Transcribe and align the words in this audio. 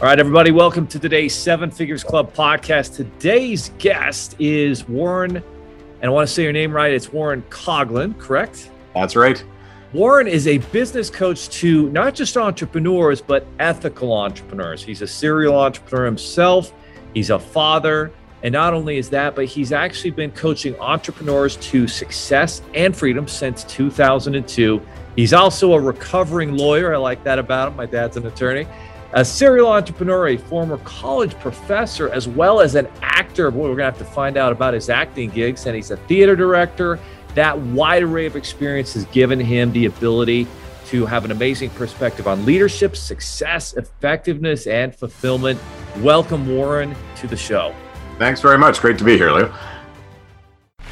All 0.00 0.06
right, 0.06 0.18
everybody, 0.18 0.50
welcome 0.50 0.86
to 0.86 0.98
today's 0.98 1.34
Seven 1.34 1.70
Figures 1.70 2.02
Club 2.02 2.32
podcast. 2.32 2.96
Today's 2.96 3.70
guest 3.76 4.34
is 4.38 4.88
Warren, 4.88 5.36
and 5.36 6.04
I 6.04 6.08
want 6.08 6.26
to 6.26 6.32
say 6.32 6.42
your 6.42 6.54
name 6.54 6.72
right. 6.72 6.90
It's 6.90 7.12
Warren 7.12 7.42
Coughlin, 7.50 8.18
correct? 8.18 8.70
That's 8.94 9.14
right. 9.14 9.44
Warren 9.92 10.26
is 10.26 10.46
a 10.46 10.56
business 10.56 11.10
coach 11.10 11.50
to 11.50 11.90
not 11.90 12.14
just 12.14 12.38
entrepreneurs, 12.38 13.20
but 13.20 13.46
ethical 13.58 14.14
entrepreneurs. 14.14 14.82
He's 14.82 15.02
a 15.02 15.06
serial 15.06 15.54
entrepreneur 15.54 16.06
himself, 16.06 16.72
he's 17.12 17.28
a 17.28 17.38
father. 17.38 18.10
And 18.42 18.54
not 18.54 18.72
only 18.72 18.96
is 18.96 19.10
that, 19.10 19.36
but 19.36 19.44
he's 19.44 19.70
actually 19.70 20.12
been 20.12 20.30
coaching 20.30 20.74
entrepreneurs 20.80 21.56
to 21.56 21.86
success 21.86 22.62
and 22.74 22.96
freedom 22.96 23.28
since 23.28 23.64
2002. 23.64 24.80
He's 25.14 25.34
also 25.34 25.74
a 25.74 25.78
recovering 25.78 26.56
lawyer. 26.56 26.94
I 26.94 26.96
like 26.96 27.22
that 27.24 27.38
about 27.38 27.68
him. 27.68 27.76
My 27.76 27.84
dad's 27.84 28.16
an 28.16 28.26
attorney 28.26 28.66
a 29.12 29.24
serial 29.24 29.68
entrepreneur, 29.68 30.28
a 30.28 30.36
former 30.36 30.78
college 30.78 31.34
professor, 31.40 32.08
as 32.10 32.28
well 32.28 32.60
as 32.60 32.74
an 32.74 32.88
actor. 33.02 33.50
Boy, 33.50 33.62
we're 33.62 33.76
going 33.76 33.78
to 33.78 33.84
have 33.84 33.98
to 33.98 34.04
find 34.04 34.36
out 34.36 34.52
about 34.52 34.74
his 34.74 34.88
acting 34.88 35.30
gigs. 35.30 35.66
And 35.66 35.74
he's 35.74 35.90
a 35.90 35.96
theater 35.96 36.36
director. 36.36 36.98
That 37.34 37.58
wide 37.58 38.02
array 38.02 38.26
of 38.26 38.36
experience 38.36 38.94
has 38.94 39.04
given 39.06 39.40
him 39.40 39.72
the 39.72 39.86
ability 39.86 40.46
to 40.86 41.06
have 41.06 41.24
an 41.24 41.30
amazing 41.30 41.70
perspective 41.70 42.26
on 42.26 42.44
leadership, 42.44 42.96
success, 42.96 43.74
effectiveness, 43.74 44.66
and 44.66 44.94
fulfillment. 44.94 45.60
Welcome, 45.98 46.48
Warren, 46.48 46.94
to 47.16 47.26
the 47.26 47.36
show. 47.36 47.74
Thanks 48.18 48.40
very 48.40 48.58
much. 48.58 48.80
Great 48.80 48.98
to 48.98 49.04
be 49.04 49.16
here, 49.16 49.30
Leo. 49.30 49.54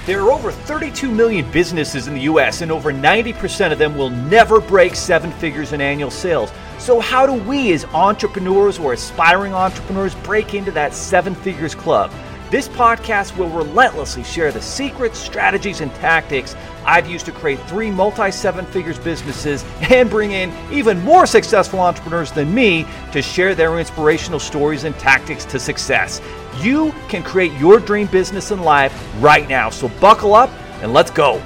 There 0.08 0.22
are 0.22 0.32
over 0.32 0.50
32 0.50 1.10
million 1.10 1.52
businesses 1.52 2.08
in 2.08 2.14
the 2.14 2.22
US, 2.22 2.62
and 2.62 2.72
over 2.72 2.90
90% 2.90 3.72
of 3.72 3.78
them 3.78 3.94
will 3.94 4.08
never 4.08 4.58
break 4.58 4.94
seven 4.94 5.30
figures 5.32 5.74
in 5.74 5.82
annual 5.82 6.10
sales. 6.10 6.50
So, 6.78 6.98
how 6.98 7.26
do 7.26 7.34
we, 7.34 7.74
as 7.74 7.84
entrepreneurs 7.92 8.78
or 8.78 8.94
aspiring 8.94 9.52
entrepreneurs, 9.52 10.14
break 10.14 10.54
into 10.54 10.70
that 10.70 10.94
seven 10.94 11.34
figures 11.34 11.74
club? 11.74 12.10
This 12.51 12.66
podcast 12.66 13.37
will 13.37 13.51
relentlessly 13.51 14.24
share 14.24 14.51
the 14.51 14.63
secrets, 14.63 15.18
strategies, 15.18 15.82
and 15.82 15.95
tactics 15.96 16.57
I've 16.82 17.07
used 17.07 17.27
to 17.27 17.32
create 17.32 17.60
three 17.68 17.90
multi 17.90 18.30
seven 18.30 18.65
figures 18.65 18.99
businesses 18.99 19.66
and 19.90 20.09
bring 20.09 20.32
in 20.32 20.51
even 20.73 20.99
more 21.01 21.27
successful 21.27 21.79
entrepreneurs 21.80 22.32
than 22.32 22.55
me 22.55 22.87
to 23.13 23.21
share 23.21 23.55
their 23.55 23.79
inspirational 23.79 24.40
stories 24.40 24.85
and 24.85 24.99
tactics 24.99 25.45
to 25.45 25.59
success. 25.59 26.23
You 26.59 26.95
can 27.10 27.23
create 27.23 27.52
your 27.60 27.80
dream 27.80 28.07
business 28.07 28.51
and 28.51 28.65
life 28.65 28.95
right 29.21 29.46
now. 29.46 29.68
So, 29.68 29.88
buckle 30.01 30.33
up 30.33 30.49
and 30.80 30.95
let's 30.95 31.10
go. 31.10 31.43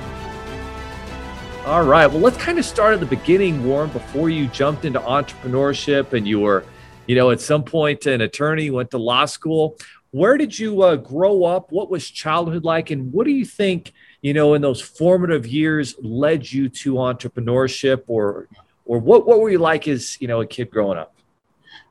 All 1.66 1.82
right. 1.82 2.06
Well, 2.06 2.20
let's 2.20 2.36
kind 2.36 2.60
of 2.60 2.64
start 2.64 2.94
at 2.94 3.00
the 3.00 3.06
beginning, 3.06 3.66
Warren, 3.66 3.90
before 3.90 4.30
you 4.30 4.46
jumped 4.46 4.84
into 4.84 5.00
entrepreneurship 5.00 6.12
and 6.12 6.28
you 6.28 6.38
were, 6.38 6.64
you 7.08 7.16
know, 7.16 7.30
at 7.30 7.40
some 7.40 7.64
point 7.64 8.06
an 8.06 8.20
attorney, 8.20 8.70
went 8.70 8.92
to 8.92 8.98
law 8.98 9.24
school. 9.24 9.76
Where 10.12 10.36
did 10.36 10.56
you 10.58 10.82
uh, 10.82 10.96
grow 10.96 11.44
up? 11.44 11.72
What 11.72 11.90
was 11.90 12.08
childhood 12.08 12.64
like? 12.64 12.90
And 12.90 13.12
what 13.12 13.24
do 13.24 13.32
you 13.32 13.46
think, 13.46 13.92
you 14.20 14.34
know, 14.34 14.54
in 14.54 14.62
those 14.62 14.80
formative 14.80 15.46
years 15.46 15.94
led 16.00 16.50
you 16.50 16.68
to 16.68 16.94
entrepreneurship 16.94 18.04
or, 18.06 18.46
or 18.84 18.98
what, 18.98 19.26
what 19.26 19.40
were 19.40 19.50
you 19.50 19.58
like 19.58 19.88
as, 19.88 20.20
you 20.20 20.28
know, 20.28 20.42
a 20.42 20.46
kid 20.46 20.70
growing 20.70 20.98
up? 20.98 21.14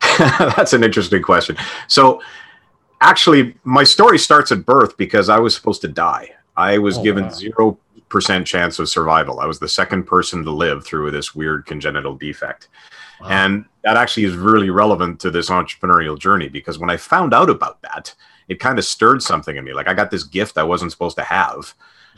That's 0.17 0.73
an 0.73 0.83
interesting 0.83 1.23
question. 1.23 1.57
So 1.87 2.21
actually, 3.01 3.55
my 3.63 3.83
story 3.83 4.19
starts 4.19 4.51
at 4.51 4.65
birth 4.65 4.97
because 4.97 5.27
I 5.27 5.39
was 5.39 5.55
supposed 5.55 5.81
to 5.81 5.87
die. 5.87 6.29
I 6.55 6.77
was 6.77 6.99
oh, 6.99 7.03
given 7.03 7.31
zero 7.31 7.79
percent 8.09 8.45
chance 8.45 8.77
of 8.77 8.87
survival. 8.89 9.39
I 9.39 9.45
was 9.47 9.57
the 9.57 9.67
second 9.67 10.03
person 10.03 10.43
to 10.43 10.51
live 10.51 10.85
through 10.85 11.09
this 11.11 11.33
weird 11.33 11.65
congenital 11.65 12.15
defect. 12.15 12.67
And 13.29 13.65
that 13.83 13.97
actually 13.97 14.23
is 14.23 14.35
really 14.35 14.69
relevant 14.69 15.19
to 15.21 15.31
this 15.31 15.49
entrepreneurial 15.49 16.17
journey 16.17 16.49
because 16.49 16.79
when 16.79 16.89
I 16.89 16.97
found 16.97 17.33
out 17.33 17.49
about 17.49 17.81
that, 17.81 18.13
it 18.47 18.59
kind 18.59 18.77
of 18.77 18.85
stirred 18.85 19.23
something 19.23 19.55
in 19.55 19.63
me. 19.63 19.73
Like 19.73 19.87
I 19.87 19.93
got 19.93 20.11
this 20.11 20.23
gift 20.23 20.57
I 20.57 20.63
wasn't 20.63 20.91
supposed 20.91 21.17
to 21.17 21.23
have. 21.23 21.73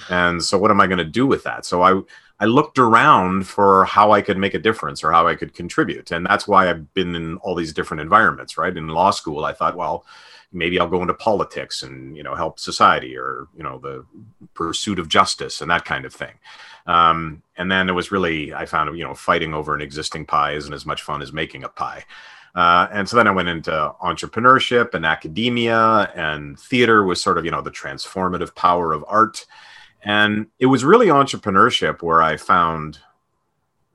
And 0.09 0.43
so 0.43 0.57
what 0.57 0.71
am 0.71 0.81
I 0.81 0.87
going 0.87 0.97
to 0.97 1.05
do 1.05 1.27
with 1.27 1.43
that? 1.43 1.65
So 1.65 1.81
I 1.83 2.01
I 2.39 2.45
looked 2.45 2.79
around 2.79 3.47
for 3.47 3.85
how 3.85 4.11
I 4.11 4.21
could 4.21 4.37
make 4.37 4.53
a 4.53 4.59
difference 4.59 5.03
or 5.03 5.11
how 5.11 5.27
I 5.27 5.35
could 5.35 5.53
contribute. 5.53 6.11
And 6.11 6.25
that's 6.25 6.47
why 6.47 6.69
I've 6.69 6.93
been 6.93 7.15
in 7.15 7.37
all 7.37 7.55
these 7.55 7.71
different 7.71 8.01
environments, 8.01 8.57
right? 8.57 8.75
In 8.75 8.87
law 8.87 9.11
school, 9.11 9.45
I 9.45 9.53
thought, 9.53 9.77
well, 9.77 10.05
maybe 10.53 10.79
I'll 10.79 10.87
go 10.87 11.01
into 11.01 11.13
politics 11.13 11.83
and 11.83 12.15
you 12.15 12.23
know 12.23 12.35
help 12.35 12.59
society 12.59 13.17
or 13.17 13.47
you 13.55 13.63
know 13.63 13.79
the 13.79 14.05
pursuit 14.53 14.99
of 14.99 15.09
justice 15.09 15.61
and 15.61 15.69
that 15.71 15.85
kind 15.85 16.05
of 16.05 16.13
thing. 16.13 16.33
Um, 16.85 17.43
and 17.57 17.71
then 17.71 17.89
it 17.89 17.93
was 17.93 18.11
really 18.11 18.53
I 18.53 18.65
found 18.65 18.97
you 18.97 19.03
know 19.03 19.13
fighting 19.13 19.53
over 19.53 19.73
an 19.75 19.81
existing 19.81 20.25
pie 20.25 20.53
isn't 20.53 20.73
as 20.73 20.85
much 20.85 21.01
fun 21.01 21.21
as 21.21 21.31
making 21.31 21.63
a 21.63 21.69
pie. 21.69 22.03
Uh, 22.55 22.87
and 22.91 23.09
so 23.09 23.17
then 23.17 23.27
I 23.27 23.31
went 23.31 23.49
into 23.49 23.71
entrepreneurship 24.01 24.93
and 24.93 25.05
academia 25.05 26.11
and 26.15 26.59
theater 26.59 27.03
was 27.03 27.21
sort 27.21 27.37
of 27.37 27.45
you 27.45 27.51
know 27.51 27.61
the 27.61 27.71
transformative 27.71 28.53
power 28.55 28.93
of 28.93 29.05
art. 29.07 29.45
And 30.03 30.47
it 30.59 30.65
was 30.65 30.83
really 30.83 31.07
entrepreneurship 31.07 32.01
where 32.01 32.21
I 32.21 32.35
found 32.35 32.99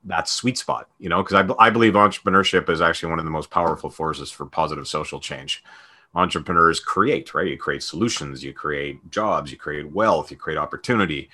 that 0.05 0.27
sweet 0.27 0.57
spot, 0.57 0.89
you 0.97 1.07
know, 1.07 1.21
because 1.21 1.45
I, 1.59 1.67
I 1.67 1.69
believe 1.69 1.93
entrepreneurship 1.93 2.69
is 2.69 2.81
actually 2.81 3.11
one 3.11 3.19
of 3.19 3.25
the 3.25 3.31
most 3.31 3.51
powerful 3.51 3.91
forces 3.91 4.31
for 4.31 4.45
positive 4.47 4.87
social 4.87 5.19
change 5.19 5.63
entrepreneurs 6.15 6.79
create, 6.79 7.33
right? 7.33 7.47
You 7.47 7.57
create 7.57 7.83
solutions, 7.83 8.43
you 8.43 8.53
create 8.53 9.11
jobs, 9.11 9.51
you 9.51 9.57
create 9.57 9.91
wealth, 9.91 10.31
you 10.31 10.37
create 10.37 10.57
opportunity. 10.57 11.29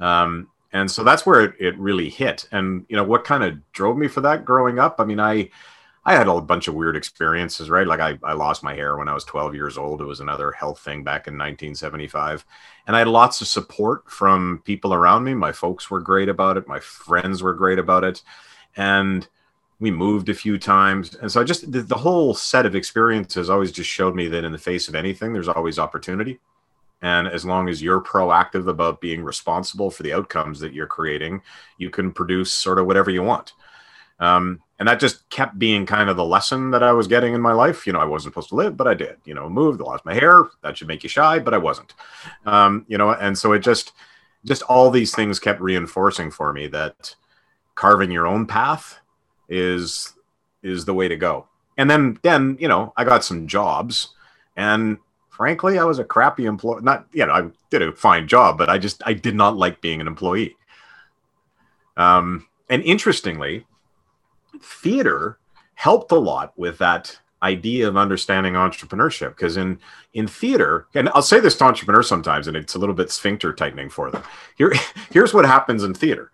Um, 0.00 0.48
and 0.72 0.90
so 0.90 1.02
that's 1.02 1.24
where 1.24 1.40
it, 1.42 1.54
it 1.58 1.78
really 1.78 2.10
hit. 2.10 2.46
And, 2.52 2.84
you 2.88 2.96
know, 2.96 3.04
what 3.04 3.24
kind 3.24 3.42
of 3.42 3.72
drove 3.72 3.96
me 3.96 4.08
for 4.08 4.20
that 4.22 4.44
growing 4.44 4.78
up? 4.78 4.96
I 4.98 5.04
mean, 5.04 5.20
I, 5.20 5.50
I 6.04 6.14
had 6.14 6.28
a 6.28 6.40
bunch 6.40 6.68
of 6.68 6.74
weird 6.74 6.96
experiences, 6.96 7.70
right? 7.70 7.86
Like 7.86 8.00
I, 8.00 8.18
I 8.22 8.34
lost 8.34 8.62
my 8.62 8.74
hair 8.74 8.96
when 8.96 9.08
I 9.08 9.14
was 9.14 9.24
12 9.24 9.54
years 9.54 9.78
old. 9.78 10.00
It 10.00 10.06
was 10.06 10.20
another 10.20 10.52
health 10.52 10.80
thing 10.80 11.04
back 11.04 11.26
in 11.26 11.34
1975. 11.34 12.44
And 12.86 12.94
I 12.94 13.00
had 13.00 13.08
lots 13.08 13.40
of 13.40 13.48
support 13.48 14.10
from 14.10 14.62
people 14.64 14.92
around 14.92 15.24
me. 15.24 15.34
My 15.34 15.52
folks 15.52 15.90
were 15.90 16.00
great 16.00 16.28
about 16.28 16.56
it. 16.56 16.68
My 16.68 16.80
friends 16.80 17.42
were 17.42 17.54
great 17.54 17.78
about 17.78 18.04
it. 18.04 18.22
And, 18.76 19.26
we 19.80 19.90
moved 19.92 20.28
a 20.28 20.34
few 20.34 20.58
times 20.58 21.14
and 21.16 21.30
so 21.30 21.40
i 21.40 21.44
just 21.44 21.70
the, 21.70 21.82
the, 21.82 21.94
whole 21.94 22.34
set 22.34 22.66
of 22.66 22.74
experiences 22.74 23.48
always 23.48 23.70
just 23.70 23.88
showed 23.88 24.14
me 24.14 24.26
that 24.26 24.44
in 24.44 24.52
the 24.52 24.58
face 24.58 24.88
of 24.88 24.94
anything 24.94 25.32
there's 25.32 25.48
always 25.48 25.78
opportunity 25.78 26.40
and 27.02 27.28
as 27.28 27.44
long 27.44 27.68
as 27.68 27.82
you're 27.82 28.00
proactive 28.00 28.68
about 28.68 29.00
being 29.00 29.22
responsible 29.22 29.90
for 29.90 30.02
the 30.02 30.12
outcomes 30.12 30.60
that 30.60 30.72
you're 30.72 30.86
creating 30.86 31.40
you 31.78 31.90
can 31.90 32.12
produce 32.12 32.52
sort 32.52 32.78
of 32.78 32.86
whatever 32.86 33.10
you 33.10 33.22
want. 33.22 33.52
Um, 34.20 34.60
and 34.80 34.88
that 34.88 34.98
just 34.98 35.28
kept 35.30 35.58
being 35.58 35.86
kind 35.86 36.10
of 36.10 36.16
the 36.16 36.24
lesson 36.24 36.72
that 36.72 36.82
i 36.82 36.92
was 36.92 37.06
getting 37.06 37.34
in 37.34 37.40
my 37.40 37.52
life. 37.52 37.86
You 37.86 37.92
know 37.92 38.00
i 38.00 38.04
wasn't 38.04 38.32
supposed 38.32 38.48
to 38.50 38.56
live 38.56 38.76
but 38.76 38.88
i 38.88 38.94
did. 38.94 39.16
You 39.24 39.34
know 39.34 39.48
moved 39.48 39.80
lost 39.80 40.04
my 40.04 40.14
hair 40.14 40.44
that 40.62 40.76
should 40.76 40.88
make 40.88 41.02
you 41.02 41.08
shy 41.08 41.38
but 41.38 41.54
i 41.54 41.58
wasn't. 41.58 41.94
Um, 42.46 42.84
you 42.88 42.98
know 42.98 43.10
and 43.10 43.36
so 43.36 43.52
it 43.52 43.60
just 43.60 43.92
just 44.44 44.62
all 44.62 44.90
these 44.90 45.14
things 45.14 45.38
kept 45.38 45.60
reinforcing 45.60 46.30
for 46.30 46.52
me 46.52 46.66
that 46.68 47.14
carving 47.74 48.10
your 48.10 48.26
own 48.26 48.46
path 48.46 48.98
is 49.48 50.14
is 50.62 50.84
the 50.84 50.94
way 50.94 51.08
to 51.08 51.16
go. 51.16 51.46
And 51.76 51.88
then 51.88 52.18
then 52.22 52.56
you 52.60 52.68
know 52.68 52.92
I 52.96 53.04
got 53.04 53.24
some 53.24 53.46
jobs, 53.46 54.14
and 54.56 54.98
frankly 55.38 55.78
I 55.78 55.84
was 55.84 55.98
a 55.98 56.04
crappy 56.04 56.44
employee. 56.44 56.82
Not 56.82 57.06
you 57.12 57.24
know 57.24 57.32
I 57.32 57.48
did 57.70 57.80
a 57.80 57.92
fine 57.92 58.28
job, 58.28 58.58
but 58.58 58.68
I 58.68 58.76
just 58.76 59.02
I 59.06 59.14
did 59.14 59.34
not 59.34 59.56
like 59.56 59.80
being 59.80 60.02
an 60.02 60.06
employee. 60.06 60.56
Um, 61.96 62.46
and 62.68 62.82
interestingly, 62.82 63.66
theater 64.60 65.38
helped 65.74 66.12
a 66.12 66.18
lot 66.18 66.52
with 66.58 66.76
that 66.78 67.18
idea 67.42 67.88
of 67.88 67.96
understanding 67.96 68.54
entrepreneurship 68.54 69.30
because 69.30 69.56
in 69.56 69.78
in 70.12 70.26
theater 70.26 70.88
and 70.96 71.08
i'll 71.10 71.22
say 71.22 71.38
this 71.38 71.54
to 71.54 71.62
entrepreneurs 71.62 72.08
sometimes 72.08 72.48
and 72.48 72.56
it's 72.56 72.74
a 72.74 72.78
little 72.80 72.96
bit 72.96 73.12
sphincter 73.12 73.52
tightening 73.52 73.88
for 73.88 74.10
them 74.10 74.20
here 74.56 74.72
here's 75.12 75.32
what 75.32 75.44
happens 75.44 75.84
in 75.84 75.94
theater 75.94 76.32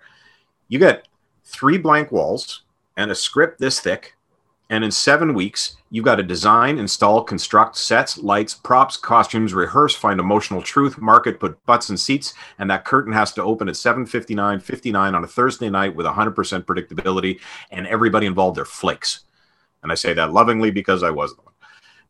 you 0.69 0.79
get 0.79 1.07
three 1.45 1.79
blank 1.79 2.11
walls 2.11 2.63
and 2.97 3.11
a 3.11 3.15
script 3.15 3.59
this 3.59 3.81
thick. 3.81 4.17
And 4.71 4.83
in 4.83 4.91
seven 4.91 5.35
weeks, 5.35 5.77
you've 5.91 6.07
got 6.07 6.17
to 6.17 6.23
design, 6.23 6.79
install, 6.79 7.23
construct 7.23 7.77
sets, 7.77 8.17
lights, 8.19 8.55
props, 8.55 8.97
costumes, 8.97 9.53
rehearse, 9.53 9.95
find 9.95 10.19
emotional 10.19 10.63
truth, 10.63 10.99
market, 10.99 11.39
put 11.39 11.65
butts 11.67 11.91
in 11.91 11.99
seats, 11.99 12.33
and 12.59 12.71
that 12.71 12.87
curtain 12.87 13.13
has 13.13 13.33
to 13.35 13.43
open 13.43 13.69
at 13.69 13.77
7:59, 13.77 14.63
59 14.63 15.15
on 15.15 15.23
a 15.23 15.27
Thursday 15.27 15.69
night 15.69 15.95
with 15.95 16.07
100% 16.07 16.65
predictability, 16.65 17.41
and 17.71 17.87
everybody 17.87 18.27
involved 18.27 18.59
are 18.59 18.65
flakes. 18.65 19.21
And 19.83 19.93
I 19.93 19.97
say 19.97 20.15
that 20.15 20.33
lovingly 20.33 20.71
because 20.71 21.03
I 21.03 21.11
was 21.11 21.37
one. 21.37 21.55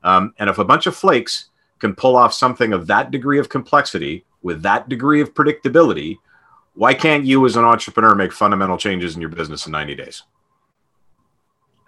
Um, 0.04 0.34
and 0.38 0.48
if 0.48 0.58
a 0.58 0.64
bunch 0.64 0.86
of 0.86 0.94
flakes 0.94 1.50
can 1.80 1.94
pull 1.94 2.16
off 2.16 2.32
something 2.32 2.72
of 2.72 2.86
that 2.86 3.10
degree 3.10 3.40
of 3.40 3.48
complexity 3.48 4.24
with 4.42 4.62
that 4.62 4.88
degree 4.88 5.20
of 5.20 5.34
predictability, 5.34 6.18
why 6.74 6.94
can't 6.94 7.24
you, 7.24 7.44
as 7.46 7.56
an 7.56 7.64
entrepreneur, 7.64 8.14
make 8.14 8.32
fundamental 8.32 8.76
changes 8.76 9.16
in 9.16 9.20
your 9.20 9.30
business 9.30 9.66
in 9.66 9.72
90 9.72 9.94
days? 9.96 10.22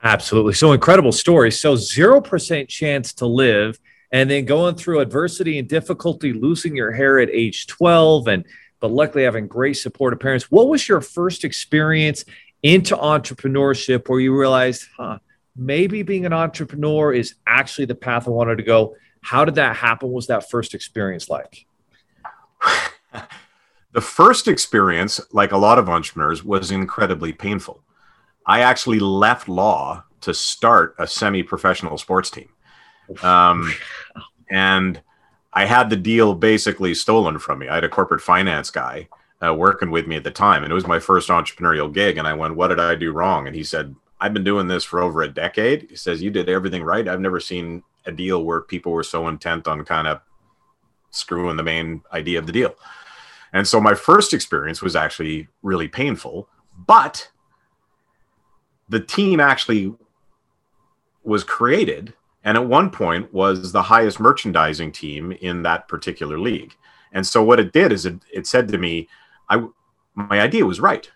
Absolutely. 0.06 0.52
So 0.52 0.72
incredible 0.72 1.10
story. 1.10 1.50
So 1.50 1.74
0% 1.74 2.68
chance 2.68 3.12
to 3.14 3.26
live 3.26 3.80
and 4.12 4.30
then 4.30 4.44
going 4.44 4.76
through 4.76 5.00
adversity 5.00 5.58
and 5.58 5.68
difficulty, 5.68 6.32
losing 6.32 6.76
your 6.76 6.92
hair 6.92 7.18
at 7.18 7.28
age 7.30 7.66
12 7.66 8.28
and 8.28 8.44
but 8.78 8.92
luckily 8.92 9.24
having 9.24 9.48
great 9.48 9.74
supportive 9.74 10.20
parents. 10.20 10.48
What 10.48 10.68
was 10.68 10.88
your 10.88 11.00
first 11.00 11.44
experience 11.44 12.24
into 12.62 12.94
entrepreneurship 12.96 14.08
where 14.08 14.20
you 14.20 14.38
realized, 14.38 14.86
huh, 14.96 15.18
maybe 15.56 16.04
being 16.04 16.24
an 16.24 16.32
entrepreneur 16.32 17.12
is 17.12 17.34
actually 17.44 17.86
the 17.86 17.94
path 17.96 18.28
I 18.28 18.30
wanted 18.30 18.58
to 18.58 18.62
go. 18.62 18.94
How 19.22 19.44
did 19.44 19.56
that 19.56 19.74
happen? 19.74 20.08
What 20.08 20.16
was 20.16 20.26
that 20.28 20.48
first 20.48 20.72
experience 20.72 21.28
like? 21.28 21.66
the 23.92 24.00
first 24.00 24.46
experience, 24.46 25.20
like 25.32 25.50
a 25.50 25.56
lot 25.56 25.78
of 25.78 25.88
entrepreneurs, 25.88 26.44
was 26.44 26.70
incredibly 26.70 27.32
painful. 27.32 27.82
I 28.46 28.60
actually 28.60 29.00
left 29.00 29.48
law 29.48 30.04
to 30.22 30.32
start 30.34 30.94
a 30.98 31.06
semi 31.06 31.42
professional 31.42 31.98
sports 31.98 32.30
team. 32.30 32.48
Um, 33.22 33.72
and 34.50 35.00
I 35.52 35.64
had 35.64 35.90
the 35.90 35.96
deal 35.96 36.34
basically 36.34 36.94
stolen 36.94 37.38
from 37.38 37.60
me. 37.60 37.68
I 37.68 37.74
had 37.76 37.84
a 37.84 37.88
corporate 37.88 38.20
finance 38.20 38.70
guy 38.70 39.08
uh, 39.44 39.54
working 39.54 39.90
with 39.90 40.06
me 40.06 40.16
at 40.16 40.24
the 40.24 40.30
time, 40.30 40.62
and 40.62 40.70
it 40.70 40.74
was 40.74 40.86
my 40.86 40.98
first 40.98 41.28
entrepreneurial 41.28 41.92
gig. 41.92 42.18
And 42.18 42.26
I 42.26 42.34
went, 42.34 42.56
What 42.56 42.68
did 42.68 42.80
I 42.80 42.94
do 42.94 43.12
wrong? 43.12 43.46
And 43.46 43.56
he 43.56 43.64
said, 43.64 43.94
I've 44.20 44.32
been 44.32 44.44
doing 44.44 44.66
this 44.66 44.84
for 44.84 45.00
over 45.00 45.22
a 45.22 45.28
decade. 45.28 45.88
He 45.90 45.96
says, 45.96 46.22
You 46.22 46.30
did 46.30 46.48
everything 46.48 46.82
right. 46.82 47.06
I've 47.06 47.20
never 47.20 47.40
seen 47.40 47.82
a 48.06 48.12
deal 48.12 48.44
where 48.44 48.60
people 48.60 48.92
were 48.92 49.02
so 49.02 49.28
intent 49.28 49.66
on 49.66 49.84
kind 49.84 50.06
of 50.06 50.20
screwing 51.10 51.56
the 51.56 51.62
main 51.62 52.02
idea 52.12 52.38
of 52.38 52.46
the 52.46 52.52
deal. 52.52 52.74
And 53.52 53.66
so 53.66 53.80
my 53.80 53.94
first 53.94 54.34
experience 54.34 54.82
was 54.82 54.96
actually 54.96 55.48
really 55.62 55.88
painful, 55.88 56.48
but 56.86 57.30
the 58.88 59.00
team 59.00 59.40
actually 59.40 59.94
was 61.24 61.44
created 61.44 62.14
and 62.46 62.56
at 62.56 62.64
one 62.64 62.90
point 62.90 63.34
was 63.34 63.72
the 63.72 63.82
highest 63.82 64.20
merchandising 64.20 64.92
team 64.92 65.32
in 65.32 65.62
that 65.64 65.88
particular 65.88 66.38
league. 66.38 66.74
And 67.12 67.26
so 67.26 67.42
what 67.42 67.58
it 67.58 67.72
did 67.72 67.90
is 67.90 68.06
it, 68.06 68.20
it 68.32 68.46
said 68.46 68.68
to 68.68 68.78
me, 68.78 69.08
I 69.50 69.66
my 70.14 70.40
idea 70.40 70.64
was 70.64 70.80
right. 70.80 71.10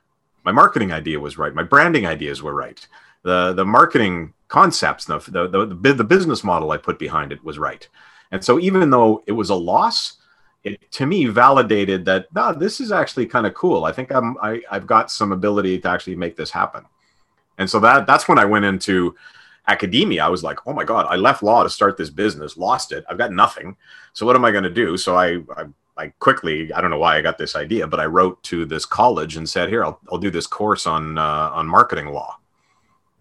My 0.45 0.51
marketing 0.51 0.93
idea 0.93 1.21
was 1.21 1.39
right. 1.39 1.55
My 1.55 1.63
branding 1.63 2.05
ideas 2.05 2.43
were 2.43 2.55
right. 2.55 2.87
The 3.23 3.53
the 3.53 3.65
marketing 3.65 4.35
concepts, 4.49 5.05
the 5.05 5.19
the 5.19 5.67
the, 5.67 5.95
the 5.95 6.05
business 6.05 6.43
model 6.43 6.73
I 6.73 6.79
put 6.79 6.99
behind 6.99 7.31
it 7.31 7.45
was 7.45 7.59
right. 7.59 7.89
And 8.33 8.45
so 8.45 8.59
even 8.59 8.91
though 8.91 9.23
it 9.27 9.33
was 9.33 9.51
a 9.51 9.55
loss, 9.55 10.17
it 10.65 10.91
to 10.93 11.07
me 11.07 11.27
validated 11.27 12.05
that 12.07 12.27
no, 12.35 12.53
this 12.53 12.81
is 12.81 12.91
actually 12.91 13.27
kind 13.27 13.47
of 13.47 13.55
cool. 13.55 13.85
I 13.85 13.93
think 13.93 14.11
I'm 14.11 14.37
I, 14.43 14.61
I've 14.69 14.87
got 14.87 15.13
some 15.13 15.31
ability 15.31 15.79
to 15.79 15.89
actually 15.89 16.17
make 16.17 16.35
this 16.35 16.51
happen. 16.51 16.87
And 17.61 17.71
so 17.71 17.79
that 17.81 18.07
that's 18.07 18.27
when 18.27 18.39
I 18.39 18.45
went 18.45 18.65
into 18.65 19.15
academia. 19.69 20.25
I 20.25 20.29
was 20.29 20.43
like, 20.43 20.59
oh 20.67 20.73
my 20.73 20.83
god, 20.83 21.07
I 21.09 21.17
left 21.17 21.43
law 21.43 21.63
to 21.63 21.71
start 21.71 21.97
this 21.97 22.11
business, 22.11 22.57
lost 22.57 22.91
it. 22.91 23.05
I've 23.09 23.19
got 23.19 23.33
nothing. 23.33 23.77
So 24.15 24.27
what 24.27 24.35
am 24.35 24.45
I 24.45 24.51
going 24.51 24.65
to 24.65 24.71
do? 24.71 24.97
So 24.97 25.17
I, 25.17 25.39
I 25.57 25.67
I 25.97 26.09
quickly 26.19 26.73
I 26.73 26.81
don't 26.81 26.91
know 26.91 26.99
why 26.99 27.17
I 27.17 27.21
got 27.21 27.39
this 27.39 27.55
idea, 27.55 27.87
but 27.87 28.01
I 28.01 28.07
wrote 28.07 28.43
to 28.45 28.65
this 28.65 28.87
college 28.87 29.37
and 29.37 29.49
said, 29.49 29.69
here 29.69 29.85
I'll 29.85 30.01
I'll 30.11 30.19
do 30.19 30.31
this 30.31 30.47
course 30.47 30.87
on 30.87 31.19
uh, 31.19 31.51
on 31.53 31.67
marketing 31.69 32.07
law. 32.07 32.39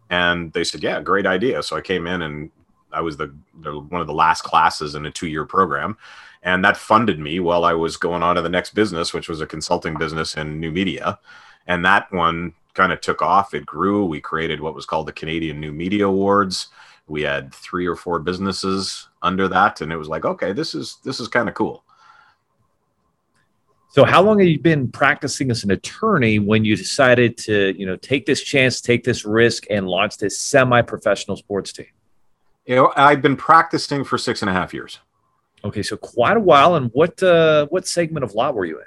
And 0.09 0.51
they 0.53 0.63
said, 0.63 0.81
yeah, 0.81 1.01
great 1.01 1.27
idea. 1.27 1.61
So 1.61 1.75
I 1.75 1.81
came 1.81 2.07
in 2.07 2.23
and 2.23 2.49
I 2.91 3.01
was 3.01 3.17
the, 3.17 3.35
the 3.61 3.77
one 3.79 4.01
of 4.01 4.07
the 4.07 4.13
last 4.13 4.41
classes 4.41 4.95
in 4.95 5.05
a 5.05 5.11
two 5.11 5.27
year 5.27 5.45
program 5.45 5.97
and 6.43 6.63
that 6.63 6.77
funded 6.77 7.19
me 7.19 7.39
while 7.39 7.65
I 7.65 7.73
was 7.73 7.97
going 7.97 8.23
on 8.23 8.35
to 8.35 8.41
the 8.41 8.49
next 8.49 8.73
business, 8.73 9.13
which 9.13 9.27
was 9.27 9.41
a 9.41 9.45
consulting 9.45 9.97
business 9.97 10.37
in 10.37 10.59
new 10.59 10.71
media. 10.71 11.19
And 11.67 11.83
that 11.85 12.11
one 12.11 12.53
kind 12.73 12.91
of 12.91 13.01
took 13.01 13.21
off. 13.21 13.53
It 13.53 13.65
grew. 13.65 14.05
We 14.05 14.21
created 14.21 14.59
what 14.59 14.75
was 14.75 14.85
called 14.85 15.07
the 15.07 15.13
Canadian 15.13 15.59
New 15.59 15.71
Media 15.71 16.07
Awards. 16.07 16.67
We 17.07 17.23
had 17.23 17.53
three 17.53 17.87
or 17.87 17.95
four 17.95 18.19
businesses 18.19 19.07
under 19.21 19.47
that, 19.47 19.81
and 19.81 19.91
it 19.91 19.97
was 19.97 20.07
like, 20.07 20.25
okay, 20.25 20.53
this 20.53 20.75
is 20.75 20.97
this 21.03 21.19
is 21.19 21.27
kind 21.27 21.49
of 21.49 21.55
cool. 21.55 21.83
So, 23.91 24.05
how 24.05 24.21
long 24.21 24.37
have 24.37 24.47
you 24.47 24.59
been 24.59 24.87
practicing 24.91 25.49
as 25.49 25.63
an 25.63 25.71
attorney 25.71 26.37
when 26.37 26.63
you 26.63 26.75
decided 26.75 27.37
to, 27.39 27.75
you 27.75 27.87
know, 27.87 27.95
take 27.95 28.27
this 28.27 28.41
chance, 28.43 28.81
take 28.81 29.03
this 29.03 29.25
risk, 29.25 29.65
and 29.71 29.87
launch 29.87 30.17
this 30.17 30.39
semi-professional 30.39 31.37
sports 31.37 31.73
team? 31.73 31.87
You 32.67 32.75
know, 32.75 32.93
I've 32.95 33.23
been 33.23 33.35
practicing 33.35 34.03
for 34.03 34.19
six 34.19 34.43
and 34.43 34.49
a 34.49 34.53
half 34.53 34.75
years. 34.75 34.99
Okay, 35.63 35.81
so 35.81 35.97
quite 35.97 36.37
a 36.37 36.39
while. 36.39 36.75
And 36.75 36.91
what 36.93 37.21
uh, 37.23 37.65
what 37.71 37.87
segment 37.87 38.23
of 38.23 38.35
law 38.35 38.51
were 38.51 38.65
you 38.65 38.77
in? 38.77 38.85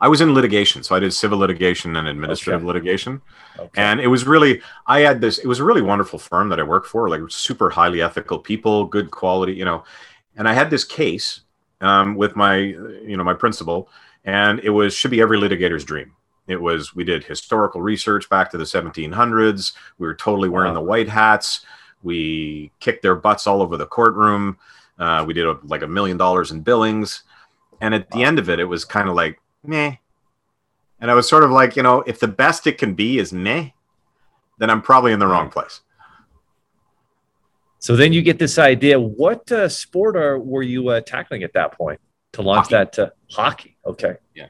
I 0.00 0.08
was 0.08 0.20
in 0.20 0.34
litigation, 0.34 0.82
so 0.82 0.94
I 0.94 0.98
did 0.98 1.12
civil 1.12 1.38
litigation 1.38 1.96
and 1.96 2.08
administrative 2.08 2.62
okay. 2.62 2.66
litigation, 2.66 3.20
okay. 3.58 3.82
and 3.82 4.00
it 4.00 4.06
was 4.06 4.26
really 4.26 4.60
I 4.86 5.00
had 5.00 5.20
this. 5.20 5.38
It 5.38 5.46
was 5.46 5.60
a 5.60 5.64
really 5.64 5.82
wonderful 5.82 6.18
firm 6.18 6.48
that 6.50 6.60
I 6.60 6.62
worked 6.62 6.86
for, 6.86 7.08
like 7.08 7.20
super 7.28 7.70
highly 7.70 8.02
ethical 8.02 8.38
people, 8.38 8.84
good 8.84 9.10
quality, 9.10 9.54
you 9.54 9.64
know. 9.64 9.84
And 10.36 10.48
I 10.48 10.52
had 10.52 10.70
this 10.70 10.84
case 10.84 11.40
um, 11.80 12.14
with 12.14 12.36
my, 12.36 12.56
you 12.56 13.16
know, 13.16 13.24
my 13.24 13.34
principal, 13.34 13.88
and 14.24 14.60
it 14.60 14.70
was 14.70 14.94
should 14.94 15.10
be 15.10 15.20
every 15.20 15.38
litigator's 15.38 15.84
dream. 15.84 16.12
It 16.46 16.60
was 16.60 16.94
we 16.94 17.04
did 17.04 17.24
historical 17.24 17.82
research 17.82 18.28
back 18.28 18.50
to 18.50 18.58
the 18.58 18.64
1700s. 18.64 19.72
We 19.98 20.06
were 20.06 20.14
totally 20.14 20.48
wearing 20.48 20.74
wow. 20.74 20.80
the 20.80 20.86
white 20.86 21.08
hats. 21.08 21.66
We 22.02 22.70
kicked 22.80 23.02
their 23.02 23.16
butts 23.16 23.46
all 23.46 23.60
over 23.60 23.76
the 23.76 23.86
courtroom 23.86 24.58
uh, 24.98 25.24
we 25.26 25.34
did 25.34 25.46
a, 25.46 25.58
like 25.64 25.82
a 25.82 25.86
million 25.86 26.16
dollars 26.16 26.50
in 26.50 26.60
billings, 26.60 27.22
and 27.80 27.94
at 27.94 28.10
the 28.10 28.24
end 28.24 28.38
of 28.38 28.50
it, 28.50 28.58
it 28.58 28.64
was 28.64 28.84
kind 28.84 29.08
of 29.08 29.14
like 29.14 29.40
meh. 29.64 29.96
And 31.00 31.10
I 31.10 31.14
was 31.14 31.28
sort 31.28 31.44
of 31.44 31.50
like, 31.50 31.76
you 31.76 31.82
know, 31.82 32.02
if 32.06 32.18
the 32.18 32.28
best 32.28 32.66
it 32.66 32.78
can 32.78 32.94
be 32.94 33.18
is 33.18 33.32
meh, 33.32 33.70
then 34.58 34.70
I'm 34.70 34.82
probably 34.82 35.12
in 35.12 35.18
the 35.18 35.26
wrong 35.26 35.50
place. 35.50 35.80
So 37.78 37.94
then 37.94 38.12
you 38.12 38.22
get 38.22 38.38
this 38.38 38.58
idea. 38.58 38.98
What 38.98 39.50
uh, 39.52 39.68
sport 39.68 40.16
are 40.16 40.38
were 40.38 40.64
you 40.64 40.88
uh, 40.88 41.00
tackling 41.00 41.44
at 41.44 41.52
that 41.52 41.72
point 41.72 42.00
to 42.32 42.42
launch 42.42 42.70
hockey. 42.70 42.74
that 42.74 42.98
uh, 42.98 43.10
hockey? 43.30 43.76
Okay. 43.86 44.16
Yeah. 44.34 44.46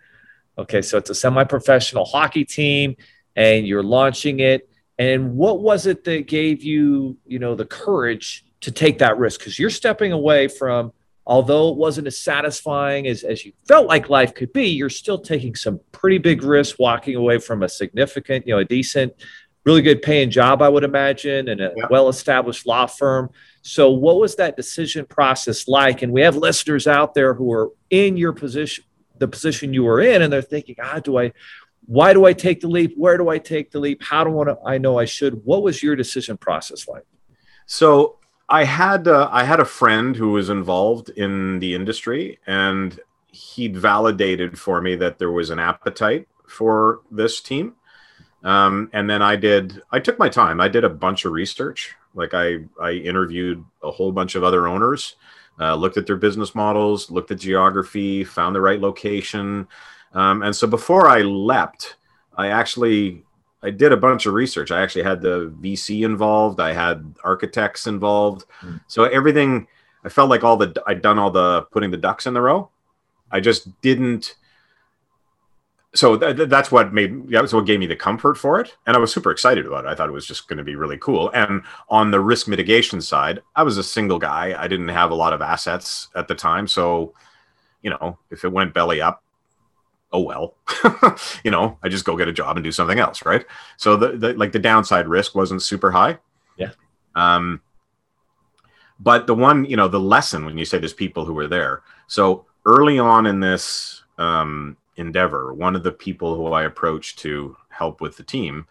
Okay, 0.56 0.82
so 0.82 0.98
it's 0.98 1.10
a 1.10 1.14
semi-professional 1.14 2.04
hockey 2.04 2.44
team, 2.44 2.96
and 3.36 3.66
you're 3.66 3.82
launching 3.82 4.40
it. 4.40 4.68
And 4.98 5.36
what 5.36 5.60
was 5.60 5.86
it 5.86 6.02
that 6.04 6.26
gave 6.26 6.64
you, 6.64 7.16
you 7.26 7.38
know, 7.38 7.54
the 7.54 7.64
courage 7.64 8.44
to 8.62 8.72
take 8.72 8.98
that 8.98 9.18
risk 9.18 9.38
because 9.38 9.58
you're 9.58 9.70
stepping 9.70 10.10
away 10.10 10.48
from 10.48 10.92
although 11.28 11.68
it 11.68 11.76
wasn't 11.76 12.06
as 12.06 12.18
satisfying 12.18 13.06
as, 13.06 13.22
as 13.22 13.44
you 13.44 13.52
felt 13.68 13.86
like 13.86 14.08
life 14.08 14.34
could 14.34 14.52
be 14.52 14.66
you're 14.66 14.90
still 14.90 15.18
taking 15.18 15.54
some 15.54 15.78
pretty 15.92 16.18
big 16.18 16.42
risks 16.42 16.78
walking 16.78 17.14
away 17.14 17.38
from 17.38 17.62
a 17.62 17.68
significant 17.68 18.44
you 18.46 18.52
know 18.52 18.58
a 18.58 18.64
decent 18.64 19.12
really 19.64 19.82
good 19.82 20.02
paying 20.02 20.30
job 20.30 20.62
i 20.62 20.68
would 20.68 20.84
imagine 20.84 21.48
and 21.48 21.60
a 21.60 21.72
yeah. 21.76 21.86
well 21.90 22.08
established 22.08 22.66
law 22.66 22.86
firm. 22.86 23.30
So 23.62 23.90
what 23.90 24.18
was 24.18 24.36
that 24.36 24.56
decision 24.56 25.04
process 25.04 25.68
like? 25.68 26.02
And 26.02 26.12
we 26.12 26.22
have 26.22 26.36
listeners 26.36 26.86
out 26.86 27.12
there 27.12 27.34
who 27.34 27.52
are 27.52 27.70
in 27.90 28.16
your 28.16 28.32
position 28.32 28.84
the 29.18 29.28
position 29.28 29.74
you 29.74 29.82
were 29.82 30.00
in 30.00 30.22
and 30.22 30.32
they're 30.32 30.40
thinking 30.40 30.76
ah 30.80 31.00
do 31.00 31.18
i 31.18 31.32
why 31.86 32.12
do 32.12 32.24
i 32.24 32.32
take 32.32 32.60
the 32.60 32.68
leap? 32.68 32.94
Where 32.96 33.16
do 33.16 33.28
i 33.28 33.38
take 33.38 33.70
the 33.70 33.80
leap? 33.80 34.02
How 34.02 34.22
do 34.22 34.56
i 34.64 34.78
know 34.78 34.98
i 34.98 35.04
should. 35.04 35.44
What 35.44 35.62
was 35.62 35.82
your 35.82 35.96
decision 35.96 36.36
process 36.36 36.86
like? 36.86 37.04
So 37.66 38.17
I 38.48 38.64
had 38.64 39.06
uh, 39.06 39.28
I 39.30 39.44
had 39.44 39.60
a 39.60 39.64
friend 39.64 40.16
who 40.16 40.30
was 40.30 40.48
involved 40.48 41.10
in 41.10 41.58
the 41.58 41.74
industry, 41.74 42.38
and 42.46 42.98
he'd 43.26 43.76
validated 43.76 44.58
for 44.58 44.80
me 44.80 44.96
that 44.96 45.18
there 45.18 45.30
was 45.30 45.50
an 45.50 45.58
appetite 45.58 46.28
for 46.46 47.00
this 47.10 47.40
team. 47.40 47.74
Um, 48.42 48.88
and 48.92 49.10
then 49.10 49.20
I 49.20 49.36
did 49.36 49.82
I 49.90 50.00
took 50.00 50.18
my 50.18 50.28
time. 50.28 50.60
I 50.60 50.68
did 50.68 50.84
a 50.84 50.88
bunch 50.88 51.24
of 51.24 51.32
research. 51.32 51.94
Like 52.14 52.32
I 52.32 52.60
I 52.80 52.92
interviewed 52.92 53.64
a 53.82 53.90
whole 53.90 54.12
bunch 54.12 54.34
of 54.34 54.44
other 54.44 54.66
owners, 54.66 55.16
uh, 55.60 55.74
looked 55.74 55.98
at 55.98 56.06
their 56.06 56.16
business 56.16 56.54
models, 56.54 57.10
looked 57.10 57.30
at 57.30 57.38
geography, 57.38 58.24
found 58.24 58.54
the 58.54 58.60
right 58.60 58.80
location. 58.80 59.68
Um, 60.14 60.42
and 60.42 60.56
so 60.56 60.66
before 60.66 61.06
I 61.06 61.20
leapt, 61.20 61.96
I 62.36 62.48
actually 62.48 63.24
I 63.62 63.70
did 63.70 63.92
a 63.92 63.96
bunch 63.96 64.26
of 64.26 64.34
research. 64.34 64.70
I 64.70 64.82
actually 64.82 65.02
had 65.02 65.20
the 65.20 65.52
VC 65.60 66.04
involved. 66.04 66.60
I 66.60 66.72
had 66.72 67.14
architects 67.24 67.86
involved. 67.86 68.44
Mm. 68.60 68.80
So 68.86 69.04
everything, 69.04 69.66
I 70.04 70.08
felt 70.08 70.30
like 70.30 70.44
all 70.44 70.56
the 70.56 70.80
I'd 70.86 71.02
done 71.02 71.18
all 71.18 71.30
the 71.30 71.62
putting 71.72 71.90
the 71.90 71.96
ducks 71.96 72.26
in 72.26 72.34
the 72.34 72.40
row. 72.40 72.70
I 73.30 73.40
just 73.40 73.80
didn't. 73.80 74.36
So 75.94 76.16
th- 76.16 76.48
that's 76.48 76.70
what 76.70 76.92
made 76.92 77.30
that's 77.30 77.52
what 77.52 77.66
gave 77.66 77.80
me 77.80 77.86
the 77.86 77.96
comfort 77.96 78.36
for 78.36 78.60
it, 78.60 78.76
and 78.86 78.94
I 78.94 79.00
was 79.00 79.12
super 79.12 79.30
excited 79.30 79.66
about 79.66 79.86
it. 79.86 79.88
I 79.88 79.94
thought 79.94 80.08
it 80.08 80.12
was 80.12 80.26
just 80.26 80.46
going 80.46 80.58
to 80.58 80.64
be 80.64 80.76
really 80.76 80.98
cool. 80.98 81.30
And 81.34 81.62
on 81.88 82.10
the 82.10 82.20
risk 82.20 82.46
mitigation 82.46 83.00
side, 83.00 83.40
I 83.56 83.64
was 83.64 83.78
a 83.78 83.82
single 83.82 84.18
guy. 84.18 84.54
I 84.56 84.68
didn't 84.68 84.88
have 84.88 85.10
a 85.10 85.16
lot 85.16 85.32
of 85.32 85.42
assets 85.42 86.08
at 86.14 86.28
the 86.28 86.34
time, 86.34 86.68
so 86.68 87.14
you 87.82 87.90
know, 87.90 88.18
if 88.30 88.44
it 88.44 88.52
went 88.52 88.74
belly 88.74 89.00
up, 89.00 89.24
oh 90.12 90.20
well 90.20 90.54
you 91.44 91.50
know 91.50 91.78
i 91.82 91.88
just 91.88 92.04
go 92.04 92.16
get 92.16 92.28
a 92.28 92.32
job 92.32 92.56
and 92.56 92.64
do 92.64 92.72
something 92.72 92.98
else 92.98 93.24
right? 93.24 93.44
So 93.76 93.96
the, 93.96 94.16
the 94.16 94.34
like 94.34 94.52
the 94.52 94.58
downside 94.58 95.08
risk 95.08 95.34
wasn't 95.34 95.62
super 95.62 95.90
high. 95.90 96.18
Yeah. 96.56 96.72
Um 97.14 97.60
but 99.00 99.26
the 99.26 99.34
one 99.34 99.64
you 99.64 99.76
know 99.76 99.88
the 99.88 100.00
lesson 100.00 100.44
when 100.44 100.58
you 100.58 100.64
say 100.64 100.78
there's 100.78 100.92
people 100.92 101.24
who 101.24 101.34
were 101.34 101.48
there. 101.48 101.82
So 102.06 102.46
early 102.64 102.98
on 102.98 103.26
in 103.26 103.40
this 103.40 104.02
um 104.18 104.76
endeavor 104.96 105.54
one 105.54 105.76
of 105.76 105.84
the 105.84 105.92
people 105.92 106.34
who 106.34 106.46
i 106.48 106.64
approached 106.64 107.20
to 107.20 107.56
help 107.68 108.00
with 108.00 108.16
the 108.16 108.24
team 108.24 108.66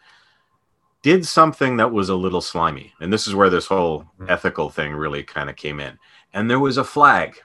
did 1.01 1.25
something 1.25 1.77
that 1.77 1.94
was 1.94 2.10
a 2.10 2.15
little 2.15 2.41
slimy. 2.41 2.91
And 3.00 3.13
this 3.13 3.27
is 3.27 3.36
where 3.36 3.50
this 3.50 3.67
whole 3.67 4.01
mm-hmm. 4.01 4.29
ethical 4.29 4.70
thing 4.70 4.94
really 4.94 5.24
kind 5.24 5.50
of 5.50 5.56
came 5.56 5.79
in. 5.79 5.98
And 6.34 6.50
there 6.50 6.60
was 6.60 6.77
a 6.77 6.84
flag 6.84 7.38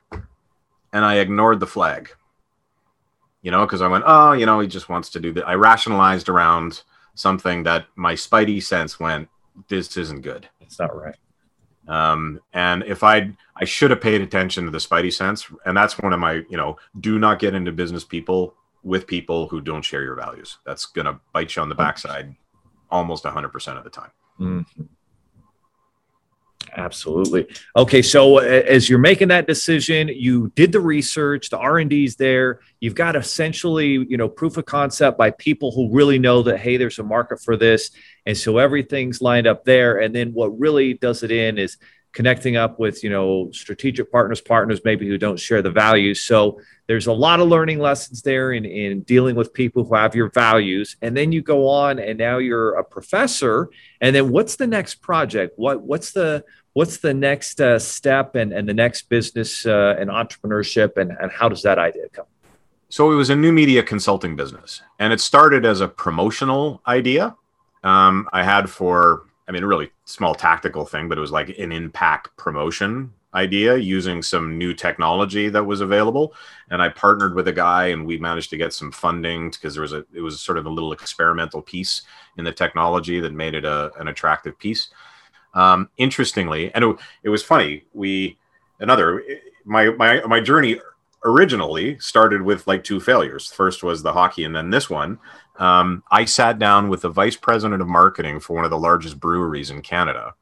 and 0.93 1.05
i 1.05 1.17
ignored 1.17 1.61
the 1.61 1.67
flag 1.67 2.11
you 3.43 3.51
know, 3.51 3.67
because 3.67 3.83
I 3.83 3.89
went, 3.89 4.05
oh, 4.07 4.33
you 4.33 4.47
know, 4.47 4.61
he 4.61 4.69
just 4.69 4.89
wants 4.89 5.11
to 5.11 5.21
do 5.21 5.33
that. 5.35 5.47
I 5.47 5.55
rationalized 5.55 6.29
around 6.29 6.83
something 7.15 7.63
that 7.65 7.87
my 7.97 8.15
spidey 8.15 8.63
sense 8.63 8.99
went, 8.99 9.29
this 9.69 9.97
isn't 9.97 10.23
good. 10.23 10.49
It's 10.61 10.79
not 10.79 10.97
right. 10.97 11.17
Um, 11.89 12.41
and 12.53 12.85
if 12.85 13.03
I 13.03 13.33
I 13.57 13.65
should 13.65 13.91
have 13.91 14.01
paid 14.01 14.21
attention 14.21 14.65
to 14.65 14.71
the 14.71 14.79
spidey 14.79 15.13
sense, 15.13 15.47
and 15.67 15.77
that's 15.77 15.99
one 15.99 16.13
of 16.13 16.21
my 16.21 16.45
you 16.49 16.57
know 16.57 16.77
do 17.01 17.19
not 17.19 17.41
get 17.41 17.55
into 17.55 17.73
business 17.73 18.05
people 18.05 18.55
with 18.85 19.07
people 19.07 19.49
who 19.49 19.61
don't 19.61 19.85
share 19.85 20.03
your 20.03 20.15
values. 20.15 20.59
That's 20.65 20.87
gonna 20.87 21.21
bite 21.33 21.57
you 21.57 21.63
on 21.63 21.69
the 21.69 21.75
backside 21.75 22.35
almost 22.91 23.25
100% 23.25 23.79
of 23.79 23.85
the 23.85 23.91
time. 23.91 24.11
Mm-hmm. 24.39 24.83
Absolutely. 26.75 27.47
Okay, 27.77 28.01
so 28.01 28.39
as 28.39 28.89
you're 28.89 28.99
making 28.99 29.29
that 29.29 29.47
decision, 29.47 30.09
you 30.09 30.51
did 30.55 30.73
the 30.73 30.81
research, 30.81 31.51
the 31.51 31.59
R&D's 31.59 32.17
there. 32.17 32.61
You've 32.81 32.95
got 32.95 33.15
essentially, 33.15 33.89
you 33.89 34.17
know, 34.17 34.29
proof 34.29 34.57
of 34.57 34.65
concept 34.65 35.19
by 35.19 35.33
people 35.33 35.71
who 35.73 35.93
really 35.93 36.19
know 36.19 36.43
that 36.43 36.59
hey, 36.61 36.79
there's 36.79 36.99
a 36.99 37.03
market 37.03 37.43
for 37.43 37.57
this. 37.59 37.91
And 38.25 38.37
so 38.37 38.57
everything's 38.57 39.21
lined 39.21 39.47
up 39.47 39.65
there 39.65 39.99
and 39.99 40.15
then 40.15 40.33
what 40.33 40.59
really 40.59 40.95
does 40.95 41.23
it 41.23 41.31
in 41.31 41.59
is 41.59 41.77
connecting 42.13 42.57
up 42.57 42.79
with, 42.79 43.03
you 43.03 43.11
know, 43.11 43.51
strategic 43.53 44.13
partners, 44.13 44.41
partners 44.41 44.81
maybe 44.85 45.09
who 45.09 45.19
don't 45.19 45.41
share 45.41 45.63
the 45.63 45.71
values. 45.71 46.21
So 46.21 46.61
there's 46.87 47.07
a 47.07 47.13
lot 47.13 47.41
of 47.41 47.49
learning 47.49 47.79
lessons 47.79 48.23
there 48.23 48.53
in, 48.53 48.65
in 48.65 49.01
dealing 49.03 49.35
with 49.35 49.55
people 49.55 49.85
who 49.85 49.95
have 49.95 50.15
your 50.15 50.31
values. 50.31 50.97
And 51.01 51.17
then 51.17 51.33
you 51.33 51.41
go 51.41 51.69
on 51.69 51.99
and 51.99 52.19
now 52.19 52.39
you're 52.39 52.75
a 52.75 52.85
professor. 52.85 53.71
And 54.01 54.15
then 54.15 54.31
what's 54.31 54.57
the 54.57 54.67
next 54.67 54.97
project? 54.97 55.55
What 55.57 55.83
what's 55.83 56.13
the 56.13 56.45
what's 56.75 56.99
the 56.99 57.15
next 57.15 57.61
uh, 57.61 57.79
step 57.79 58.35
and, 58.35 58.53
and 58.53 58.69
the 58.69 58.75
next 58.75 59.09
business 59.09 59.67
uh, 59.67 59.97
and 59.99 60.11
entrepreneurship 60.11 60.97
and, 60.97 61.13
and 61.21 61.31
how 61.31 61.49
does 61.49 61.63
that 61.63 61.79
idea 61.79 62.09
come? 62.13 62.27
So 62.89 63.11
it 63.11 63.15
was 63.15 63.31
a 63.31 63.37
new 63.37 63.53
media 63.53 63.83
consulting 63.83 64.37
business 64.37 64.83
and 64.99 65.13
it 65.13 65.21
started 65.21 65.65
as 65.65 65.81
a 65.81 65.89
promotional 65.89 66.83
idea. 66.87 67.37
Um, 67.85 68.29
i 68.33 68.45
had 68.45 68.71
for 68.71 69.25
i 69.49 69.51
mean 69.51 69.65
a 69.65 69.67
really 69.67 69.91
small 70.05 70.37
tactical 70.37 70.87
thing 70.87 71.09
but 71.09 71.19
it 71.19 71.21
was 71.21 71.33
like 71.33 71.49
an 71.59 71.73
impact 71.73 72.37
promotion 72.37 73.13
idea 73.35 73.77
using 73.77 74.23
some 74.23 74.59
new 74.59 74.75
technology 74.75 75.49
that 75.49 75.65
was 75.65 75.81
available. 75.81 76.35
And 76.71 76.83
i 76.83 76.89
partnered 76.89 77.35
with 77.35 77.49
a 77.49 77.53
guy 77.53 77.87
and 77.87 78.07
we 78.07 78.19
managed 78.19 78.51
to 78.51 78.57
get 78.57 78.73
some 78.73 78.93
funding 78.93 79.51
because 79.51 79.75
there 79.75 79.83
was 79.83 79.93
a 79.93 80.05
it 80.13 80.21
was 80.21 80.41
sort 80.41 80.59
of 80.59 80.67
a 80.67 80.71
little 80.71 80.93
experimental 80.93 81.63
piece 81.63 82.03
in 82.37 82.45
the 82.45 82.53
technology 82.53 83.21
that 83.21 83.33
made 83.33 83.55
it 83.55 83.65
a, 83.65 83.91
an 83.99 84.09
attractive 84.09 84.59
piece 84.59 84.89
um, 85.55 85.89
interestingly, 85.97 86.73
and 86.75 86.85
it, 86.85 86.97
it 87.25 87.29
was 87.29 87.43
funny. 87.43 87.85
We 87.93 88.39
another 88.81 89.23
my 89.65 89.91
my 89.91 90.21
my 90.23 90.41
journey 90.41 90.81
originally 91.25 91.99
started 91.99 92.43
with 92.43 92.67
like 92.67 92.85
two 92.85 93.01
failures. 93.01 93.51
First 93.51 93.83
was 93.83 94.03
the 94.03 94.13
hockey, 94.13 94.45
and 94.45 94.55
then 94.55 94.71
this 94.71 94.91
one. 94.91 95.19
Um, 95.59 96.03
I 96.11 96.25
sat 96.25 96.59
down 96.59 96.89
with 96.89 97.03
the 97.03 97.11
vice 97.11 97.37
president 97.37 97.83
of 97.83 97.89
marketing 97.89 98.41
for 98.41 98.55
one 98.55 98.65
of 98.65 98.71
the 98.71 98.79
largest 98.79 99.21
breweries 99.21 99.71
in 99.71 99.83
Canada, 99.83 100.35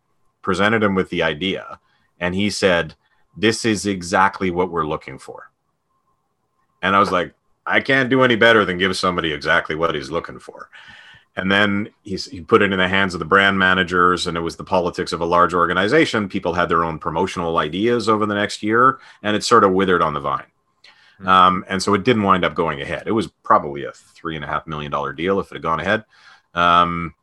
presented 0.43 0.83
him 0.83 0.95
with 0.95 1.11
the 1.11 1.23
idea, 1.23 1.81
and 2.21 2.35
he 2.35 2.51
said, 2.51 2.95
"This 3.37 3.65
is 3.65 3.87
exactly 3.87 4.51
what 4.51 4.71
we're 4.71 4.87
looking 4.87 5.19
for." 5.19 5.51
And 6.83 6.97
I 6.97 7.01
was 7.01 7.11
like, 7.11 7.35
"I 7.67 7.81
can't 7.81 8.09
do 8.09 8.23
any 8.23 8.37
better 8.37 8.65
than 8.65 8.79
give 8.79 8.97
somebody 8.97 9.33
exactly 9.33 9.75
what 9.75 9.95
he's 9.95 10.11
looking 10.11 10.39
for." 10.39 10.71
And 11.37 11.51
then 11.51 11.91
he's, 12.03 12.27
he 12.27 12.41
put 12.41 12.63
it 12.63 12.73
in 12.73 12.79
the 12.79 12.89
hands 12.89 13.15
of 13.15 13.21
the 13.21 13.25
brand 13.25 13.59
managers 13.59 14.27
and 14.27 14.37
it 14.37 14.41
was 14.41 14.57
the 14.57 14.65
politics 14.65 15.13
of 15.13 15.21
a 15.21 15.25
large 15.25 15.55
organization. 15.55 16.29
People 16.29 16.55
had 16.55 16.69
their 16.69 16.85
own 16.85 16.99
promotional 16.99 17.59
ideas 17.59 18.09
over 18.09 18.27
the 18.27 18.35
next 18.35 18.63
year 18.63 18.99
and 19.23 19.37
it 19.37 19.45
sort 19.45 19.65
of 19.65 19.73
withered 19.73 20.03
on 20.03 20.15
the 20.15 20.21
vine. 20.21 20.47
Mm-hmm. 21.21 21.29
um, 21.29 21.65
and 21.69 21.83
so 21.83 21.93
it 21.95 22.03
didn't 22.03 22.23
wind 22.23 22.45
up 22.45 22.55
going 22.55 22.81
ahead. 22.81 23.05
It 23.07 23.13
was 23.13 23.29
probably 23.43 23.85
a 23.85 23.93
three 23.93 24.37
and 24.37 24.45
a 24.45 24.49
half 24.49 24.67
million 24.67 24.91
dollar 24.91 25.13
deal 25.13 25.39
if 25.39 25.51
it 25.51 25.57
had 25.57 25.63
gone 25.63 25.81
ahead. 25.81 26.05
Um, 26.55 27.15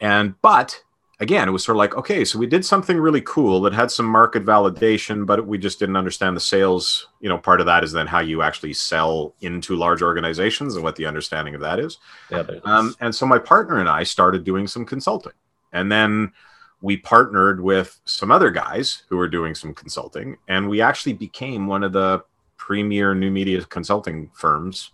and 0.00 0.34
but 0.42 0.82
again, 1.20 1.46
it 1.46 1.52
was 1.52 1.62
sort 1.62 1.76
of 1.76 1.78
like, 1.78 1.94
okay, 1.96 2.24
so 2.24 2.38
we 2.38 2.46
did 2.46 2.64
something 2.64 2.98
really 2.98 3.20
cool 3.20 3.60
that 3.60 3.74
had 3.74 3.90
some 3.90 4.06
market 4.06 4.44
validation, 4.44 5.26
but 5.26 5.46
we 5.46 5.58
just 5.58 5.78
didn't 5.78 5.96
understand 5.96 6.34
the 6.34 6.40
sales. 6.40 7.08
You 7.20 7.28
know, 7.28 7.38
part 7.38 7.60
of 7.60 7.66
that 7.66 7.84
is 7.84 7.92
then 7.92 8.06
how 8.06 8.20
you 8.20 8.42
actually 8.42 8.72
sell 8.72 9.34
into 9.42 9.76
large 9.76 10.02
organizations 10.02 10.74
and 10.74 10.82
what 10.82 10.96
the 10.96 11.06
understanding 11.06 11.54
of 11.54 11.60
that 11.60 11.78
is. 11.78 11.98
Yeah, 12.30 12.44
um, 12.64 12.94
and 13.00 13.14
so 13.14 13.26
my 13.26 13.38
partner 13.38 13.78
and 13.78 13.88
I 13.88 14.02
started 14.02 14.44
doing 14.44 14.66
some 14.66 14.84
consulting, 14.84 15.34
and 15.72 15.92
then 15.92 16.32
we 16.80 16.96
partnered 16.96 17.60
with 17.60 18.00
some 18.06 18.30
other 18.30 18.50
guys 18.50 19.02
who 19.08 19.18
were 19.18 19.28
doing 19.28 19.54
some 19.54 19.74
consulting, 19.74 20.38
and 20.48 20.68
we 20.68 20.80
actually 20.80 21.12
became 21.12 21.66
one 21.66 21.84
of 21.84 21.92
the 21.92 22.24
premier 22.56 23.14
new 23.14 23.30
media 23.30 23.62
consulting 23.64 24.30
firms 24.34 24.92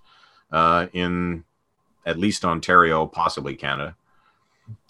uh, 0.50 0.86
in 0.92 1.44
at 2.04 2.18
least 2.18 2.44
Ontario, 2.44 3.06
possibly 3.06 3.54
Canada. 3.54 3.96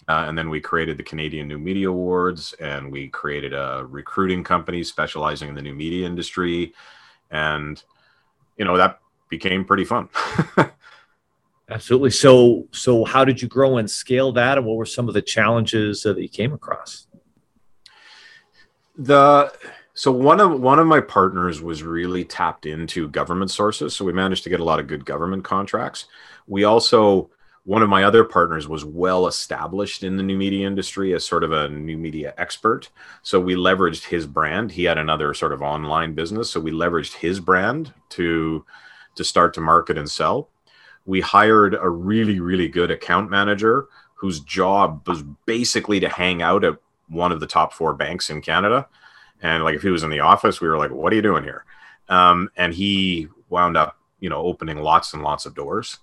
Uh, 0.07 0.25
and 0.27 0.37
then 0.37 0.49
we 0.49 0.61
created 0.61 0.97
the 0.97 1.03
Canadian 1.03 1.47
New 1.47 1.57
Media 1.57 1.89
Awards, 1.89 2.53
and 2.53 2.91
we 2.91 3.09
created 3.09 3.53
a 3.53 3.85
recruiting 3.89 4.43
company 4.43 4.83
specializing 4.83 5.49
in 5.49 5.55
the 5.55 5.61
new 5.61 5.75
media 5.75 6.07
industry, 6.07 6.73
and 7.29 7.83
you 8.57 8.63
know 8.63 8.77
that 8.77 8.99
became 9.29 9.65
pretty 9.65 9.83
fun. 9.83 10.07
Absolutely. 11.69 12.11
So, 12.11 12.67
so 12.71 13.03
how 13.03 13.25
did 13.25 13.41
you 13.41 13.49
grow 13.49 13.77
and 13.77 13.91
scale 13.91 14.31
that, 14.33 14.57
and 14.57 14.65
what 14.65 14.77
were 14.77 14.85
some 14.85 15.09
of 15.09 15.13
the 15.13 15.21
challenges 15.21 16.03
that 16.03 16.17
you 16.17 16.29
came 16.29 16.53
across? 16.53 17.07
The 18.95 19.51
so 19.93 20.11
one 20.11 20.39
of 20.39 20.61
one 20.61 20.79
of 20.79 20.87
my 20.87 21.01
partners 21.01 21.61
was 21.61 21.83
really 21.83 22.23
tapped 22.23 22.65
into 22.65 23.09
government 23.09 23.51
sources, 23.51 23.95
so 23.95 24.05
we 24.05 24.13
managed 24.13 24.43
to 24.45 24.49
get 24.49 24.61
a 24.61 24.63
lot 24.63 24.79
of 24.79 24.87
good 24.87 25.03
government 25.03 25.43
contracts. 25.43 26.05
We 26.47 26.63
also 26.63 27.29
one 27.67 27.83
of 27.83 27.89
my 27.89 28.05
other 28.05 28.23
partners 28.23 28.65
was 28.65 28.85
well 28.85 29.27
established 29.27 30.01
in 30.01 30.15
the 30.15 30.23
new 30.23 30.37
media 30.37 30.65
industry 30.65 31.13
as 31.13 31.25
sort 31.25 31.43
of 31.43 31.51
a 31.51 31.67
new 31.67 31.97
media 31.97 32.33
expert. 32.37 32.89
So 33.23 33.41
we 33.41 33.55
leveraged 33.55 34.05
his 34.05 34.25
brand. 34.25 34.71
He 34.71 34.85
had 34.85 34.97
another 34.97 35.33
sort 35.33 35.51
of 35.51 35.61
online 35.61 36.13
business, 36.13 36.49
so 36.49 36.61
we 36.61 36.71
leveraged 36.71 37.15
his 37.15 37.41
brand 37.41 37.93
to 38.11 38.65
to 39.15 39.23
start 39.25 39.53
to 39.55 39.59
market 39.59 39.97
and 39.97 40.09
sell. 40.09 40.47
We 41.05 41.19
hired 41.19 41.73
a 41.75 41.89
really 41.89 42.39
really 42.39 42.69
good 42.69 42.89
account 42.89 43.29
manager 43.29 43.87
whose 44.15 44.39
job 44.39 45.05
was 45.05 45.23
basically 45.45 45.99
to 45.99 46.07
hang 46.07 46.41
out 46.41 46.63
at 46.63 46.77
one 47.09 47.33
of 47.33 47.41
the 47.41 47.47
top 47.47 47.73
four 47.73 47.93
banks 47.93 48.29
in 48.29 48.41
Canada. 48.41 48.87
And 49.41 49.65
like 49.65 49.75
if 49.75 49.81
he 49.81 49.89
was 49.89 50.03
in 50.03 50.09
the 50.09 50.21
office, 50.21 50.61
we 50.61 50.69
were 50.69 50.77
like, 50.77 50.91
"What 50.91 51.11
are 51.11 51.17
you 51.17 51.21
doing 51.21 51.43
here?" 51.43 51.65
Um, 52.07 52.49
and 52.55 52.73
he 52.73 53.27
wound 53.49 53.75
up, 53.75 53.97
you 54.21 54.29
know, 54.29 54.37
opening 54.37 54.77
lots 54.77 55.13
and 55.13 55.21
lots 55.21 55.45
of 55.45 55.53
doors. 55.53 55.99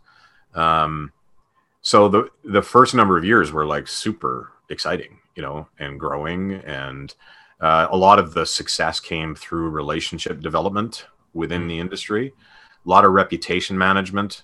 Um, 0.55 1.14
so 1.85 2.09
the 2.09 2.29
the 2.45 2.63
first 2.63 2.95
number 2.95 3.17
of 3.17 3.25
years 3.25 3.53
were 3.53 3.67
like 3.67 3.87
super 3.87 4.51
exciting 4.71 5.19
you 5.37 5.43
know 5.43 5.69
and 5.79 6.01
growing 6.01 6.55
and 6.65 7.15
uh, 7.61 7.87
a 7.91 7.97
lot 7.97 8.19
of 8.19 8.35
the 8.35 8.45
success 8.45 8.99
came 8.99 9.35
through 9.35 9.71
relationship 9.71 10.41
development 10.41 11.07
within 11.35 11.61
mm-hmm. 11.61 11.69
the 11.69 11.79
industry 11.79 12.33
a 12.85 12.89
lot 12.89 13.05
of 13.05 13.13
reputation 13.13 13.79
management 13.79 14.43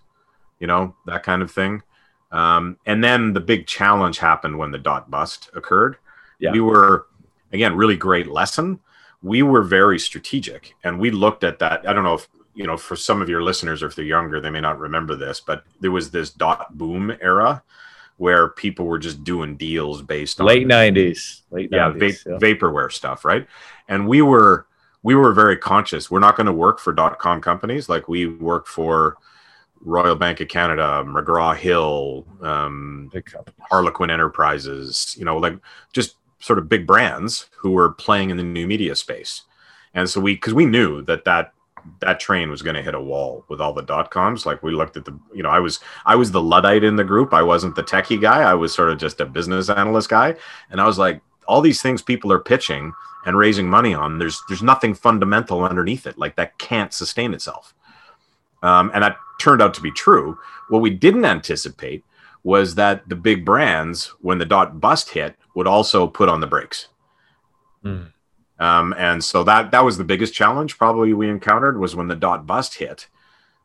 you 0.60 0.66
know 0.66 0.94
that 1.06 1.24
kind 1.24 1.42
of 1.42 1.50
thing 1.50 1.82
um, 2.30 2.76
and 2.86 3.02
then 3.02 3.32
the 3.32 3.40
big 3.40 3.66
challenge 3.66 4.18
happened 4.18 4.56
when 4.56 4.70
the 4.70 4.78
dot 4.78 5.10
bust 5.10 5.50
occurred 5.54 5.96
yeah. 6.38 6.52
we 6.52 6.60
were 6.60 7.06
again 7.52 7.74
really 7.74 7.96
great 7.96 8.28
lesson 8.28 8.78
we 9.22 9.42
were 9.42 9.62
very 9.62 9.98
strategic 9.98 10.74
and 10.84 11.00
we 11.00 11.10
looked 11.10 11.42
at 11.42 11.58
that 11.58 11.88
i 11.88 11.92
don't 11.92 12.04
know 12.04 12.14
if 12.14 12.28
you 12.54 12.66
know, 12.66 12.76
for 12.76 12.96
some 12.96 13.22
of 13.22 13.28
your 13.28 13.42
listeners, 13.42 13.82
or 13.82 13.86
if 13.86 13.94
they're 13.94 14.04
younger, 14.04 14.40
they 14.40 14.50
may 14.50 14.60
not 14.60 14.78
remember 14.78 15.16
this, 15.16 15.40
but 15.40 15.64
there 15.80 15.92
was 15.92 16.10
this 16.10 16.30
dot 16.30 16.76
boom 16.76 17.16
era 17.20 17.62
where 18.16 18.48
people 18.48 18.84
were 18.84 18.98
just 18.98 19.24
doing 19.24 19.56
deals 19.56 20.02
based 20.02 20.40
on 20.40 20.46
late 20.46 20.66
nineties, 20.66 21.42
late 21.50 21.70
yeah, 21.72 21.90
90s, 21.90 22.24
va- 22.24 22.30
yeah, 22.30 22.38
vaporware 22.38 22.92
stuff, 22.92 23.24
right? 23.24 23.46
And 23.88 24.06
we 24.06 24.20
were 24.20 24.66
we 25.02 25.14
were 25.14 25.32
very 25.32 25.56
conscious. 25.56 26.10
We're 26.10 26.20
not 26.20 26.36
going 26.36 26.46
to 26.46 26.52
work 26.52 26.78
for 26.78 26.92
dot 26.92 27.18
com 27.18 27.40
companies 27.40 27.88
like 27.88 28.08
we 28.08 28.26
work 28.26 28.66
for 28.66 29.16
Royal 29.80 30.14
Bank 30.14 30.40
of 30.40 30.48
Canada, 30.48 31.02
McGraw 31.06 31.56
Hill, 31.56 32.26
um, 32.42 33.10
Harlequin 33.70 34.10
Enterprises, 34.10 35.16
you 35.18 35.24
know, 35.24 35.38
like 35.38 35.58
just 35.92 36.16
sort 36.38 36.58
of 36.58 36.68
big 36.68 36.86
brands 36.86 37.48
who 37.56 37.70
were 37.70 37.90
playing 37.90 38.30
in 38.30 38.36
the 38.36 38.42
new 38.42 38.66
media 38.66 38.94
space. 38.94 39.42
And 39.94 40.08
so 40.08 40.20
we, 40.20 40.34
because 40.34 40.54
we 40.54 40.66
knew 40.66 41.02
that 41.02 41.24
that 41.24 41.52
that 42.00 42.20
train 42.20 42.50
was 42.50 42.62
going 42.62 42.76
to 42.76 42.82
hit 42.82 42.94
a 42.94 43.00
wall 43.00 43.44
with 43.48 43.60
all 43.60 43.72
the 43.72 43.82
dot 43.82 44.10
coms. 44.10 44.46
Like 44.46 44.62
we 44.62 44.72
looked 44.72 44.96
at 44.96 45.04
the, 45.04 45.18
you 45.34 45.42
know, 45.42 45.50
I 45.50 45.58
was 45.58 45.80
I 46.06 46.16
was 46.16 46.30
the 46.30 46.42
luddite 46.42 46.84
in 46.84 46.96
the 46.96 47.04
group. 47.04 47.34
I 47.34 47.42
wasn't 47.42 47.74
the 47.74 47.82
techie 47.82 48.20
guy. 48.20 48.42
I 48.42 48.54
was 48.54 48.74
sort 48.74 48.90
of 48.90 48.98
just 48.98 49.20
a 49.20 49.26
business 49.26 49.68
analyst 49.68 50.08
guy, 50.08 50.36
and 50.70 50.80
I 50.80 50.86
was 50.86 50.98
like, 50.98 51.20
all 51.46 51.60
these 51.60 51.82
things 51.82 52.02
people 52.02 52.32
are 52.32 52.38
pitching 52.38 52.92
and 53.26 53.36
raising 53.36 53.68
money 53.68 53.94
on. 53.94 54.18
There's 54.18 54.42
there's 54.48 54.62
nothing 54.62 54.94
fundamental 54.94 55.64
underneath 55.64 56.06
it. 56.06 56.18
Like 56.18 56.36
that 56.36 56.58
can't 56.58 56.92
sustain 56.92 57.34
itself. 57.34 57.74
Um, 58.62 58.90
and 58.94 59.02
that 59.02 59.16
turned 59.40 59.62
out 59.62 59.74
to 59.74 59.80
be 59.80 59.90
true. 59.90 60.38
What 60.68 60.82
we 60.82 60.90
didn't 60.90 61.24
anticipate 61.24 62.04
was 62.42 62.74
that 62.74 63.08
the 63.08 63.16
big 63.16 63.44
brands, 63.44 64.06
when 64.20 64.38
the 64.38 64.44
dot 64.44 64.80
bust 64.80 65.10
hit, 65.10 65.36
would 65.54 65.66
also 65.66 66.06
put 66.06 66.28
on 66.28 66.40
the 66.40 66.46
brakes. 66.46 66.88
Mm. 67.84 68.12
Um, 68.60 68.94
and 68.98 69.24
so 69.24 69.42
that 69.44 69.70
that 69.70 69.84
was 69.84 69.96
the 69.96 70.04
biggest 70.04 70.34
challenge 70.34 70.76
probably 70.76 71.14
we 71.14 71.28
encountered 71.30 71.80
was 71.80 71.96
when 71.96 72.08
the 72.08 72.14
dot 72.14 72.46
bust 72.46 72.74
hit. 72.74 73.08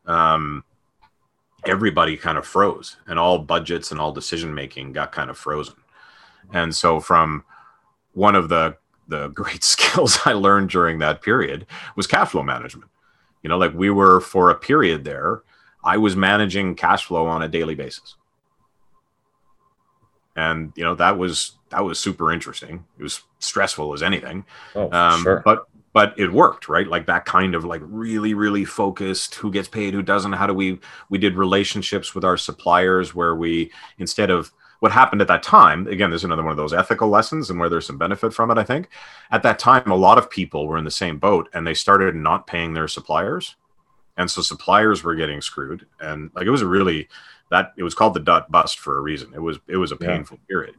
Um, 0.06 0.64
everybody 1.66 2.16
kind 2.16 2.38
of 2.38 2.46
froze, 2.46 2.96
and 3.06 3.18
all 3.18 3.38
budgets 3.38 3.92
and 3.92 4.00
all 4.00 4.10
decision 4.10 4.54
making 4.54 4.92
got 4.92 5.12
kind 5.12 5.28
of 5.28 5.36
frozen. 5.36 5.74
And 6.52 6.74
so 6.74 6.98
from 6.98 7.44
one 8.14 8.34
of 8.34 8.48
the 8.48 8.78
the 9.06 9.28
great 9.34 9.62
skills 9.62 10.18
I 10.24 10.32
learned 10.32 10.70
during 10.70 10.98
that 10.98 11.22
period 11.22 11.66
was 11.94 12.06
cash 12.06 12.30
flow 12.30 12.42
management. 12.42 12.90
You 13.42 13.50
know, 13.50 13.58
like 13.58 13.74
we 13.74 13.90
were 13.90 14.20
for 14.20 14.50
a 14.50 14.54
period 14.56 15.04
there, 15.04 15.42
I 15.84 15.98
was 15.98 16.16
managing 16.16 16.74
cash 16.74 17.04
flow 17.04 17.26
on 17.26 17.42
a 17.42 17.48
daily 17.48 17.74
basis. 17.74 18.16
And 20.36 20.72
you 20.76 20.84
know, 20.84 20.94
that 20.96 21.18
was 21.18 21.52
that 21.70 21.84
was 21.84 21.98
super 21.98 22.32
interesting. 22.32 22.84
It 22.98 23.02
was 23.02 23.22
stressful 23.38 23.92
as 23.92 24.02
anything. 24.02 24.44
Oh, 24.74 24.90
um, 24.92 25.22
sure. 25.22 25.42
but 25.44 25.66
but 25.92 26.12
it 26.18 26.30
worked, 26.30 26.68
right? 26.68 26.86
Like 26.86 27.06
that 27.06 27.24
kind 27.24 27.54
of 27.54 27.64
like 27.64 27.80
really, 27.84 28.34
really 28.34 28.66
focused 28.66 29.36
who 29.36 29.50
gets 29.50 29.66
paid, 29.66 29.94
who 29.94 30.02
doesn't, 30.02 30.34
how 30.34 30.46
do 30.46 30.52
we 30.52 30.78
we 31.08 31.16
did 31.16 31.36
relationships 31.36 32.14
with 32.14 32.24
our 32.24 32.36
suppliers 32.36 33.14
where 33.14 33.34
we 33.34 33.72
instead 33.98 34.30
of 34.30 34.52
what 34.80 34.92
happened 34.92 35.22
at 35.22 35.28
that 35.28 35.42
time 35.42 35.86
again 35.86 36.10
there's 36.10 36.24
another 36.24 36.42
one 36.42 36.50
of 36.50 36.56
those 36.56 36.74
ethical 36.74 37.08
lessons 37.08 37.48
and 37.48 37.58
where 37.58 37.68
there's 37.68 37.86
some 37.86 37.98
benefit 37.98 38.32
from 38.32 38.50
it 38.50 38.58
i 38.58 38.62
think 38.62 38.88
at 39.30 39.42
that 39.42 39.58
time 39.58 39.90
a 39.90 39.96
lot 39.96 40.18
of 40.18 40.30
people 40.30 40.66
were 40.66 40.76
in 40.76 40.84
the 40.84 40.90
same 40.90 41.18
boat 41.18 41.48
and 41.54 41.66
they 41.66 41.74
started 41.74 42.14
not 42.14 42.46
paying 42.46 42.74
their 42.74 42.86
suppliers 42.86 43.56
and 44.16 44.30
so 44.30 44.42
suppliers 44.42 45.02
were 45.02 45.14
getting 45.14 45.40
screwed 45.40 45.86
and 46.00 46.30
like 46.34 46.46
it 46.46 46.50
was 46.50 46.62
a 46.62 46.66
really 46.66 47.08
that 47.50 47.72
it 47.76 47.82
was 47.82 47.94
called 47.94 48.14
the 48.14 48.20
dot 48.20 48.50
bust 48.50 48.78
for 48.78 48.98
a 48.98 49.00
reason. 49.00 49.32
It 49.34 49.40
was 49.40 49.58
it 49.68 49.76
was 49.76 49.92
a 49.92 49.96
painful 49.96 50.38
yeah. 50.42 50.48
period. 50.48 50.74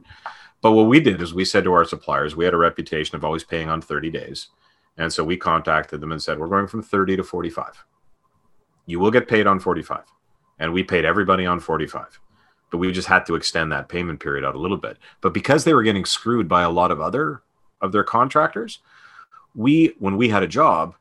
But 0.60 0.72
what 0.72 0.88
we 0.88 1.00
did 1.00 1.22
is 1.22 1.32
we 1.32 1.44
said 1.44 1.64
to 1.64 1.72
our 1.72 1.84
suppliers 1.84 2.34
we 2.34 2.44
had 2.44 2.54
a 2.54 2.58
reputation 2.58 3.16
of 3.16 3.24
always 3.24 3.44
paying 3.44 3.68
on 3.68 3.80
30 3.80 4.10
days. 4.10 4.48
And 4.96 5.12
so 5.12 5.22
we 5.22 5.36
contacted 5.36 6.00
them 6.00 6.10
and 6.10 6.20
said 6.20 6.38
we're 6.38 6.48
going 6.48 6.66
from 6.66 6.82
30 6.82 7.16
to 7.16 7.22
45 7.22 7.84
you 8.86 8.98
will 8.98 9.10
get 9.10 9.28
paid 9.28 9.46
on 9.46 9.60
45 9.60 10.00
and 10.58 10.72
we 10.72 10.82
paid 10.82 11.04
everybody 11.04 11.44
on 11.44 11.60
45 11.60 12.18
but 12.70 12.78
we 12.78 12.92
just 12.92 13.08
had 13.08 13.24
to 13.26 13.34
extend 13.34 13.72
that 13.72 13.88
payment 13.88 14.20
period 14.20 14.44
out 14.44 14.54
a 14.54 14.58
little 14.58 14.76
bit. 14.76 14.98
But 15.20 15.32
because 15.32 15.64
they 15.64 15.74
were 15.74 15.82
getting 15.82 16.04
screwed 16.04 16.48
by 16.48 16.62
a 16.62 16.70
lot 16.70 16.90
of 16.90 17.00
other 17.00 17.42
of 17.80 17.92
their 17.92 18.04
contractors, 18.04 18.80
we 19.54 19.94
when 19.98 20.16
we 20.16 20.28
had 20.28 20.42
a 20.42 20.48
job, 20.48 20.94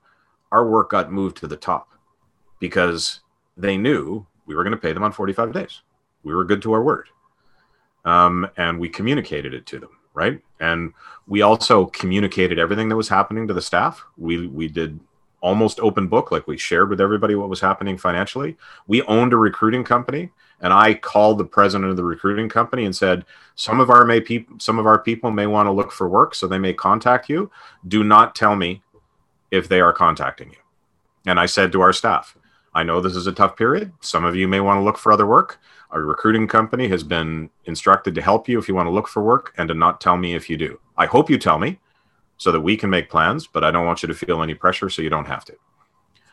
our 0.51 0.67
work 0.67 0.91
got 0.91 1.11
moved 1.11 1.37
to 1.37 1.47
the 1.47 1.57
top 1.57 1.91
because 2.59 3.19
they 3.55 3.77
knew 3.77 4.25
we 4.47 4.55
were 4.55 4.63
going 4.63 4.71
to 4.71 4.81
pay 4.81 4.93
them 4.93 5.03
on 5.03 5.11
45 5.11 5.53
days. 5.53 5.81
We 6.23 6.33
were 6.33 6.45
good 6.45 6.61
to 6.63 6.73
our 6.73 6.81
word. 6.81 7.09
Um, 8.05 8.49
and 8.57 8.79
we 8.79 8.89
communicated 8.89 9.53
it 9.53 9.65
to 9.67 9.79
them, 9.79 9.91
right? 10.13 10.41
And 10.59 10.93
we 11.27 11.41
also 11.41 11.85
communicated 11.87 12.57
everything 12.57 12.89
that 12.89 12.95
was 12.95 13.09
happening 13.09 13.47
to 13.47 13.53
the 13.53 13.61
staff. 13.61 14.03
We 14.17 14.47
we 14.47 14.67
did 14.67 14.99
almost 15.41 15.79
open 15.81 16.07
book, 16.07 16.31
like 16.31 16.47
we 16.47 16.57
shared 16.57 16.89
with 16.89 17.01
everybody 17.01 17.35
what 17.35 17.49
was 17.49 17.59
happening 17.59 17.97
financially. 17.97 18.57
We 18.87 19.03
owned 19.03 19.33
a 19.33 19.37
recruiting 19.37 19.83
company 19.83 20.31
and 20.59 20.73
I 20.73 20.95
called 20.95 21.37
the 21.37 21.45
president 21.45 21.91
of 21.91 21.97
the 21.97 22.03
recruiting 22.03 22.49
company 22.49 22.85
and 22.85 22.95
said, 22.95 23.25
"Some 23.55 23.79
of 23.79 23.89
our 23.89 24.05
may 24.05 24.19
peop- 24.21 24.61
some 24.61 24.79
of 24.79 24.87
our 24.87 24.99
people 24.99 25.29
may 25.31 25.45
want 25.45 25.67
to 25.67 25.71
look 25.71 25.91
for 25.91 26.07
work, 26.09 26.33
so 26.33 26.47
they 26.47 26.57
may 26.57 26.73
contact 26.73 27.29
you. 27.29 27.51
Do 27.87 28.03
not 28.03 28.35
tell 28.35 28.55
me 28.55 28.81
if 29.51 29.67
they 29.67 29.81
are 29.81 29.93
contacting 29.93 30.49
you." 30.49 30.57
And 31.25 31.39
I 31.39 31.45
said 31.45 31.71
to 31.73 31.81
our 31.81 31.93
staff, 31.93 32.35
"I 32.77 32.83
know 32.83 33.01
this 33.01 33.15
is 33.15 33.25
a 33.25 33.31
tough 33.31 33.57
period. 33.57 33.91
Some 34.01 34.23
of 34.23 34.35
you 34.35 34.47
may 34.47 34.59
want 34.59 34.77
to 34.77 34.83
look 34.83 34.99
for 34.99 35.11
other 35.11 35.25
work. 35.25 35.59
Our 35.89 36.03
recruiting 36.03 36.47
company 36.47 36.87
has 36.89 37.03
been 37.03 37.49
instructed 37.65 38.13
to 38.13 38.21
help 38.21 38.47
you 38.47 38.59
if 38.59 38.67
you 38.67 38.75
want 38.75 38.85
to 38.85 38.91
look 38.91 39.07
for 39.07 39.23
work 39.23 39.51
and 39.57 39.67
to 39.69 39.73
not 39.73 39.99
tell 39.99 40.15
me 40.15 40.35
if 40.35 40.47
you 40.47 40.57
do. 40.57 40.79
I 40.95 41.07
hope 41.07 41.27
you 41.27 41.39
tell 41.39 41.57
me 41.57 41.79
so 42.37 42.51
that 42.51 42.61
we 42.61 42.77
can 42.77 42.91
make 42.91 43.09
plans, 43.09 43.47
but 43.47 43.63
I 43.63 43.71
don't 43.71 43.87
want 43.87 44.03
you 44.03 44.07
to 44.07 44.13
feel 44.13 44.43
any 44.43 44.53
pressure 44.53 44.89
so 44.91 45.01
you 45.01 45.09
don't 45.09 45.25
have 45.25 45.43
to." 45.45 45.55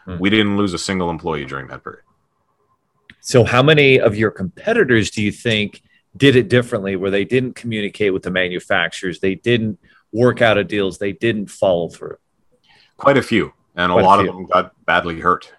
Hmm. 0.04 0.18
We 0.18 0.28
didn't 0.28 0.58
lose 0.58 0.74
a 0.74 0.78
single 0.78 1.08
employee 1.08 1.46
during 1.46 1.66
that 1.68 1.82
period. 1.82 2.04
So, 3.20 3.42
how 3.44 3.62
many 3.62 3.98
of 3.98 4.14
your 4.14 4.30
competitors 4.30 5.10
do 5.10 5.22
you 5.22 5.32
think 5.32 5.80
did 6.14 6.36
it 6.36 6.50
differently, 6.50 6.94
where 6.96 7.10
they 7.10 7.24
didn't 7.24 7.54
communicate 7.54 8.12
with 8.12 8.22
the 8.22 8.30
manufacturers, 8.30 9.18
they 9.18 9.34
didn't 9.34 9.78
work 10.12 10.42
out 10.42 10.58
of 10.58 10.68
deals, 10.68 10.98
they 10.98 11.12
didn't 11.12 11.46
follow 11.46 11.88
through? 11.88 12.18
Quite 12.98 13.16
a 13.16 13.22
few, 13.22 13.54
and 13.76 13.90
Quite 13.90 14.02
a 14.02 14.04
lot 14.04 14.18
a 14.18 14.28
of 14.28 14.36
them 14.36 14.44
got 14.44 14.84
badly 14.84 15.20
hurt. 15.20 15.50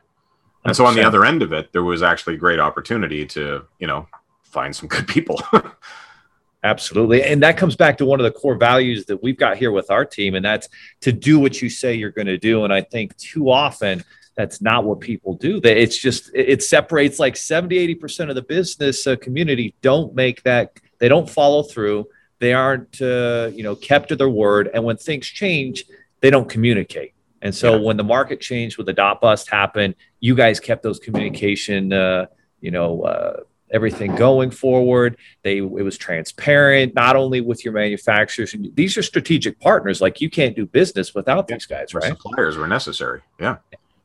And 0.66 0.74
100%. 0.74 0.76
so, 0.76 0.86
on 0.86 0.96
the 0.96 1.04
other 1.04 1.26
end 1.26 1.42
of 1.42 1.54
it, 1.54 1.72
there 1.72 1.84
was 1.84 2.04
actually 2.04 2.38
great 2.38 2.60
opportunity 2.60 3.26
to, 3.28 3.66
you 3.80 3.88
know, 3.88 4.08
find 4.44 4.76
some 4.76 4.90
good 4.90 5.08
people. 5.08 5.40
Absolutely. 6.64 7.22
And 7.22 7.44
that 7.44 7.58
comes 7.58 7.76
back 7.76 7.96
to 8.00 8.06
one 8.06 8.20
of 8.20 8.24
the 8.24 8.32
core 8.32 8.56
values 8.56 9.06
that 9.06 9.22
we've 9.22 9.38
got 9.38 9.58
here 9.58 9.72
with 9.72 9.92
our 9.92 10.04
team, 10.04 10.34
and 10.34 10.44
that's 10.44 10.68
to 11.02 11.12
do 11.12 11.40
what 11.40 11.62
you 11.62 11.70
say 11.70 11.94
you're 11.94 12.10
going 12.10 12.26
to 12.26 12.40
do. 12.40 12.64
And 12.64 12.74
I 12.74 12.82
think 12.82 13.16
too 13.18 13.52
often 13.52 14.04
that's 14.36 14.62
not 14.62 14.84
what 14.84 15.00
people 15.00 15.34
do 15.34 15.60
that 15.62 15.78
it's 15.78 15.98
just 15.98 16.30
it 16.34 16.62
separates 16.62 17.20
like 17.20 17.36
70 17.36 17.96
80% 17.96 18.30
of 18.30 18.36
the 18.36 18.42
business 18.42 19.08
uh, 19.08 19.16
community 19.16 19.74
don't 19.82 20.14
make 20.14 20.44
that 20.44 20.80
they 21.00 21.08
don't 21.08 21.30
follow 21.30 21.64
through 21.64 22.08
they 22.40 22.54
aren't 22.54 23.02
uh, 23.02 23.50
you 23.54 23.64
know 23.64 23.76
kept 23.76 24.10
to 24.10 24.16
their 24.16 24.30
word 24.30 24.70
and 24.74 24.84
when 24.84 24.98
things 24.98 25.26
change 25.26 25.86
they 26.20 26.30
don't 26.30 26.50
communicate 26.50 27.14
and 27.42 27.54
so 27.54 27.76
yeah. 27.76 27.82
when 27.82 27.98
the 27.98 28.04
market 28.04 28.42
changed 28.42 28.78
with 28.78 28.86
the 28.86 28.94
dot 28.94 29.22
bust 29.22 29.50
happened 29.50 29.96
you 30.20 30.36
guys 30.36 30.60
kept 30.60 30.84
those 30.84 31.00
communication 31.00 31.92
uh, 31.94 32.26
you 32.62 32.72
know 32.72 33.02
uh, 33.04 33.40
everything 33.72 34.16
going 34.16 34.52
forward 34.52 35.18
they 35.44 35.58
it 35.58 35.64
was 35.64 35.98
transparent 35.98 36.94
not 36.94 37.16
only 37.16 37.42
with 37.42 37.66
your 37.66 37.74
manufacturers 37.74 38.54
and 38.54 38.74
these 38.76 38.98
are 38.98 39.04
strategic 39.04 39.60
partners 39.60 40.02
like 40.02 40.22
you 40.22 40.30
can't 40.30 40.56
do 40.56 40.66
business 40.66 41.16
without 41.16 41.46
yeah. 41.50 41.56
these 41.56 41.66
guys 41.66 41.94
right 41.94 42.18
suppliers 42.18 42.58
were 42.58 42.68
necessary 42.68 43.22
yeah 43.40 43.58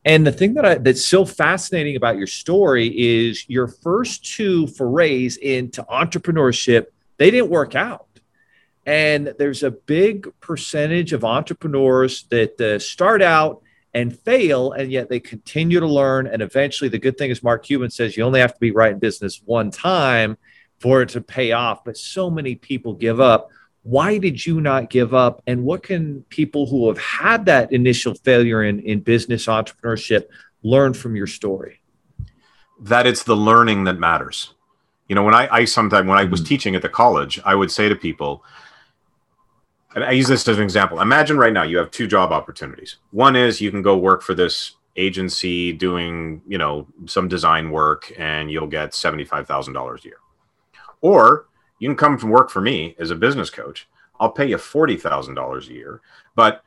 and 0.04 0.26
the 0.26 0.32
thing 0.32 0.54
that 0.54 0.64
I, 0.64 0.74
that's 0.76 1.04
so 1.04 1.24
fascinating 1.24 1.96
about 1.96 2.16
your 2.16 2.26
story 2.26 2.88
is 2.96 3.44
your 3.48 3.68
first 3.68 4.24
two 4.24 4.66
forays 4.66 5.36
into 5.36 5.82
entrepreneurship, 5.84 6.86
they 7.18 7.30
didn't 7.30 7.50
work 7.50 7.74
out. 7.74 8.06
And 8.90 9.34
there's 9.38 9.62
a 9.62 9.70
big 9.70 10.28
percentage 10.40 11.12
of 11.12 11.24
entrepreneurs 11.24 12.24
that 12.30 12.60
uh, 12.60 12.80
start 12.80 13.22
out 13.22 13.62
and 13.94 14.18
fail, 14.18 14.72
and 14.72 14.90
yet 14.90 15.08
they 15.08 15.20
continue 15.20 15.78
to 15.78 15.86
learn. 15.86 16.26
And 16.26 16.42
eventually, 16.42 16.90
the 16.90 16.98
good 16.98 17.16
thing 17.16 17.30
is, 17.30 17.40
Mark 17.40 17.62
Cuban 17.64 17.90
says 17.90 18.16
you 18.16 18.24
only 18.24 18.40
have 18.40 18.54
to 18.54 18.58
be 18.58 18.72
right 18.72 18.90
in 18.90 18.98
business 18.98 19.40
one 19.44 19.70
time 19.70 20.36
for 20.80 21.02
it 21.02 21.10
to 21.10 21.20
pay 21.20 21.52
off. 21.52 21.84
But 21.84 21.96
so 21.96 22.30
many 22.30 22.56
people 22.56 22.94
give 22.94 23.20
up 23.20 23.50
why 23.82 24.18
did 24.18 24.44
you 24.44 24.60
not 24.60 24.90
give 24.90 25.14
up 25.14 25.42
and 25.46 25.64
what 25.64 25.82
can 25.82 26.22
people 26.24 26.66
who 26.66 26.88
have 26.88 26.98
had 26.98 27.46
that 27.46 27.72
initial 27.72 28.14
failure 28.14 28.62
in, 28.62 28.80
in 28.80 29.00
business 29.00 29.46
entrepreneurship 29.46 30.24
learn 30.62 30.92
from 30.92 31.16
your 31.16 31.26
story 31.26 31.80
that 32.78 33.06
it's 33.06 33.22
the 33.22 33.36
learning 33.36 33.84
that 33.84 33.98
matters 33.98 34.52
you 35.08 35.14
know 35.14 35.22
when 35.22 35.34
i, 35.34 35.48
I 35.50 35.64
sometimes 35.64 36.06
when 36.06 36.18
i 36.18 36.24
was 36.24 36.40
mm-hmm. 36.40 36.48
teaching 36.48 36.74
at 36.74 36.82
the 36.82 36.90
college 36.90 37.40
i 37.46 37.54
would 37.54 37.70
say 37.70 37.88
to 37.88 37.96
people 37.96 38.44
i 39.96 40.12
use 40.12 40.28
this 40.28 40.46
as 40.46 40.56
an 40.56 40.62
example 40.62 41.00
imagine 41.00 41.36
right 41.38 41.52
now 41.52 41.62
you 41.62 41.76
have 41.76 41.90
two 41.90 42.06
job 42.06 42.32
opportunities 42.32 42.96
one 43.10 43.36
is 43.36 43.60
you 43.60 43.70
can 43.70 43.82
go 43.82 43.96
work 43.96 44.22
for 44.22 44.34
this 44.34 44.76
agency 44.96 45.72
doing 45.72 46.42
you 46.46 46.58
know 46.58 46.86
some 47.06 47.28
design 47.28 47.70
work 47.70 48.12
and 48.18 48.50
you'll 48.50 48.66
get 48.66 48.90
$75000 48.90 50.00
a 50.00 50.04
year 50.04 50.16
or 51.00 51.46
you 51.78 51.88
can 51.88 51.96
come 51.96 52.18
from 52.18 52.30
work 52.30 52.50
for 52.50 52.60
me 52.60 52.94
as 52.98 53.10
a 53.10 53.16
business 53.16 53.50
coach. 53.50 53.88
I'll 54.20 54.30
pay 54.30 54.46
you 54.46 54.58
forty 54.58 54.96
thousand 54.96 55.34
dollars 55.34 55.68
a 55.68 55.72
year, 55.72 56.00
but 56.36 56.62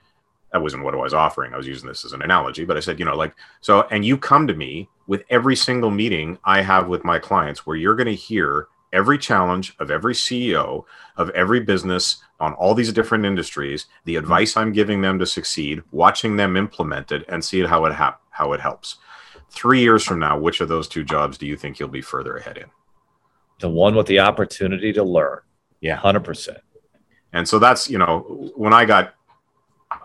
that 0.51 0.61
wasn't 0.61 0.83
what 0.83 0.93
I 0.93 0.97
was 0.97 1.13
offering. 1.13 1.53
I 1.53 1.57
was 1.57 1.67
using 1.67 1.87
this 1.87 2.03
as 2.03 2.13
an 2.13 2.21
analogy, 2.21 2.65
but 2.65 2.77
I 2.77 2.79
said, 2.79 2.99
you 2.99 3.05
know, 3.05 3.15
like 3.15 3.33
so, 3.61 3.83
and 3.91 4.03
you 4.03 4.17
come 4.17 4.47
to 4.47 4.55
me 4.55 4.89
with 5.07 5.23
every 5.29 5.55
single 5.55 5.91
meeting 5.91 6.37
I 6.43 6.61
have 6.61 6.87
with 6.87 7.03
my 7.03 7.19
clients, 7.19 7.65
where 7.65 7.75
you're 7.75 7.95
going 7.95 8.07
to 8.07 8.15
hear 8.15 8.67
every 8.93 9.17
challenge 9.17 9.75
of 9.79 9.91
every 9.91 10.13
CEO 10.13 10.85
of 11.17 11.29
every 11.31 11.59
business 11.59 12.23
on 12.39 12.53
all 12.53 12.73
these 12.73 12.93
different 12.93 13.25
industries, 13.25 13.87
the 14.05 14.15
mm-hmm. 14.15 14.23
advice 14.23 14.55
I'm 14.55 14.71
giving 14.71 15.01
them 15.01 15.19
to 15.19 15.25
succeed, 15.25 15.83
watching 15.91 16.37
them 16.37 16.55
implement 16.55 17.11
it, 17.11 17.25
and 17.27 17.43
see 17.43 17.65
how 17.65 17.85
it 17.85 17.93
how 17.93 18.53
it 18.53 18.61
helps. 18.61 18.97
Three 19.49 19.81
years 19.81 20.03
from 20.03 20.19
now, 20.19 20.39
which 20.39 20.61
of 20.61 20.69
those 20.69 20.87
two 20.87 21.03
jobs 21.03 21.37
do 21.37 21.45
you 21.45 21.57
think 21.57 21.79
you'll 21.79 21.89
be 21.89 22.01
further 22.01 22.37
ahead 22.37 22.57
in? 22.57 22.69
the 23.63 23.69
one 23.69 23.95
with 23.95 24.07
the 24.07 24.19
opportunity 24.19 24.91
to 24.93 25.03
learn. 25.03 25.39
Yeah. 25.79 25.97
100%. 25.97 26.57
And 27.31 27.47
so 27.47 27.59
that's, 27.59 27.89
you 27.89 27.97
know, 27.97 28.51
when 28.55 28.73
I 28.73 28.85
got, 28.85 29.15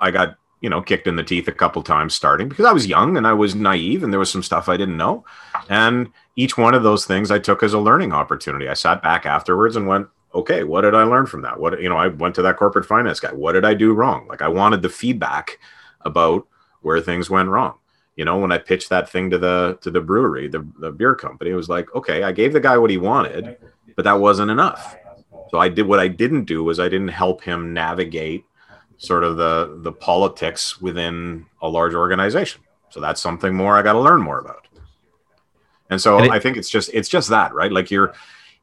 I 0.01 0.11
got, 0.11 0.37
you 0.61 0.71
know, 0.71 0.81
kicked 0.81 1.09
in 1.09 1.17
the 1.17 1.25
teeth 1.25 1.49
a 1.49 1.53
couple 1.53 1.83
times 1.83 2.15
starting 2.15 2.49
because 2.49 2.65
I 2.65 2.73
was 2.73 2.87
young 2.87 3.17
and 3.17 3.27
I 3.27 3.33
was 3.33 3.55
naive 3.55 4.03
and 4.03 4.13
there 4.13 4.21
was 4.21 4.31
some 4.31 4.45
stuff 4.45 4.69
I 4.69 4.77
didn't 4.77 4.97
know. 4.97 5.25
And 5.69 6.11
each 6.39 6.57
one 6.57 6.73
of 6.73 6.85
those 6.85 7.05
things 7.05 7.31
I 7.33 7.41
took 7.41 7.65
as 7.65 7.73
a 7.73 7.81
learning 7.81 8.13
opportunity. 8.13 8.69
I 8.69 8.75
sat 8.75 9.03
back 9.03 9.27
afterwards 9.27 9.75
and 9.75 9.89
went, 9.89 10.07
okay, 10.35 10.63
what 10.63 10.83
did 10.83 10.95
I 10.95 11.03
learn 11.03 11.27
from 11.27 11.43
that? 11.43 11.59
What, 11.59 11.83
you 11.83 11.89
know, 11.89 11.97
I 11.97 12.07
went 12.07 12.37
to 12.37 12.43
that 12.43 12.57
corporate 12.57 12.87
finance 12.87 13.19
guy. 13.19 13.33
What 13.33 13.53
did 13.53 13.65
I 13.65 13.75
do 13.75 13.93
wrong? 13.93 14.29
Like 14.29 14.41
I 14.41 14.49
wanted 14.49 14.83
the 14.83 14.89
feedback 14.89 15.59
about 16.03 16.47
where 16.83 17.01
things 17.01 17.29
went 17.29 17.49
wrong 17.49 17.75
you 18.19 18.25
know 18.25 18.37
when 18.37 18.53
i 18.53 18.59
pitched 18.59 18.91
that 18.91 19.09
thing 19.09 19.31
to 19.31 19.39
the 19.39 19.79
to 19.81 19.91
the 19.91 20.01
brewery 20.01 20.49
the, 20.49 20.67
the 20.81 20.91
beer 20.93 21.15
company 21.15 21.51
it 21.51 21.55
was 21.55 21.69
like 21.71 21.93
okay 21.95 22.25
i 22.25 22.33
gave 22.33 22.53
the 22.53 22.61
guy 22.61 22.77
what 22.77 22.91
he 22.91 22.99
wanted 22.99 23.57
but 23.97 24.05
that 24.05 24.21
wasn't 24.21 24.51
enough 24.51 24.97
so 25.51 25.59
i 25.59 25.69
did 25.69 25.87
what 25.87 26.01
i 26.01 26.09
didn't 26.09 26.45
do 26.45 26.63
was 26.63 26.79
i 26.79 26.89
didn't 26.89 27.09
help 27.09 27.43
him 27.43 27.73
navigate 27.73 28.45
sort 28.99 29.25
of 29.25 29.37
the 29.37 29.79
the 29.83 29.93
politics 29.93 30.81
within 30.81 31.47
a 31.63 31.69
large 31.69 31.95
organization 31.95 32.61
so 32.91 33.01
that's 33.01 33.21
something 33.21 33.55
more 33.55 33.77
i 33.77 33.83
got 33.83 33.95
to 33.95 34.01
learn 34.01 34.21
more 34.21 34.41
about 34.41 34.68
and 35.91 36.01
so 36.01 36.17
and 36.17 36.27
it, 36.27 36.33
i 36.33 36.39
think 36.39 36.57
it's 36.57 36.71
just 36.71 36.91
it's 36.93 37.09
just 37.09 37.29
that 37.29 37.53
right 37.55 37.73
like 37.73 37.91
you're 37.91 38.15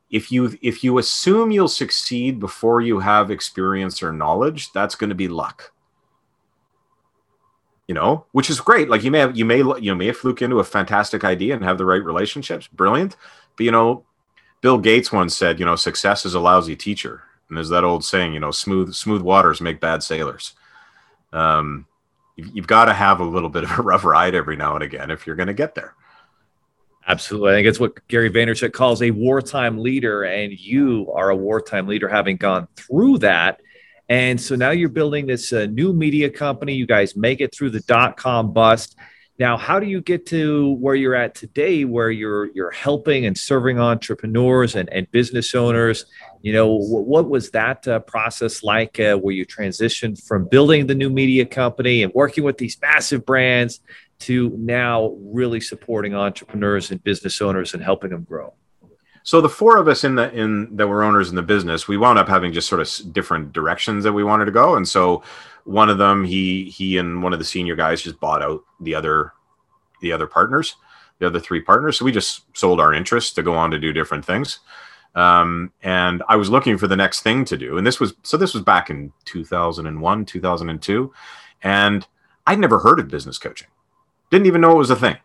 if 0.09 0.31
you 0.31 0.57
if 0.61 0.83
you 0.83 0.97
assume 0.97 1.51
you'll 1.51 1.67
succeed 1.67 2.39
before 2.39 2.81
you 2.81 2.99
have 2.99 3.31
experience 3.31 4.03
or 4.03 4.13
knowledge, 4.13 4.71
that's 4.71 4.95
going 4.95 5.09
to 5.09 5.15
be 5.15 5.27
luck. 5.27 5.71
You 7.88 7.95
know, 7.95 8.25
which 8.31 8.49
is 8.49 8.59
great. 8.59 8.89
Like 8.89 9.03
you 9.03 9.11
may 9.11 9.19
have 9.19 9.38
you 9.38 9.45
may 9.45 9.57
you 9.79 9.95
may 9.95 10.07
have 10.07 10.17
fluke 10.17 10.41
into 10.41 10.59
a 10.59 10.63
fantastic 10.63 11.23
idea 11.23 11.55
and 11.55 11.63
have 11.63 11.77
the 11.77 11.85
right 11.85 12.03
relationships, 12.03 12.67
brilliant. 12.67 13.15
But 13.57 13.65
you 13.65 13.71
know, 13.71 14.05
Bill 14.61 14.77
Gates 14.77 15.11
once 15.11 15.35
said, 15.35 15.59
you 15.59 15.65
know, 15.65 15.75
success 15.75 16.25
is 16.25 16.33
a 16.33 16.39
lousy 16.39 16.75
teacher. 16.75 17.23
And 17.47 17.57
there's 17.57 17.69
that 17.69 17.83
old 17.83 18.03
saying, 18.03 18.33
you 18.33 18.39
know, 18.39 18.51
smooth 18.51 18.93
smooth 18.93 19.21
waters 19.21 19.61
make 19.61 19.79
bad 19.79 20.01
sailors. 20.01 20.53
Um, 21.33 21.85
you've, 22.35 22.55
you've 22.55 22.67
got 22.67 22.85
to 22.85 22.93
have 22.93 23.19
a 23.19 23.25
little 23.25 23.49
bit 23.49 23.63
of 23.63 23.77
a 23.77 23.81
rough 23.81 24.03
ride 24.03 24.33
every 24.33 24.55
now 24.55 24.75
and 24.75 24.83
again 24.83 25.11
if 25.11 25.27
you're 25.27 25.35
going 25.35 25.47
to 25.47 25.53
get 25.53 25.75
there. 25.75 25.93
Absolutely. 27.08 27.52
I 27.52 27.56
think 27.56 27.68
it's 27.68 27.80
what 27.80 28.08
Gary 28.08 28.32
Vaynerchuk 28.32 28.74
calls 28.74 29.02
a 29.02 29.12
wartime 29.12 29.78
leader. 29.78 30.24
And 30.24 30.52
you 30.52 31.12
are 31.13 31.30
a 31.30 31.36
wartime 31.36 31.88
leader 31.88 32.08
having 32.08 32.38
gone 32.38 32.68
through 32.76 33.20
that. 33.20 33.62
And 34.10 34.41
so 34.41 34.56
now 34.56 34.72
you're 34.72 34.89
building 34.89 35.28
this 35.28 35.54
uh, 35.54 35.68
new 35.68 35.94
media 35.94 36.30
company. 36.30 36.74
You 36.74 36.88
guys 36.88 37.15
make 37.15 37.41
it 37.41 37.54
through 37.54 37.72
the 37.72 37.82
dot 37.82 38.18
com 38.18 38.54
bust. 38.54 38.96
Now, 39.38 39.58
how 39.58 39.82
do 39.82 39.86
you 39.86 40.00
get 40.00 40.26
to 40.28 40.74
where 40.76 40.96
you're 40.96 41.13
at 41.13 41.36
today, 41.36 41.84
where 41.84 42.10
you're 42.10 42.50
you're 42.54 42.72
helping 42.72 43.26
and 43.26 43.38
serving 43.38 43.80
entrepreneurs 43.80 44.76
and, 44.76 44.88
and 44.89 45.12
business 45.12 45.54
owners? 45.54 46.06
You 46.41 46.54
know, 46.54 46.74
what, 46.74 47.06
what 47.06 47.30
was 47.30 47.52
that 47.52 47.86
uh, 47.88 48.00
process 48.00 48.63
like? 48.63 49.00
Uh, 49.00 49.18
where 49.18 49.34
you 49.34 49.46
transitioned 49.46 50.26
from 50.26 50.48
building 50.48 50.88
the 50.88 50.96
new 50.96 51.10
media 51.10 51.46
company 51.46 52.02
and 52.02 52.13
working 52.13 52.44
with 52.46 52.58
these 52.58 52.78
massive 52.82 53.26
brands 53.26 53.82
to 54.19 54.49
now 54.58 55.15
really 55.19 55.60
supporting 55.60 56.15
entrepreneurs 56.15 56.91
and 56.91 57.04
business 57.04 57.41
owners 57.41 57.73
and 57.73 57.84
helping 57.84 58.12
them 58.12 58.23
grow? 58.23 58.54
So 59.23 59.41
the 59.41 59.49
four 59.49 59.78
of 59.78 59.88
us 59.88 60.04
in 60.04 60.15
the 60.15 60.32
in 60.34 60.75
that 60.75 60.88
were 60.88 61.04
owners 61.04 61.30
in 61.30 61.36
the 61.36 61.41
business, 61.41 61.88
we 61.88 61.97
wound 61.97 62.19
up 62.19 62.28
having 62.28 62.54
just 62.54 62.69
sort 62.69 62.82
of 62.82 63.13
different 63.13 63.54
directions 63.54 64.04
that 64.04 64.13
we 64.13 64.23
wanted 64.23 64.45
to 64.45 64.51
go, 64.51 64.75
and 64.75 64.88
so 64.88 65.23
one 65.63 65.89
of 65.89 65.97
them 65.97 66.23
he 66.23 66.65
he 66.65 66.97
and 66.97 67.23
one 67.23 67.34
of 67.34 67.39
the 67.39 67.45
senior 67.45 67.75
guys 67.75 68.01
just 68.01 68.19
bought 68.19 68.43
out 68.43 68.63
the 68.82 68.93
other 68.93 69.34
the 70.01 70.12
other 70.12 70.28
partners 70.28 70.75
the 71.19 71.28
other 71.28 71.39
three 71.39 71.62
partners. 71.62 71.97
So 71.97 72.06
we 72.06 72.12
just 72.12 72.43
sold 72.58 72.80
our 72.80 72.93
interest 72.93 73.36
to 73.36 73.43
go 73.43 73.56
on 73.56 73.71
to 73.71 73.80
do 73.80 73.93
different 73.93 74.25
things. 74.25 74.60
Um, 75.15 75.71
and 75.82 76.23
i 76.28 76.36
was 76.36 76.49
looking 76.49 76.78
for 76.78 76.88
the 76.88 76.95
next 76.97 77.21
thing 77.21 77.45
to 77.45 77.56
do. 77.56 77.78
And 77.78 77.88
this 77.88 78.01
was 78.01 78.15
so 78.23 78.36
this 78.36 78.54
was 78.54 78.63
back 78.63 78.89
in 78.89 79.13
2001 79.23 80.25
2002 80.25 81.13
and 81.63 82.06
i'd 82.47 82.60
never 82.60 82.80
heard 82.80 82.99
of 82.99 83.08
business 83.08 83.38
coaching 83.38 83.69
didn't 84.36 84.48
even 84.48 84.62
know 84.62 84.71
it 84.71 84.78
was 84.78 84.91
a 84.91 84.95
thing 84.95 85.17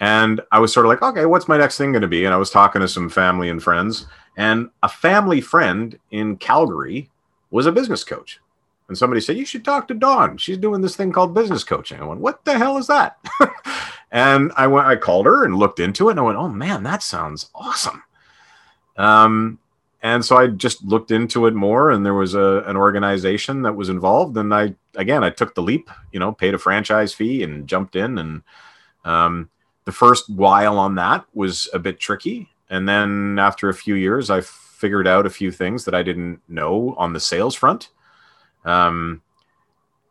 and 0.00 0.40
i 0.52 0.58
was 0.58 0.72
sort 0.72 0.84
of 0.84 0.90
like 0.90 1.02
okay 1.02 1.26
what's 1.26 1.48
my 1.48 1.56
next 1.56 1.78
thing 1.78 1.92
going 1.92 2.02
to 2.02 2.08
be 2.08 2.24
and 2.24 2.34
i 2.34 2.36
was 2.36 2.50
talking 2.50 2.80
to 2.80 2.88
some 2.88 3.08
family 3.08 3.48
and 3.48 3.62
friends 3.62 4.06
and 4.36 4.68
a 4.82 4.88
family 4.88 5.40
friend 5.40 5.98
in 6.10 6.36
calgary 6.36 7.10
was 7.50 7.66
a 7.66 7.72
business 7.72 8.04
coach 8.04 8.40
and 8.88 8.96
somebody 8.96 9.20
said, 9.20 9.36
You 9.36 9.44
should 9.44 9.64
talk 9.64 9.88
to 9.88 9.94
Dawn. 9.94 10.36
She's 10.36 10.58
doing 10.58 10.80
this 10.80 10.96
thing 10.96 11.12
called 11.12 11.34
business 11.34 11.64
coaching. 11.64 12.00
I 12.00 12.04
went, 12.04 12.20
What 12.20 12.44
the 12.44 12.56
hell 12.56 12.78
is 12.78 12.86
that? 12.86 13.18
and 14.12 14.52
I 14.56 14.66
went, 14.66 14.86
I 14.86 14.96
called 14.96 15.26
her 15.26 15.44
and 15.44 15.56
looked 15.56 15.80
into 15.80 16.08
it 16.08 16.12
and 16.12 16.20
I 16.20 16.24
went, 16.24 16.38
Oh 16.38 16.48
man, 16.48 16.82
that 16.84 17.02
sounds 17.02 17.50
awesome. 17.54 18.02
Um, 18.96 19.58
and 20.02 20.24
so 20.24 20.36
I 20.36 20.48
just 20.48 20.84
looked 20.84 21.10
into 21.10 21.46
it 21.46 21.54
more 21.54 21.90
and 21.90 22.04
there 22.04 22.14
was 22.14 22.34
a, 22.34 22.62
an 22.66 22.76
organization 22.76 23.62
that 23.62 23.76
was 23.76 23.88
involved. 23.88 24.36
And 24.36 24.54
I, 24.54 24.74
again, 24.94 25.24
I 25.24 25.30
took 25.30 25.54
the 25.54 25.62
leap, 25.62 25.90
you 26.12 26.20
know, 26.20 26.32
paid 26.32 26.54
a 26.54 26.58
franchise 26.58 27.12
fee 27.12 27.42
and 27.42 27.66
jumped 27.66 27.96
in. 27.96 28.18
And 28.18 28.42
um, 29.04 29.50
the 29.84 29.92
first 29.92 30.28
while 30.28 30.78
on 30.78 30.94
that 30.96 31.24
was 31.34 31.68
a 31.72 31.78
bit 31.78 31.98
tricky. 31.98 32.48
And 32.68 32.88
then 32.88 33.38
after 33.38 33.68
a 33.68 33.74
few 33.74 33.94
years, 33.94 34.30
I 34.30 34.42
figured 34.42 35.06
out 35.06 35.26
a 35.26 35.30
few 35.30 35.50
things 35.50 35.84
that 35.86 35.94
I 35.94 36.02
didn't 36.02 36.40
know 36.48 36.94
on 36.98 37.12
the 37.12 37.20
sales 37.20 37.54
front 37.54 37.90
um, 38.66 39.22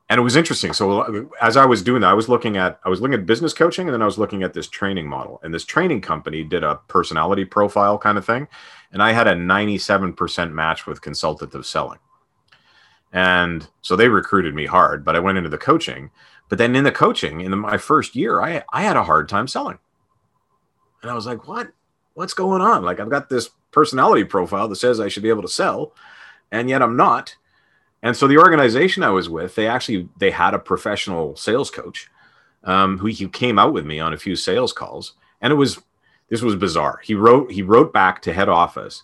and 0.10 0.20
it 0.20 0.24
was 0.24 0.36
interesting. 0.36 0.72
So 0.74 1.30
as 1.42 1.58
I 1.58 1.66
was 1.66 1.82
doing 1.84 2.02
that, 2.02 2.10
I 2.10 2.14
was 2.14 2.30
looking 2.30 2.58
at 2.58 2.80
I 2.86 2.90
was 2.90 3.02
looking 3.02 3.16
at 3.16 3.26
business 3.26 3.54
coaching, 3.54 3.88
and 3.88 3.94
then 3.94 4.02
I 4.02 4.06
was 4.06 4.18
looking 4.18 4.44
at 4.44 4.54
this 4.54 4.68
training 4.68 5.08
model. 5.08 5.40
And 5.44 5.54
this 5.54 5.66
training 5.66 6.02
company 6.02 6.44
did 6.44 6.64
a 6.64 6.76
personality 6.88 7.44
profile 7.44 7.98
kind 7.98 8.18
of 8.18 8.26
thing, 8.26 8.48
and 8.96 9.04
I 9.04 9.12
had 9.12 9.28
a 9.28 9.36
97% 9.36 10.52
match 10.52 10.88
with 10.88 11.02
consultative 11.02 11.66
selling. 11.66 12.00
And 13.14 13.68
so 13.82 13.96
they 13.96 14.10
recruited 14.10 14.56
me 14.56 14.66
hard, 14.66 15.06
but 15.06 15.16
I 15.16 15.20
went 15.20 15.38
into 15.38 15.50
the 15.50 15.58
coaching. 15.60 16.10
But 16.50 16.58
then 16.58 16.76
in 16.76 16.84
the 16.84 16.92
coaching, 16.92 17.42
in 17.42 17.58
my 17.60 17.78
first 17.78 18.16
year, 18.16 18.42
I 18.42 18.64
I 18.74 18.82
had 18.82 18.98
a 18.98 19.04
hard 19.04 19.30
time 19.30 19.48
selling. 19.48 19.78
And 21.04 21.12
I 21.12 21.14
was 21.14 21.28
like, 21.28 21.48
what? 21.48 21.72
What's 22.16 22.34
going 22.34 22.62
on? 22.62 22.84
Like 22.84 23.00
I've 23.00 23.10
got 23.10 23.30
this 23.30 23.52
personality 23.72 24.24
profile 24.24 24.68
that 24.70 24.78
says 24.78 25.00
I 25.00 25.10
should 25.10 25.24
be 25.24 25.30
able 25.30 25.44
to 25.44 25.48
sell, 25.48 25.94
and 26.52 26.70
yet 26.70 26.82
I'm 26.82 26.98
not 26.98 27.36
and 28.06 28.16
so 28.16 28.28
the 28.28 28.38
organization 28.38 29.02
I 29.02 29.10
was 29.10 29.30
with, 29.30 29.56
they 29.56 29.68
actually 29.68 30.08
they 30.20 30.30
had 30.30 30.54
a 30.54 30.60
professional 30.60 31.36
sales 31.36 31.72
coach 31.72 32.08
um, 32.64 33.00
who 33.00 33.12
came 33.30 33.58
out 33.58 33.74
with 33.74 33.84
me 33.84 34.00
on 34.00 34.14
a 34.14 34.18
few 34.18 34.36
sales 34.36 34.72
calls, 34.72 35.14
and 35.42 35.52
it 35.52 35.56
was 35.56 35.82
this 36.30 36.42
was 36.42 36.56
bizarre. 36.56 37.00
He 37.04 37.16
wrote 37.16 37.52
he 37.52 37.62
wrote 37.62 37.94
back 37.94 38.22
to 38.24 38.34
head 38.34 38.50
office, 38.50 39.04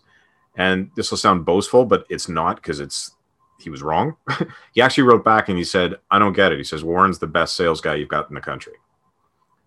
and 0.55 0.89
this 0.95 1.12
will 1.12 1.17
sound 1.17 1.45
boastful, 1.45 1.86
but 1.86 2.05
it's 2.10 2.27
not 2.27 2.57
because 2.57 2.79
it's 2.79 3.15
he 3.60 3.69
was 3.69 3.84
wrong. 3.84 4.15
he 4.73 4.81
actually 4.81 5.03
wrote 5.03 5.23
back 5.23 5.49
and 5.49 5.57
he 5.57 5.63
said, 5.63 5.95
"I 6.10 6.19
don't 6.19 6.34
get 6.34 6.51
it." 6.51 6.57
He 6.57 6.63
says, 6.63 6.84
"Warren's 6.84 7.19
the 7.19 7.27
best 7.27 7.55
sales 7.55 7.81
guy 7.81 7.95
you've 7.95 8.10
got 8.10 8.29
in 8.29 8.36
the 8.36 8.41
country," 8.41 8.73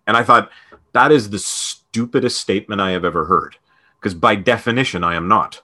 and 0.07 0.17
I 0.17 0.23
thought 0.23 0.51
that 0.91 1.11
is 1.11 1.29
the 1.29 1.39
stupidest 1.39 2.39
statement 2.39 2.81
I 2.81 2.91
have 2.91 3.05
ever 3.05 3.25
heard 3.25 3.57
because 3.99 4.13
by 4.13 4.35
definition 4.35 5.03
I 5.03 5.15
am 5.15 5.27
not 5.27 5.61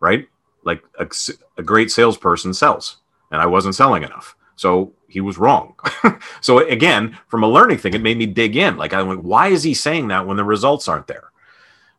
right 0.00 0.28
like 0.64 0.82
a, 0.98 1.08
a 1.56 1.62
great 1.62 1.90
salesperson 1.90 2.54
sells, 2.54 2.98
and 3.30 3.40
I 3.40 3.46
wasn't 3.46 3.74
selling 3.74 4.02
enough. 4.02 4.36
So 4.62 4.92
he 5.08 5.20
was 5.20 5.38
wrong. 5.38 5.74
so 6.40 6.58
again, 6.58 7.18
from 7.26 7.42
a 7.42 7.48
learning 7.48 7.78
thing, 7.78 7.94
it 7.94 8.00
made 8.00 8.16
me 8.16 8.26
dig 8.26 8.54
in. 8.54 8.76
Like 8.76 8.92
I 8.92 9.02
went, 9.02 9.24
why 9.24 9.48
is 9.48 9.64
he 9.64 9.74
saying 9.74 10.06
that 10.08 10.24
when 10.24 10.36
the 10.36 10.44
results 10.44 10.86
aren't 10.86 11.08
there? 11.08 11.32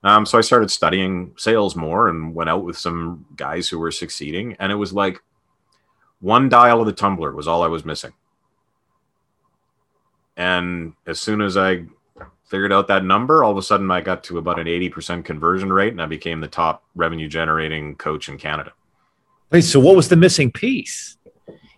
Um, 0.02 0.26
so 0.26 0.38
I 0.38 0.42
started 0.42 0.72
studying 0.72 1.34
sales 1.36 1.76
more 1.76 2.08
and 2.08 2.34
went 2.34 2.50
out 2.50 2.64
with 2.64 2.78
some 2.78 3.26
guys 3.36 3.68
who 3.68 3.80
were 3.80 3.92
succeeding, 3.92 4.56
and 4.60 4.72
it 4.72 4.76
was 4.76 4.94
like 4.94 5.22
one 6.22 6.48
dial 6.48 6.80
of 6.80 6.86
the 6.86 6.94
tumbler 6.94 7.34
was 7.34 7.50
all 7.50 7.64
I 7.64 7.68
was 7.68 7.84
missing. 7.84 8.14
And 10.38 10.94
as 11.06 11.20
soon 11.20 11.42
as 11.42 11.58
I 11.58 11.84
figured 12.46 12.72
out 12.72 12.88
that 12.88 13.04
number, 13.04 13.44
all 13.44 13.52
of 13.52 13.58
a 13.58 13.62
sudden 13.62 13.92
I 13.92 14.00
got 14.00 14.24
to 14.26 14.38
about 14.38 14.58
an 14.58 14.68
80% 14.68 15.26
conversion 15.26 15.74
rate 15.74 15.92
and 15.92 16.02
I 16.02 16.06
became 16.06 16.40
the 16.40 16.48
top 16.48 16.86
revenue 16.96 17.28
generating 17.28 17.96
coach 17.96 18.30
in 18.30 18.38
Canada. 18.38 18.72
Wait, 19.52 19.66
so 19.66 19.82
what 19.82 19.98
was 19.98 20.08
the 20.08 20.16
missing 20.16 20.50
piece? 20.50 21.18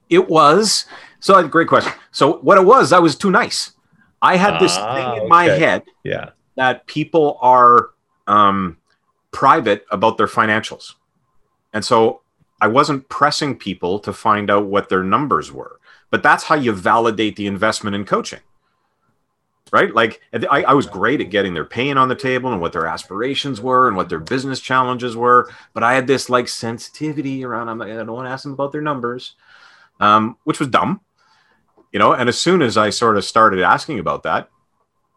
It 0.09 0.29
was 0.29 0.85
so 1.19 1.47
great 1.47 1.67
question. 1.67 1.93
So 2.11 2.37
what 2.37 2.57
it 2.57 2.65
was, 2.65 2.93
I 2.93 2.99
was 2.99 3.15
too 3.15 3.31
nice. 3.31 3.71
I 4.21 4.37
had 4.37 4.59
this 4.59 4.75
ah, 4.77 4.95
thing 4.95 5.05
in 5.05 5.19
okay. 5.19 5.27
my 5.27 5.43
head 5.45 5.83
yeah. 6.03 6.31
that 6.55 6.85
people 6.87 7.37
are 7.41 7.89
um, 8.27 8.77
private 9.31 9.85
about 9.91 10.17
their 10.17 10.27
financials. 10.27 10.93
And 11.73 11.83
so 11.83 12.21
I 12.61 12.67
wasn't 12.67 13.09
pressing 13.09 13.57
people 13.57 13.99
to 13.99 14.13
find 14.13 14.49
out 14.49 14.65
what 14.67 14.89
their 14.89 15.03
numbers 15.03 15.51
were. 15.51 15.79
But 16.09 16.23
that's 16.23 16.45
how 16.45 16.55
you 16.55 16.71
validate 16.71 17.35
the 17.35 17.47
investment 17.47 17.95
in 17.95 18.05
coaching 18.05 18.39
right? 19.71 19.93
Like 19.93 20.21
I, 20.33 20.63
I, 20.63 20.73
was 20.73 20.85
great 20.85 21.21
at 21.21 21.29
getting 21.29 21.53
their 21.53 21.65
pain 21.65 21.97
on 21.97 22.07
the 22.07 22.15
table 22.15 22.51
and 22.51 22.61
what 22.61 22.71
their 22.71 22.85
aspirations 22.85 23.59
were 23.59 23.87
and 23.87 23.97
what 23.97 24.09
their 24.09 24.19
business 24.19 24.59
challenges 24.59 25.17
were. 25.17 25.49
But 25.73 25.83
I 25.83 25.95
had 25.95 26.07
this 26.07 26.29
like 26.29 26.47
sensitivity 26.47 27.43
around. 27.43 27.69
I'm 27.69 27.79
like, 27.79 27.91
I 27.91 27.95
don't 27.95 28.07
want 28.07 28.27
to 28.27 28.31
ask 28.31 28.43
them 28.43 28.53
about 28.53 28.71
their 28.71 28.81
numbers, 28.81 29.35
um, 29.99 30.37
which 30.43 30.59
was 30.59 30.69
dumb, 30.69 31.01
you 31.91 31.99
know. 31.99 32.13
And 32.13 32.29
as 32.29 32.37
soon 32.37 32.61
as 32.61 32.77
I 32.77 32.89
sort 32.89 33.17
of 33.17 33.25
started 33.25 33.61
asking 33.61 33.99
about 33.99 34.23
that, 34.23 34.49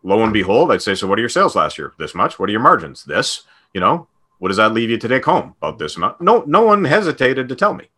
lo 0.02 0.22
and 0.22 0.32
behold, 0.32 0.72
I'd 0.72 0.82
say, 0.82 0.94
"So 0.94 1.06
what 1.06 1.18
are 1.18 1.22
your 1.22 1.28
sales 1.28 1.56
last 1.56 1.78
year? 1.78 1.94
This 1.98 2.14
much. 2.14 2.38
What 2.38 2.48
are 2.48 2.52
your 2.52 2.60
margins? 2.60 3.04
This. 3.04 3.42
You 3.74 3.80
know, 3.80 4.08
what 4.38 4.48
does 4.48 4.56
that 4.56 4.72
leave 4.72 4.90
you 4.90 4.98
to 4.98 5.08
take 5.08 5.24
home 5.24 5.54
about 5.60 5.78
this 5.78 5.96
amount?" 5.96 6.20
No, 6.20 6.44
no 6.46 6.62
one 6.62 6.84
hesitated 6.84 7.48
to 7.48 7.54
tell 7.54 7.74
me 7.74 7.88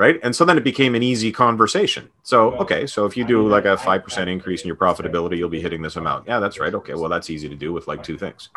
right 0.00 0.18
and 0.22 0.34
so 0.34 0.46
then 0.46 0.56
it 0.56 0.64
became 0.64 0.94
an 0.94 1.02
easy 1.02 1.30
conversation 1.30 2.08
so 2.22 2.52
okay 2.52 2.86
so 2.86 3.04
if 3.04 3.18
you 3.18 3.24
do 3.24 3.46
like 3.46 3.66
a 3.66 3.76
5% 3.76 4.26
increase 4.28 4.62
in 4.62 4.66
your 4.66 4.76
profitability 4.76 5.36
you'll 5.36 5.50
be 5.50 5.60
hitting 5.60 5.82
this 5.82 5.96
amount 5.96 6.26
yeah 6.26 6.40
that's 6.40 6.58
right 6.58 6.74
okay 6.74 6.94
well 6.94 7.10
that's 7.10 7.28
easy 7.28 7.50
to 7.50 7.54
do 7.54 7.70
with 7.70 7.86
like 7.86 8.02
two 8.02 8.16
things 8.16 8.48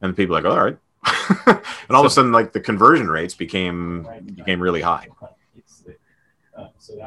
and 0.00 0.16
people 0.16 0.34
like 0.34 0.44
all 0.44 0.64
right 0.64 0.78
and 1.46 1.90
all 1.90 2.00
of 2.00 2.06
a 2.06 2.10
sudden 2.10 2.30
like 2.30 2.52
the 2.52 2.60
conversion 2.60 3.08
rates 3.08 3.34
became 3.34 4.06
became 4.36 4.60
really 4.60 4.80
high 4.80 5.08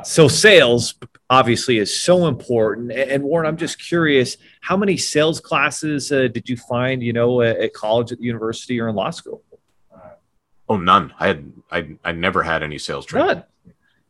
so 0.04 0.28
sales 0.28 0.96
obviously 1.30 1.78
is 1.78 1.96
so 1.96 2.28
important 2.28 2.92
and 2.92 3.24
warren 3.24 3.48
i'm 3.48 3.58
just 3.58 3.80
curious 3.80 4.38
how 4.62 4.76
many 4.76 4.98
sales 4.98 5.40
classes 5.40 6.12
uh, 6.12 6.28
did 6.28 6.50
you 6.50 6.58
find 6.58 7.02
you 7.02 7.14
know 7.14 7.42
at 7.42 7.74
college 7.74 8.12
at 8.12 8.18
the 8.18 8.26
university 8.26 8.80
or 8.80 8.90
in 8.90 8.96
law 8.96 9.10
school 9.10 9.42
Oh, 10.70 10.78
none. 10.78 11.14
I 11.20 11.28
had 11.28 11.52
I 11.72 11.96
I 12.04 12.12
never 12.12 12.44
had 12.44 12.64
any 12.64 12.78
sales 12.78 13.06
training. 13.06 13.28
None. 13.28 13.44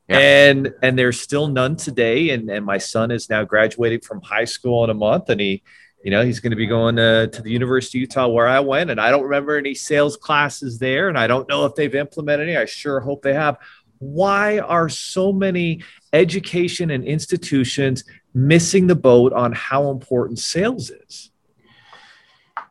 Yeah. 0.10 0.18
And 0.18 0.74
and 0.82 0.98
there's 0.98 1.20
still 1.20 1.48
none 1.48 1.76
today. 1.76 2.32
And 2.32 2.50
and 2.50 2.66
my 2.66 2.78
son 2.78 3.12
is 3.12 3.30
now 3.30 3.44
graduating 3.44 4.02
from 4.02 4.22
high 4.22 4.46
school 4.46 4.84
in 4.84 4.90
a 4.90 4.96
month, 4.96 5.30
and 5.30 5.40
he 5.40 5.64
you 6.04 6.12
know, 6.12 6.24
he's 6.24 6.40
going 6.40 6.52
to 6.52 6.56
be 6.56 6.68
going 6.68 6.96
to, 6.96 7.28
to 7.28 7.42
the 7.42 7.52
University 7.52 7.98
of 7.98 8.02
Utah 8.02 8.28
where 8.28 8.48
I 8.48 8.60
went, 8.60 8.92
and 8.92 9.02
I 9.02 9.10
don't 9.10 9.24
remember 9.24 9.58
any 9.58 9.74
sales 9.74 10.16
classes 10.16 10.78
there, 10.78 11.10
and 11.10 11.18
I 11.18 11.28
don't 11.28 11.50
know 11.50 11.66
if 11.66 11.76
they've 11.76 11.94
implemented 11.94 12.48
any. 12.48 12.56
I 12.56 12.66
sure 12.66 13.00
hope 13.00 13.24
they 13.24 13.34
have. 13.34 13.58
Why 14.00 14.60
are 14.60 14.90
so 14.90 15.32
many 15.32 15.84
education 16.14 16.92
and 16.92 17.04
institutions 17.04 18.04
missing 18.34 18.88
the 18.88 18.96
boat 18.96 19.34
on 19.34 19.52
how 19.52 19.90
important 19.90 20.40
sales 20.40 20.90
is? 20.90 21.32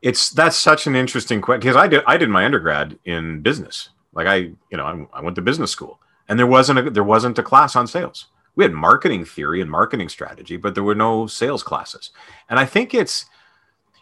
It's 0.03 0.31
that's 0.31 0.57
such 0.57 0.87
an 0.87 0.95
interesting 0.95 1.41
question 1.41 1.61
because 1.61 1.77
I 1.77 1.89
did 1.89 2.03
I 2.07 2.17
did 2.17 2.29
my 2.29 2.45
undergrad 2.45 2.99
in 3.05 3.41
business. 3.41 3.91
Like 4.12 4.27
I, 4.27 4.37
you 4.37 4.57
know, 4.73 4.85
I, 4.85 5.19
I 5.19 5.21
went 5.23 5.37
to 5.37 5.43
business 5.43 5.71
school, 5.71 6.01
and 6.29 6.39
there 6.39 6.47
wasn't 6.47 6.79
a 6.79 6.91
there 6.91 7.05
wasn't 7.05 7.39
a 7.39 7.43
class 7.43 7.77
on 7.77 7.87
sales 7.87 8.27
we 8.57 8.65
had 8.65 8.73
marketing 8.73 9.25
theory 9.25 9.61
and 9.61 9.71
marketing 9.71 10.09
strategy, 10.09 10.57
but 10.57 10.75
there 10.75 10.83
were 10.83 10.95
no 10.95 11.27
sales 11.27 11.62
classes. 11.62 12.11
And 12.49 12.59
I 12.59 12.65
think 12.65 12.95
it's, 12.95 13.27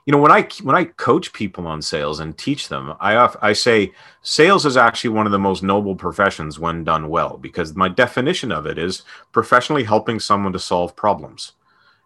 you 0.06 0.12
know, 0.12 0.18
when 0.18 0.32
I 0.32 0.48
when 0.62 0.76
I 0.76 0.84
coach 0.84 1.32
people 1.32 1.66
on 1.66 1.80
sales 1.80 2.20
and 2.20 2.36
teach 2.36 2.68
them, 2.68 2.94
I 3.00 3.34
I 3.40 3.52
say 3.54 3.92
sales 4.22 4.66
is 4.66 4.76
actually 4.76 5.10
one 5.10 5.26
of 5.26 5.32
the 5.32 5.38
most 5.38 5.62
noble 5.62 5.96
professions 5.96 6.58
when 6.58 6.84
done 6.84 7.08
well 7.08 7.38
because 7.38 7.74
my 7.74 7.88
definition 7.88 8.52
of 8.52 8.66
it 8.66 8.78
is 8.78 9.02
professionally 9.32 9.84
helping 9.84 10.20
someone 10.20 10.52
to 10.52 10.58
solve 10.58 10.94
problems. 10.94 11.52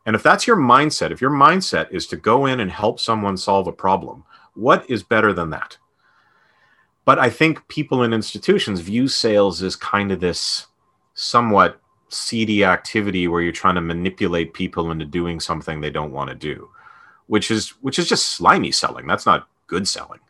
And 0.07 0.15
if 0.15 0.23
that's 0.23 0.47
your 0.47 0.57
mindset, 0.57 1.11
if 1.11 1.21
your 1.21 1.31
mindset 1.31 1.93
is 1.93 2.07
to 2.07 2.17
go 2.17 2.47
in 2.47 2.61
and 2.61 2.71
help 2.71 3.01
someone 3.01 3.37
solve 3.37 3.67
a 3.67 3.73
problem, 3.73 4.25
what 4.55 4.89
is 4.89 5.03
better 5.03 5.33
than 5.33 5.51
that? 5.51 5.77
But 7.05 7.19
I 7.19 7.31
think 7.31 7.67
people 7.69 8.03
in 8.05 8.13
institutions 8.13 8.81
view 8.81 9.09
sales 9.09 9.63
as 9.63 9.77
kind 9.77 10.13
of 10.13 10.21
this 10.21 10.67
somewhat 11.15 11.81
seedy 12.11 12.65
activity 12.65 13.29
where 13.29 13.43
you're 13.43 13.53
trying 13.53 13.75
to 13.75 13.81
manipulate 13.81 14.55
people 14.55 14.91
into 14.91 15.05
doing 15.05 15.41
something 15.41 15.81
they 15.81 15.91
don't 15.91 16.13
want 16.13 16.31
to 16.31 16.37
do, 16.37 16.71
which 17.29 17.51
is 17.51 17.71
which 17.81 17.99
is 17.99 18.09
just 18.09 18.29
slimy 18.29 18.73
selling. 18.73 19.07
That's 19.07 19.27
not 19.27 19.49
good 19.67 19.87
selling. 19.87 20.21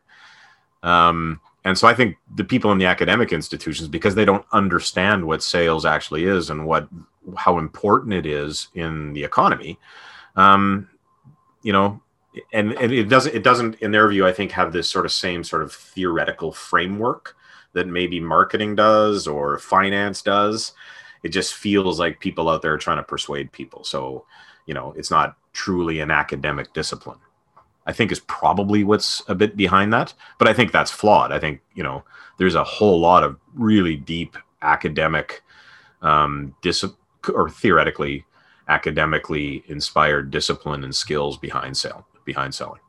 Um, 0.82 1.40
and 1.64 1.76
so 1.76 1.88
I 1.88 1.94
think 1.94 2.16
the 2.37 2.44
people 2.44 2.70
in 2.70 2.78
the 2.78 2.87
academic 2.87 3.32
institutions, 3.32 3.88
because 3.88 4.14
they 4.14 4.24
don't 4.24 4.44
understand 4.52 5.24
what 5.26 5.42
sales 5.42 5.84
actually 5.84 6.24
is 6.24 6.50
and 6.50 6.66
what 6.66 6.88
how 7.37 7.58
important 7.58 8.14
it 8.14 8.26
is 8.26 8.68
in 8.74 9.12
the 9.12 9.24
economy, 9.24 9.78
um, 10.37 10.88
you 11.62 11.72
know, 11.72 12.00
and, 12.52 12.72
and 12.74 12.92
it 12.92 13.08
doesn't 13.08 13.34
it 13.34 13.42
doesn't 13.42 13.76
in 13.76 13.90
their 13.90 14.08
view, 14.08 14.26
I 14.26 14.32
think, 14.32 14.52
have 14.52 14.72
this 14.72 14.88
sort 14.88 15.06
of 15.06 15.12
same 15.12 15.42
sort 15.42 15.62
of 15.62 15.72
theoretical 15.72 16.52
framework 16.52 17.37
that 17.72 17.87
maybe 17.87 18.20
marketing 18.20 18.74
does 18.74 19.26
or 19.26 19.58
finance 19.58 20.22
does 20.22 20.72
it 21.22 21.30
just 21.30 21.54
feels 21.54 21.98
like 21.98 22.20
people 22.20 22.48
out 22.48 22.62
there 22.62 22.74
are 22.74 22.78
trying 22.78 22.98
to 22.98 23.02
persuade 23.02 23.52
people. 23.52 23.84
So, 23.84 24.24
you 24.66 24.74
know, 24.74 24.94
it's 24.96 25.11
not 25.11 25.37
truly 25.59 25.99
an 25.99 26.11
academic 26.11 26.73
discipline. 26.73 27.18
I 27.85 27.92
think 27.92 28.12
is 28.12 28.21
probably 28.21 28.85
what's 28.85 29.23
a 29.29 29.35
bit 29.35 29.57
behind 29.57 29.92
that, 29.92 30.14
but 30.38 30.47
I 30.47 30.53
think 30.53 30.71
that's 30.71 30.90
flawed. 30.90 31.33
I 31.33 31.40
think 31.40 31.61
you 31.75 31.83
know 31.83 32.05
there's 32.38 32.55
a 32.55 32.62
whole 32.62 33.01
lot 33.01 33.25
of 33.25 33.37
really 33.55 33.97
deep 33.97 34.37
academic, 34.62 35.42
um, 36.03 36.55
dis- 36.62 36.85
or 37.33 37.51
theoretically 37.51 38.25
academically 38.68 39.64
inspired 39.66 40.31
discipline 40.31 40.85
and 40.85 40.94
skills 40.94 41.37
behind 41.38 41.77
sale 41.77 42.07
behind 42.25 42.55
selling. 42.55 42.81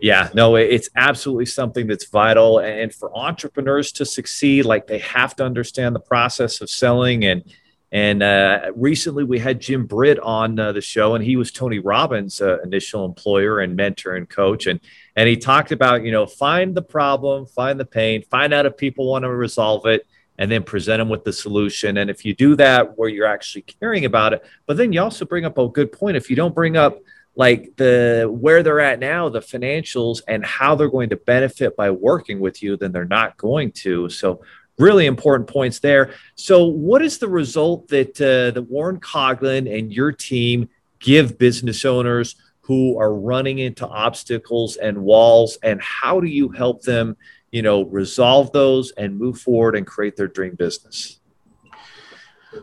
Yeah, 0.00 0.30
no, 0.32 0.54
it's 0.54 0.88
absolutely 0.94 1.46
something 1.46 1.88
that's 1.88 2.06
vital. 2.06 2.60
And 2.60 2.94
for 2.94 3.14
entrepreneurs 3.16 3.90
to 3.92 4.04
succeed, 4.06 4.64
like 4.64 4.86
they 4.86 4.98
have 4.98 5.34
to 5.36 5.44
understand 5.44 5.96
the 5.96 6.00
process 6.00 6.60
of 6.60 6.70
selling. 6.70 7.24
And 7.24 7.42
and 7.90 8.22
uh, 8.22 8.70
recently 8.74 9.24
we 9.24 9.38
had 9.38 9.60
Jim 9.60 9.86
Britt 9.86 10.18
on 10.20 10.58
uh, 10.58 10.72
the 10.72 10.80
show, 10.80 11.14
and 11.14 11.24
he 11.24 11.36
was 11.36 11.50
Tony 11.50 11.78
Robbins' 11.78 12.40
uh, 12.40 12.60
initial 12.62 13.06
employer 13.06 13.60
and 13.60 13.74
mentor 13.76 14.16
and 14.16 14.28
coach. 14.28 14.66
And 14.66 14.80
and 15.16 15.28
he 15.28 15.36
talked 15.36 15.72
about 15.72 16.02
you 16.02 16.12
know 16.12 16.26
find 16.26 16.74
the 16.74 16.82
problem, 16.82 17.46
find 17.46 17.80
the 17.80 17.86
pain, 17.86 18.22
find 18.30 18.52
out 18.52 18.66
if 18.66 18.76
people 18.76 19.08
want 19.08 19.22
to 19.22 19.30
resolve 19.30 19.86
it, 19.86 20.06
and 20.36 20.50
then 20.50 20.64
present 20.64 21.00
them 21.00 21.08
with 21.08 21.24
the 21.24 21.32
solution. 21.32 21.96
And 21.96 22.10
if 22.10 22.26
you 22.26 22.34
do 22.34 22.56
that, 22.56 22.98
where 22.98 23.08
you're 23.08 23.26
actually 23.26 23.62
caring 23.62 24.04
about 24.04 24.34
it, 24.34 24.44
but 24.66 24.76
then 24.76 24.92
you 24.92 25.00
also 25.00 25.24
bring 25.24 25.46
up 25.46 25.56
a 25.56 25.68
good 25.68 25.90
point. 25.90 26.16
If 26.16 26.28
you 26.28 26.36
don't 26.36 26.54
bring 26.54 26.76
up 26.76 26.98
like 27.38 27.76
the 27.76 28.28
where 28.28 28.64
they're 28.64 28.80
at 28.80 28.98
now 28.98 29.28
the 29.28 29.38
financials 29.38 30.20
and 30.26 30.44
how 30.44 30.74
they're 30.74 30.90
going 30.90 31.08
to 31.08 31.16
benefit 31.16 31.76
by 31.76 31.88
working 31.88 32.40
with 32.40 32.62
you 32.62 32.76
then 32.76 32.90
they're 32.90 33.04
not 33.04 33.36
going 33.36 33.70
to 33.70 34.08
so 34.08 34.42
really 34.78 35.06
important 35.06 35.48
points 35.48 35.80
there 35.80 36.12
so 36.34 36.64
what 36.64 37.02
is 37.02 37.18
the 37.18 37.28
result 37.28 37.88
that 37.88 38.20
uh, 38.20 38.50
the 38.52 38.62
warren 38.62 38.98
Coughlin 39.00 39.72
and 39.78 39.92
your 39.92 40.12
team 40.12 40.68
give 41.00 41.38
business 41.38 41.84
owners 41.84 42.36
who 42.60 42.98
are 42.98 43.14
running 43.14 43.58
into 43.58 43.86
obstacles 43.86 44.76
and 44.76 44.98
walls 44.98 45.58
and 45.62 45.80
how 45.82 46.20
do 46.20 46.26
you 46.26 46.48
help 46.50 46.82
them 46.82 47.16
you 47.50 47.62
know 47.62 47.84
resolve 47.84 48.52
those 48.52 48.92
and 48.92 49.18
move 49.18 49.38
forward 49.40 49.76
and 49.76 49.86
create 49.86 50.16
their 50.16 50.28
dream 50.28 50.54
business 50.54 51.20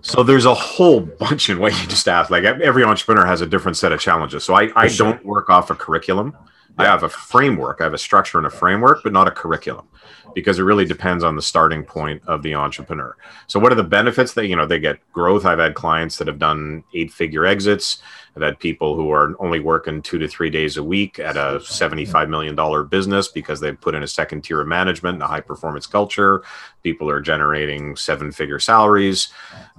so 0.02 0.24
there's 0.24 0.46
a 0.46 0.54
whole 0.54 1.00
bunch 1.00 1.50
in 1.50 1.60
what 1.60 1.80
you 1.80 1.88
just 1.88 2.08
asked. 2.08 2.32
Like 2.32 2.44
every 2.44 2.84
entrepreneur 2.84 3.26
has 3.26 3.42
a 3.42 3.46
different 3.46 3.78
set 3.78 3.92
of 3.92 4.00
challenges. 4.00 4.44
So 4.44 4.56
I, 4.56 4.72
I 4.76 4.88
don't 4.88 5.24
work 5.24 5.50
off 5.50 5.70
a 5.70 5.76
curriculum. 5.76 6.36
I 6.78 6.86
have 6.86 7.04
a 7.04 7.10
framework. 7.10 7.82
I 7.82 7.86
have 7.86 7.94
a 7.94 7.98
structure 8.00 8.38
and 8.40 8.48
a 8.48 8.50
framework, 8.50 9.04
but 9.04 9.14
not 9.14 9.28
a 9.28 9.32
curriculum 9.32 9.88
because 10.36 10.60
it 10.60 10.64
really 10.64 10.86
depends 10.86 11.24
on 11.24 11.36
the 11.36 11.42
starting 11.42 11.84
point 11.84 12.22
of 12.28 12.44
the 12.44 12.54
entrepreneur. 12.54 13.16
So 13.48 13.60
what 13.60 13.72
are 13.72 13.76
the 13.76 13.84
benefits 13.84 14.34
that 14.34 14.48
you 14.48 14.56
know 14.56 14.68
they 14.68 14.80
get 14.80 15.00
growth? 15.12 15.46
I've 15.46 15.58
had 15.58 15.74
clients 15.74 16.18
that 16.18 16.28
have 16.28 16.38
done 16.38 16.84
eight 16.94 17.12
figure 17.12 17.46
exits. 17.46 18.00
I've 18.36 18.44
had 18.44 18.60
people 18.60 18.96
who 18.96 19.12
are 19.12 19.34
only 19.40 19.62
working 19.62 20.02
two 20.02 20.20
to 20.20 20.28
three 20.28 20.50
days 20.50 20.76
a 20.76 20.84
week 20.84 21.20
at 21.20 21.38
a 21.38 21.60
$75 21.62 22.28
million 22.28 22.88
business 22.90 23.30
because 23.30 23.62
they've 23.62 23.80
put 23.80 23.96
in 23.96 24.04
a 24.04 24.08
second 24.08 24.42
tier 24.42 24.60
of 24.60 24.68
management 24.68 25.16
and 25.16 25.24
a 25.24 25.28
high 25.28 25.40
performance 25.40 25.88
culture. 25.88 26.44
People 26.84 27.10
are 27.10 27.22
generating 27.22 27.96
seven 27.96 28.34
figure 28.34 28.60
salaries. 28.60 29.30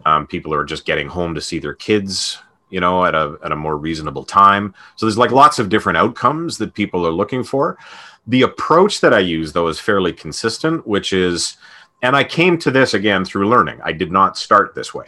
Um, 0.06 0.26
people 0.26 0.54
are 0.54 0.64
just 0.64 0.86
getting 0.86 1.06
home 1.06 1.34
to 1.34 1.40
see 1.40 1.58
their 1.58 1.74
kids 1.74 2.38
you 2.68 2.80
know 2.80 3.04
at 3.04 3.14
a 3.14 3.38
at 3.44 3.52
a 3.52 3.56
more 3.56 3.76
reasonable 3.76 4.24
time 4.24 4.74
so 4.96 5.06
there's 5.06 5.16
like 5.16 5.30
lots 5.30 5.60
of 5.60 5.68
different 5.68 5.96
outcomes 5.96 6.58
that 6.58 6.74
people 6.74 7.06
are 7.06 7.12
looking 7.12 7.44
for 7.44 7.78
the 8.26 8.42
approach 8.42 9.00
that 9.00 9.14
i 9.14 9.18
use 9.18 9.52
though 9.52 9.68
is 9.68 9.80
fairly 9.80 10.12
consistent 10.12 10.86
which 10.86 11.12
is 11.12 11.56
and 12.02 12.16
i 12.16 12.22
came 12.22 12.58
to 12.58 12.70
this 12.70 12.94
again 12.94 13.24
through 13.24 13.48
learning 13.48 13.80
i 13.84 13.92
did 13.92 14.12
not 14.12 14.36
start 14.36 14.74
this 14.74 14.92
way 14.92 15.06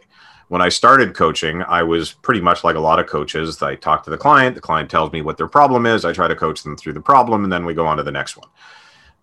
when 0.49 0.63
I 0.63 0.71
started 0.71 1.15
coaching, 1.15 1.63
I 1.63 1.83
was 1.83 2.13
pretty 2.13 2.41
much 2.41 2.65
like 2.65 2.77
a 2.77 2.81
lot 2.81 2.99
of 2.99 3.07
coaches. 3.07 3.63
I 3.63 3.75
talk 3.75 4.03
to 4.05 4.11
the 4.11 4.17
client, 4.17 4.55
the 4.55 4.61
client 4.61 4.91
tells 4.91 5.13
me 5.13 5.21
what 5.21 5.37
their 5.37 5.47
problem 5.47 5.87
is, 5.87 6.05
I 6.05 6.13
try 6.13 6.27
to 6.27 6.35
coach 6.35 6.63
them 6.63 6.77
through 6.77 6.95
the 6.95 7.01
problem, 7.01 7.45
and 7.45 7.53
then 7.53 7.65
we 7.65 7.75
go 7.75 7.87
on 7.87 7.99
to 7.99 8.03
the 8.03 8.11
next 8.11 8.37
one. 8.37 8.49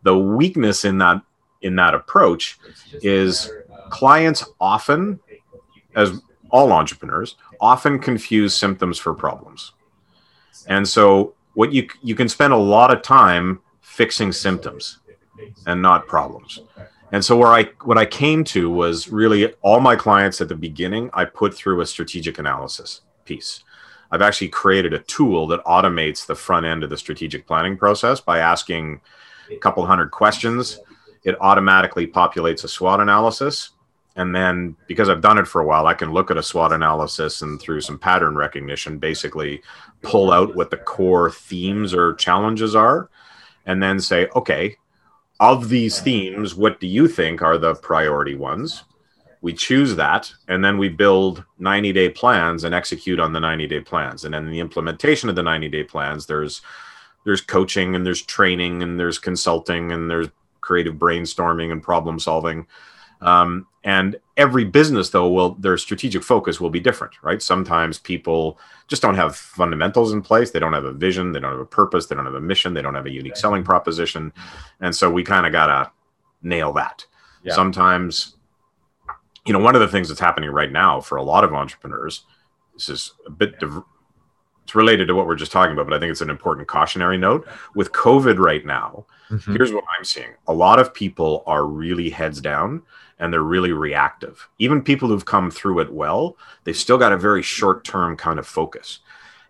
The 0.04 0.18
weakness 0.18 0.86
in 0.86 1.00
that 1.00 1.22
in 1.62 1.76
that 1.78 1.96
approach 1.96 2.60
is 3.02 3.52
clients 3.90 4.46
often, 4.60 5.20
as 5.96 6.22
all 6.52 6.72
entrepreneurs, 6.72 7.38
often 7.60 7.98
confuse 7.98 8.56
symptoms 8.56 9.00
for 9.00 9.16
problems. 9.16 9.72
And 10.68 10.88
so 10.88 11.34
what 11.56 11.74
you 11.74 11.88
you 12.04 12.14
can 12.14 12.30
spend 12.30 12.54
a 12.54 12.58
lot 12.58 12.96
of 12.96 13.02
time 13.02 13.62
fixing 13.96 14.34
symptoms 14.34 15.00
and 15.66 15.82
not 15.82 16.06
problems. 16.06 16.60
And 17.14 17.24
so 17.24 17.38
where 17.38 17.54
I 17.54 17.64
what 17.86 17.98
I 17.98 18.06
came 18.06 18.44
to 18.56 18.70
was 18.70 19.08
really 19.08 19.54
all 19.62 19.80
my 19.80 19.96
clients 19.96 20.42
at 20.42 20.50
the 20.50 20.56
beginning 20.56 21.10
I 21.14 21.24
put 21.24 21.54
through 21.54 21.80
a 21.80 21.86
strategic 21.86 22.38
analysis 22.38 23.02
piece. 23.24 23.64
I've 24.12 24.22
actually 24.22 24.50
created 24.50 24.94
a 24.94 25.00
tool 25.00 25.48
that 25.48 25.64
automates 25.64 26.26
the 26.26 26.36
front 26.36 26.66
end 26.66 26.84
of 26.84 26.90
the 26.90 26.98
strategic 26.98 27.48
planning 27.48 27.78
process 27.78 28.20
by 28.20 28.40
asking 28.40 29.00
a 29.50 29.58
couple 29.58 29.86
hundred 29.86 30.12
questions. 30.12 30.80
It 31.24 31.38
automatically 31.40 32.06
populates 32.06 32.66
a 32.66 32.68
SWOT 32.68 33.00
analysis. 33.00 33.72
And 34.18 34.36
then 34.36 34.76
because 34.88 35.10
I've 35.10 35.22
done 35.22 35.38
it 35.38 35.48
for 35.48 35.62
a 35.62 35.66
while, 35.66 35.88
I 35.88 35.94
can 35.94 36.12
look 36.12 36.32
at 36.32 36.38
a 36.38 36.44
SWOT 36.44 36.74
analysis 36.74 37.42
and 37.42 37.60
through 37.62 37.82
some 37.82 37.98
pattern 37.98 38.36
recognition, 38.36 38.98
basically 38.98 39.62
pull 40.02 40.32
out 40.32 40.56
what 40.56 40.70
the 40.70 40.78
core 40.78 41.32
themes 41.32 41.94
or 41.94 42.14
challenges 42.16 42.76
are, 42.76 43.10
and 43.65 43.82
then 43.82 43.99
say, 43.99 44.28
okay, 44.36 44.78
of 45.39 45.69
these 45.69 45.99
themes, 45.99 46.56
what 46.56 46.80
do 46.80 46.88
you 46.88 47.08
think 47.08 47.41
are 47.41 47.58
the 47.58 47.75
priority 47.75 48.36
ones? 48.36 48.84
We 49.41 49.54
choose 49.54 49.95
that, 49.95 50.32
and 50.47 50.63
then 50.63 50.78
we 50.78 50.89
build 50.89 51.43
90 51.60 51.91
day 51.93 52.10
plans 52.10 52.63
and 52.63 52.73
execute 52.73 53.19
on 53.19 53.34
the 53.34 53.39
90 53.39 53.67
day 53.67 53.80
plans. 53.82 54.25
And 54.25 54.34
then 54.34 54.49
the 54.49 54.60
implementation 54.60 55.30
of 55.30 55.36
the 55.36 55.43
90 55.43 55.69
day 55.69 55.84
plans, 55.84 56.25
there's 56.25 56.62
there's 57.25 57.41
coaching 57.41 57.95
and 57.95 58.06
there's 58.06 58.21
training 58.21 58.84
and 58.84 58.99
there's 58.99 59.17
consulting 59.17 59.91
and 59.91 60.10
there's 60.10 60.30
creative 60.62 60.95
brainstorming 60.95 61.71
and 61.71 61.82
problem 61.82 62.19
solving. 62.19 62.67
Um, 63.26 63.68
and 63.84 64.18
every 64.36 64.66
business, 64.66 65.10
though, 65.10 65.30
will 65.30 65.56
their 65.56 65.78
strategic 65.78 66.24
focus 66.24 66.60
will 66.60 66.70
be 66.70 66.80
different, 66.80 67.22
right? 67.24 67.42
Sometimes 67.42 68.00
people 68.00 68.60
just 68.88 69.02
don't 69.02 69.16
have 69.16 69.36
fundamentals 69.36 70.12
in 70.12 70.22
place. 70.22 70.52
They 70.52 70.60
don't 70.60 70.74
have 70.74 70.86
a 70.86 70.92
vision. 70.92 71.32
They 71.32 71.40
don't 71.40 71.52
have 71.52 71.60
a 71.60 71.66
purpose. 71.66 72.08
They 72.08 72.16
don't 72.16 72.26
have 72.26 72.34
a 72.34 72.42
mission. 72.42 72.74
They 72.74 72.82
don't 72.82 72.96
have 72.96 73.06
a 73.06 73.12
unique 73.12 73.38
selling 73.38 73.64
proposition. 73.64 74.34
And 74.80 74.96
so 74.96 75.12
we 75.12 75.24
kind 75.24 75.46
of 75.46 75.52
got 75.52 75.68
to 75.68 75.92
nail 76.42 76.74
that. 76.74 77.06
Yeah. 77.44 77.54
Sometimes, 77.54 78.38
you 79.46 79.54
know, 79.54 79.60
one 79.60 79.76
of 79.76 79.82
the 79.82 79.88
things 79.88 80.08
that's 80.08 80.20
happening 80.20 80.50
right 80.50 80.72
now 80.72 81.00
for 81.00 81.18
a 81.18 81.24
lot 81.24 81.44
of 81.44 81.54
entrepreneurs, 81.54 82.26
this 82.74 82.90
is 82.90 83.14
a 83.28 83.30
bit 83.30 83.60
div- 83.60 83.84
it's 84.64 84.74
related 84.74 85.08
to 85.10 85.14
what 85.14 85.28
we're 85.28 85.36
just 85.36 85.52
talking 85.52 85.74
about, 85.74 85.88
but 85.88 85.96
I 85.96 86.00
think 86.00 86.10
it's 86.10 86.22
an 86.22 86.32
important 86.32 86.68
cautionary 86.68 87.20
note. 87.20 87.48
With 87.76 87.92
COVID 87.92 88.40
right 88.40 88.66
now, 88.66 89.06
mm-hmm. 89.30 89.54
here's 89.54 89.72
what 89.72 89.84
I'm 89.96 90.04
seeing 90.04 90.32
a 90.48 90.54
lot 90.54 90.80
of 90.80 90.92
people 90.92 91.44
are 91.46 91.68
really 91.68 92.10
heads 92.10 92.42
down 92.42 92.82
and 93.19 93.32
they're 93.32 93.41
really 93.41 93.71
reactive. 93.71 94.47
Even 94.60 94.82
people 94.82 95.08
who've 95.08 95.25
come 95.25 95.49
through 95.49 95.80
it 95.80 95.93
well, 95.93 96.38
they've 96.63 96.75
still 96.75 96.97
got 96.97 97.13
a 97.13 97.17
very 97.17 97.41
short 97.41 97.84
term 97.84 98.17
kind 98.17 98.39
of 98.39 98.47
focus. 98.47 98.99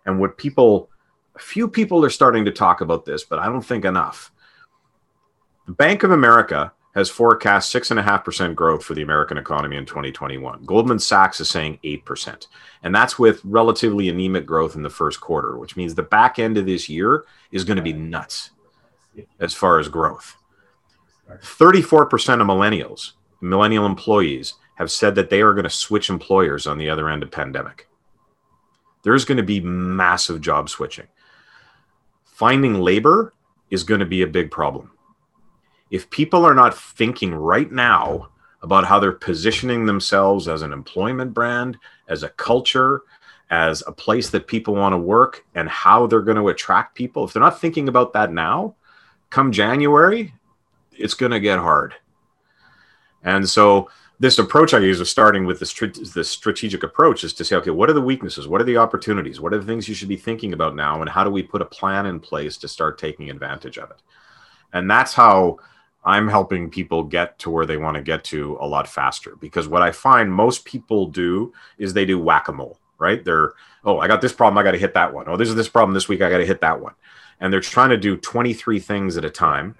And 0.04 0.20
what 0.20 0.38
people, 0.38 0.90
a 1.34 1.40
few 1.40 1.68
people 1.68 2.04
are 2.04 2.10
starting 2.10 2.44
to 2.44 2.52
talk 2.52 2.80
about 2.80 3.04
this, 3.04 3.24
but 3.24 3.38
I 3.38 3.46
don't 3.46 3.62
think 3.62 3.84
enough. 3.84 4.30
The 5.66 5.72
Bank 5.72 6.04
of 6.04 6.12
America 6.12 6.72
has 6.94 7.10
forecast 7.10 7.74
6.5% 7.74 8.54
growth 8.54 8.82
for 8.82 8.94
the 8.94 9.02
American 9.02 9.36
economy 9.36 9.76
in 9.76 9.84
2021. 9.84 10.64
Goldman 10.64 10.98
Sachs 10.98 11.40
is 11.40 11.50
saying 11.50 11.78
8%. 11.84 12.46
And 12.84 12.94
that's 12.94 13.18
with 13.18 13.44
relatively 13.44 14.08
anemic 14.08 14.46
growth 14.46 14.76
in 14.76 14.82
the 14.82 14.88
first 14.88 15.20
quarter, 15.20 15.58
which 15.58 15.76
means 15.76 15.94
the 15.94 16.02
back 16.02 16.38
end 16.38 16.56
of 16.56 16.64
this 16.64 16.88
year 16.88 17.26
is 17.50 17.64
going 17.64 17.76
to 17.76 17.82
be 17.82 17.92
nuts 17.92 18.52
as 19.40 19.52
far 19.52 19.78
as 19.78 19.88
growth. 19.88 20.36
34% 21.28 22.04
of 22.40 22.46
millennials, 22.46 23.12
millennial 23.40 23.86
employees, 23.86 24.54
have 24.76 24.90
said 24.90 25.14
that 25.14 25.30
they 25.30 25.40
are 25.40 25.54
going 25.54 25.64
to 25.64 25.70
switch 25.70 26.10
employers 26.10 26.66
on 26.66 26.78
the 26.78 26.90
other 26.90 27.08
end 27.08 27.22
of 27.22 27.30
pandemic. 27.30 27.88
There's 29.02 29.24
going 29.24 29.38
to 29.38 29.42
be 29.42 29.60
massive 29.60 30.40
job 30.40 30.68
switching. 30.68 31.06
Finding 32.24 32.80
labor 32.80 33.32
is 33.70 33.84
going 33.84 34.00
to 34.00 34.06
be 34.06 34.22
a 34.22 34.26
big 34.26 34.50
problem 34.50 34.90
if 35.90 36.10
people 36.10 36.44
are 36.44 36.54
not 36.54 36.76
thinking 36.76 37.34
right 37.34 37.70
now 37.70 38.28
about 38.62 38.84
how 38.84 38.98
they're 38.98 39.12
positioning 39.12 39.86
themselves 39.86 40.48
as 40.48 40.62
an 40.62 40.72
employment 40.72 41.32
brand, 41.32 41.78
as 42.08 42.22
a 42.22 42.30
culture, 42.30 43.02
as 43.50 43.82
a 43.86 43.92
place 43.92 44.30
that 44.30 44.48
people 44.48 44.74
want 44.74 44.92
to 44.92 44.98
work, 44.98 45.44
and 45.54 45.68
how 45.68 46.06
they're 46.06 46.20
going 46.22 46.36
to 46.36 46.48
attract 46.48 46.96
people, 46.96 47.24
if 47.24 47.32
they're 47.32 47.42
not 47.42 47.60
thinking 47.60 47.88
about 47.88 48.12
that 48.12 48.32
now, 48.32 48.74
come 49.30 49.52
January, 49.52 50.34
it's 50.92 51.14
going 51.14 51.32
to 51.32 51.38
get 51.38 51.58
hard. 51.58 51.94
And 53.26 53.46
so, 53.46 53.90
this 54.18 54.38
approach 54.38 54.72
I 54.72 54.78
use 54.78 54.98
of 54.98 55.08
starting 55.08 55.44
with 55.44 55.58
the, 55.58 56.10
the 56.14 56.24
strategic 56.24 56.82
approach 56.82 57.22
is 57.22 57.34
to 57.34 57.44
say, 57.44 57.54
okay, 57.56 57.70
what 57.70 57.90
are 57.90 57.92
the 57.92 58.00
weaknesses? 58.00 58.48
What 58.48 58.62
are 58.62 58.64
the 58.64 58.78
opportunities? 58.78 59.42
What 59.42 59.52
are 59.52 59.58
the 59.58 59.66
things 59.66 59.90
you 59.90 59.94
should 59.94 60.08
be 60.08 60.16
thinking 60.16 60.54
about 60.54 60.74
now? 60.74 61.02
And 61.02 61.10
how 61.10 61.22
do 61.22 61.30
we 61.30 61.42
put 61.42 61.60
a 61.60 61.66
plan 61.66 62.06
in 62.06 62.18
place 62.18 62.56
to 62.58 62.68
start 62.68 62.96
taking 62.96 63.28
advantage 63.28 63.76
of 63.76 63.90
it? 63.90 64.00
And 64.72 64.90
that's 64.90 65.12
how 65.12 65.58
I'm 66.06 66.28
helping 66.28 66.70
people 66.70 67.02
get 67.02 67.38
to 67.40 67.50
where 67.50 67.66
they 67.66 67.76
want 67.76 67.96
to 67.96 68.02
get 68.02 68.22
to 68.24 68.56
a 68.60 68.66
lot 68.66 68.88
faster 68.88 69.36
because 69.36 69.66
what 69.66 69.82
I 69.82 69.90
find 69.90 70.32
most 70.32 70.64
people 70.64 71.08
do 71.08 71.52
is 71.78 71.92
they 71.92 72.06
do 72.06 72.18
whack 72.18 72.46
a 72.46 72.52
mole, 72.52 72.78
right? 72.98 73.24
They're, 73.24 73.52
oh, 73.84 73.98
I 73.98 74.06
got 74.06 74.20
this 74.20 74.32
problem, 74.32 74.56
I 74.56 74.62
got 74.62 74.70
to 74.70 74.78
hit 74.78 74.94
that 74.94 75.12
one. 75.12 75.28
Oh, 75.28 75.36
this 75.36 75.48
is 75.48 75.56
this 75.56 75.68
problem 75.68 75.94
this 75.94 76.08
week, 76.08 76.22
I 76.22 76.30
got 76.30 76.38
to 76.38 76.46
hit 76.46 76.60
that 76.60 76.80
one. 76.80 76.94
And 77.40 77.52
they're 77.52 77.60
trying 77.60 77.90
to 77.90 77.96
do 77.96 78.16
23 78.16 78.78
things 78.78 79.16
at 79.16 79.24
a 79.24 79.30
time. 79.30 79.74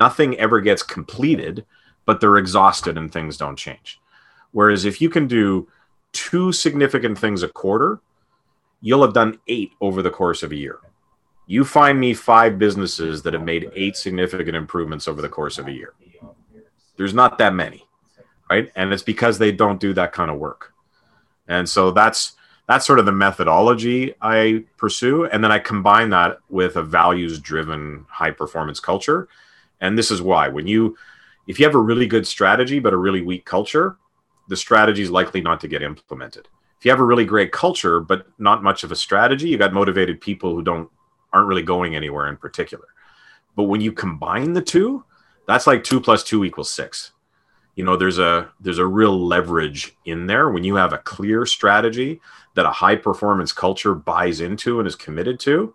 Nothing 0.00 0.36
ever 0.38 0.60
gets 0.60 0.82
completed, 0.82 1.64
but 2.06 2.20
they're 2.20 2.38
exhausted 2.38 2.96
and 2.96 3.12
things 3.12 3.36
don't 3.36 3.56
change. 3.56 4.00
Whereas 4.52 4.84
if 4.84 5.00
you 5.00 5.10
can 5.10 5.26
do 5.26 5.68
two 6.12 6.52
significant 6.52 7.18
things 7.18 7.42
a 7.42 7.48
quarter, 7.48 8.00
you'll 8.80 9.02
have 9.02 9.14
done 9.14 9.38
eight 9.46 9.72
over 9.80 10.02
the 10.02 10.10
course 10.10 10.42
of 10.42 10.52
a 10.52 10.56
year. 10.56 10.78
You 11.46 11.64
find 11.64 11.98
me 11.98 12.14
five 12.14 12.58
businesses 12.58 13.22
that 13.22 13.34
have 13.34 13.42
made 13.42 13.70
eight 13.74 13.96
significant 13.96 14.56
improvements 14.56 15.08
over 15.08 15.20
the 15.20 15.28
course 15.28 15.58
of 15.58 15.66
a 15.66 15.72
year. 15.72 15.94
There's 16.96 17.14
not 17.14 17.38
that 17.38 17.54
many, 17.54 17.86
right? 18.48 18.70
And 18.76 18.92
it's 18.92 19.02
because 19.02 19.38
they 19.38 19.52
don't 19.52 19.80
do 19.80 19.92
that 19.94 20.12
kind 20.12 20.30
of 20.30 20.38
work. 20.38 20.72
And 21.48 21.68
so 21.68 21.90
that's 21.90 22.36
that's 22.68 22.86
sort 22.86 23.00
of 23.00 23.06
the 23.06 23.12
methodology 23.12 24.14
I 24.22 24.64
pursue. 24.76 25.24
And 25.24 25.42
then 25.42 25.50
I 25.50 25.58
combine 25.58 26.10
that 26.10 26.38
with 26.50 26.76
a 26.76 26.84
values 26.84 27.40
driven 27.40 28.06
high 28.08 28.30
performance 28.30 28.78
culture. 28.78 29.26
And 29.80 29.98
this 29.98 30.12
is 30.12 30.22
why 30.22 30.46
when 30.46 30.68
you 30.68 30.96
if 31.50 31.58
you 31.58 31.66
have 31.66 31.74
a 31.74 31.78
really 31.78 32.06
good 32.06 32.28
strategy 32.28 32.78
but 32.78 32.92
a 32.92 32.96
really 32.96 33.22
weak 33.22 33.44
culture, 33.44 33.96
the 34.46 34.56
strategy 34.56 35.02
is 35.02 35.10
likely 35.10 35.40
not 35.40 35.58
to 35.60 35.68
get 35.68 35.82
implemented. 35.82 36.46
If 36.78 36.84
you 36.84 36.92
have 36.92 37.00
a 37.00 37.04
really 37.04 37.24
great 37.24 37.50
culture 37.50 37.98
but 37.98 38.26
not 38.38 38.62
much 38.62 38.84
of 38.84 38.92
a 38.92 38.96
strategy, 38.96 39.48
you 39.48 39.58
got 39.58 39.72
motivated 39.72 40.20
people 40.20 40.54
who 40.54 40.62
don't 40.62 40.88
aren't 41.32 41.48
really 41.48 41.62
going 41.62 41.96
anywhere 41.96 42.28
in 42.28 42.36
particular. 42.36 42.86
But 43.56 43.64
when 43.64 43.80
you 43.80 43.90
combine 43.90 44.52
the 44.52 44.62
two, 44.62 45.04
that's 45.48 45.66
like 45.66 45.82
two 45.82 46.00
plus 46.00 46.22
two 46.22 46.44
equals 46.44 46.70
six. 46.70 47.12
You 47.74 47.82
know, 47.82 47.96
there's 47.96 48.20
a 48.20 48.52
there's 48.60 48.78
a 48.78 48.86
real 48.86 49.26
leverage 49.26 49.96
in 50.04 50.28
there 50.28 50.50
when 50.50 50.62
you 50.62 50.76
have 50.76 50.92
a 50.92 50.98
clear 50.98 51.46
strategy 51.46 52.20
that 52.54 52.64
a 52.66 52.70
high 52.70 52.96
performance 52.96 53.52
culture 53.52 53.94
buys 53.96 54.40
into 54.40 54.78
and 54.78 54.86
is 54.86 54.94
committed 54.94 55.40
to. 55.40 55.74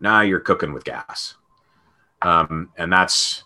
Now 0.00 0.22
you're 0.22 0.40
cooking 0.40 0.72
with 0.72 0.84
gas, 0.84 1.34
um, 2.22 2.70
and 2.78 2.90
that's 2.90 3.44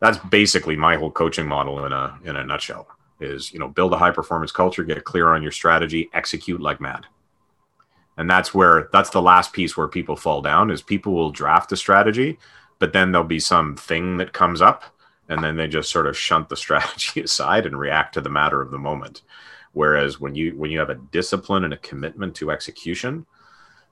that's 0.00 0.18
basically 0.18 0.76
my 0.76 0.96
whole 0.96 1.10
coaching 1.10 1.46
model 1.46 1.84
in 1.86 1.92
a 1.92 2.18
in 2.24 2.36
a 2.36 2.44
nutshell. 2.44 2.88
Is 3.20 3.52
you 3.52 3.58
know 3.58 3.68
build 3.68 3.92
a 3.92 3.98
high 3.98 4.10
performance 4.10 4.52
culture, 4.52 4.84
get 4.84 5.04
clear 5.04 5.28
on 5.28 5.42
your 5.42 5.52
strategy, 5.52 6.10
execute 6.12 6.60
like 6.60 6.80
mad 6.80 7.06
and 8.16 8.30
that's 8.30 8.54
where 8.54 8.88
that's 8.92 9.10
the 9.10 9.22
last 9.22 9.52
piece 9.52 9.76
where 9.76 9.88
people 9.88 10.16
fall 10.16 10.40
down 10.40 10.70
is 10.70 10.82
people 10.82 11.12
will 11.12 11.30
draft 11.30 11.72
a 11.72 11.76
strategy 11.76 12.38
but 12.78 12.92
then 12.92 13.12
there'll 13.12 13.26
be 13.26 13.40
some 13.40 13.76
thing 13.76 14.16
that 14.16 14.32
comes 14.32 14.60
up 14.60 14.84
and 15.28 15.42
then 15.42 15.56
they 15.56 15.66
just 15.66 15.90
sort 15.90 16.06
of 16.06 16.16
shunt 16.16 16.48
the 16.48 16.56
strategy 16.64 17.20
aside 17.20 17.66
and 17.66 17.78
react 17.78 18.14
to 18.14 18.20
the 18.20 18.30
matter 18.30 18.60
of 18.60 18.70
the 18.70 18.78
moment 18.78 19.22
whereas 19.72 20.20
when 20.20 20.34
you 20.34 20.56
when 20.56 20.70
you 20.70 20.78
have 20.78 20.90
a 20.90 20.94
discipline 20.94 21.64
and 21.64 21.74
a 21.74 21.78
commitment 21.78 22.34
to 22.34 22.50
execution 22.50 23.26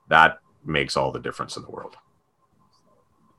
that 0.08 0.38
makes 0.64 0.96
all 0.96 1.10
the 1.10 1.20
difference 1.20 1.56
in 1.56 1.62
the 1.62 1.70
world 1.70 1.96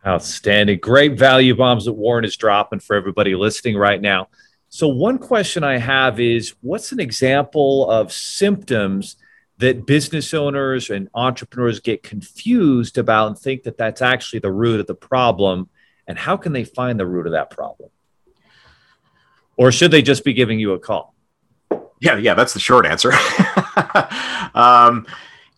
outstanding. 0.06 0.80
Great 0.80 1.18
value 1.18 1.56
bombs 1.56 1.86
that 1.86 1.94
warren 1.94 2.26
is 2.26 2.36
dropping 2.36 2.80
for 2.80 2.96
everybody 2.96 3.36
listening 3.36 3.78
right 3.78 4.02
now. 4.02 4.28
So 4.70 4.88
one 4.88 5.18
question 5.20 5.64
i 5.64 5.78
have 5.78 6.20
is 6.20 6.56
what's 6.62 6.92
an 6.92 7.00
example 7.00 7.90
of 7.90 8.12
symptoms 8.12 9.18
that 9.60 9.86
business 9.86 10.34
owners 10.34 10.90
and 10.90 11.10
entrepreneurs 11.14 11.80
get 11.80 12.02
confused 12.02 12.98
about 12.98 13.28
and 13.28 13.38
think 13.38 13.64
that 13.64 13.78
that's 13.78 14.02
actually 14.02 14.40
the 14.40 14.52
root 14.52 14.80
of 14.80 14.88
the 14.88 14.96
problem? 14.96 15.70
And 16.08 16.18
how 16.18 16.38
can 16.38 16.54
they 16.54 16.64
find 16.64 17.00
the 17.00 17.06
root 17.06 17.28
of 17.28 17.34
that 17.34 17.50
problem? 17.52 17.90
Or 19.58 19.72
should 19.72 19.92
they 19.92 20.02
just 20.02 20.26
be 20.26 20.34
giving 20.34 20.60
you 20.60 20.74
a 20.74 20.80
call? 20.80 21.14
Yeah 22.02 22.18
yeah 22.18 22.34
that's 22.34 22.54
the 22.54 22.60
short 22.60 22.86
answer. 22.86 23.12
Um, 24.54 25.08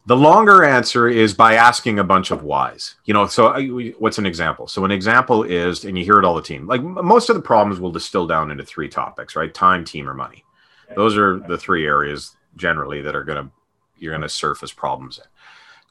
the 0.07 0.15
longer 0.15 0.63
answer 0.63 1.07
is 1.07 1.33
by 1.33 1.55
asking 1.55 1.99
a 1.99 2.03
bunch 2.03 2.31
of 2.31 2.43
whys 2.43 2.95
you 3.05 3.13
know 3.13 3.25
so 3.27 3.47
uh, 3.47 3.61
what's 3.99 4.17
an 4.17 4.25
example 4.25 4.67
so 4.67 4.85
an 4.85 4.91
example 4.91 5.43
is 5.43 5.85
and 5.85 5.97
you 5.97 6.03
hear 6.03 6.19
it 6.19 6.25
all 6.25 6.35
the 6.35 6.41
time 6.41 6.67
like 6.67 6.81
most 6.81 7.29
of 7.29 7.35
the 7.35 7.41
problems 7.41 7.79
will 7.79 7.91
distill 7.91 8.27
down 8.27 8.51
into 8.51 8.63
three 8.63 8.87
topics 8.87 9.35
right 9.35 9.53
time 9.53 9.83
team 9.83 10.07
or 10.07 10.13
money 10.13 10.43
those 10.95 11.17
are 11.17 11.39
the 11.47 11.57
three 11.57 11.85
areas 11.85 12.35
generally 12.55 13.01
that 13.01 13.15
are 13.15 13.23
going 13.23 13.43
to 13.43 13.51
you're 13.97 14.11
going 14.11 14.21
to 14.21 14.29
surface 14.29 14.71
problems 14.71 15.17
in. 15.17 15.23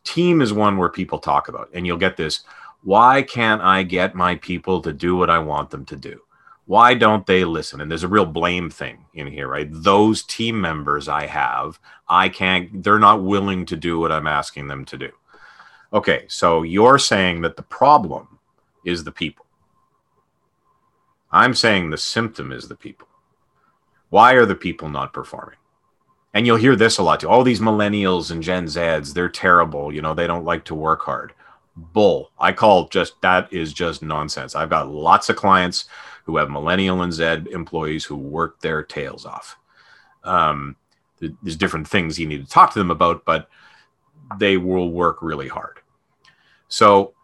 Team 0.05 0.43
is 0.43 0.53
one 0.53 0.77
where 0.77 0.91
people 0.91 1.19
talk 1.19 1.49
about, 1.49 1.71
and 1.73 1.87
you'll 1.87 1.97
get 1.97 2.17
this 2.17 2.45
why 2.83 3.23
can't 3.23 3.63
I 3.63 3.83
get 3.83 4.15
my 4.15 4.35
people 4.37 4.83
to 4.83 4.93
do 4.93 5.17
what 5.17 5.31
I 5.31 5.39
want 5.39 5.71
them 5.71 5.87
to 5.87 5.97
do? 5.97 6.21
Why 6.67 6.95
don't 6.95 7.27
they 7.27 7.45
listen? 7.45 7.81
And 7.81 7.91
there's 7.91 8.05
a 8.05 8.09
real 8.09 8.25
blame 8.25 8.71
thing 8.71 9.05
in 9.15 9.27
here, 9.27 9.49
right? 9.49 9.69
Those 9.71 10.23
team 10.23 10.61
members 10.61 11.09
I 11.09 11.27
have, 11.27 11.79
I 12.09 12.29
can't, 12.29 12.83
they're 12.83 12.99
not 12.99 13.23
willing 13.23 13.67
to 13.67 13.77
do 13.77 13.99
what 13.99 14.13
I'm 14.13 14.27
asking 14.27 14.69
them 14.69 14.85
to 14.87 14.97
do. 14.97 15.11
Okay, 15.93 16.25
so 16.29 16.63
you're 16.63 16.99
saying 16.99 17.43
that 17.43 17.57
the 17.57 17.63
problem 17.63 18.39
is 18.85 19.05
the 19.05 19.13
people. 19.13 19.45
I'm 21.31 21.55
saying 21.55 21.91
the 21.91 21.99
symptom 21.99 22.51
is 22.51 22.69
the 22.69 22.77
people. 22.77 23.09
Why 24.09 24.33
are 24.33 24.47
the 24.47 24.55
people 24.55 24.89
not 24.89 25.13
performing? 25.13 25.57
and 26.35 26.47
you'll 26.47 26.57
hear 26.57 26.77
this 26.77 26.99
a 26.99 27.03
lot 27.03 27.21
too. 27.21 27.29
All 27.29 27.45
these 27.45 27.61
millennials 27.61 28.33
and 28.33 28.43
Gen 28.43 28.67
Zs, 28.67 29.15
they're 29.15 29.29
terrible. 29.29 29.95
You 29.95 30.03
know, 30.03 30.15
they 30.15 30.27
don't 30.27 30.45
like 30.45 30.65
to 30.65 30.75
work 30.75 31.03
hard. 31.03 31.33
Bull. 31.77 32.31
I 32.39 32.53
call 32.53 32.89
just 32.89 33.21
that 33.23 33.53
is 33.53 33.73
just 33.73 34.03
nonsense. 34.03 34.55
I've 34.55 34.71
got 34.71 34.91
lots 34.91 35.29
of 35.29 35.37
clients 35.37 35.87
who 36.25 36.37
have 36.37 36.51
millennial 36.51 37.03
and 37.03 37.13
Z 37.13 37.45
employees 37.51 38.05
who 38.05 38.17
work 38.17 38.61
their 38.61 38.83
tails 38.83 39.25
off. 39.25 39.57
Um, 40.25 40.77
there's 41.21 41.57
different 41.57 41.89
things 41.89 42.19
you 42.19 42.27
need 42.27 42.45
to 42.45 42.51
talk 42.51 42.73
to 42.73 42.79
them 42.79 42.91
about, 42.91 43.25
but 43.25 43.49
they 44.39 44.57
will 44.57 44.91
work 44.91 45.23
really 45.23 45.49
hard. 45.49 45.81
So 46.69 47.15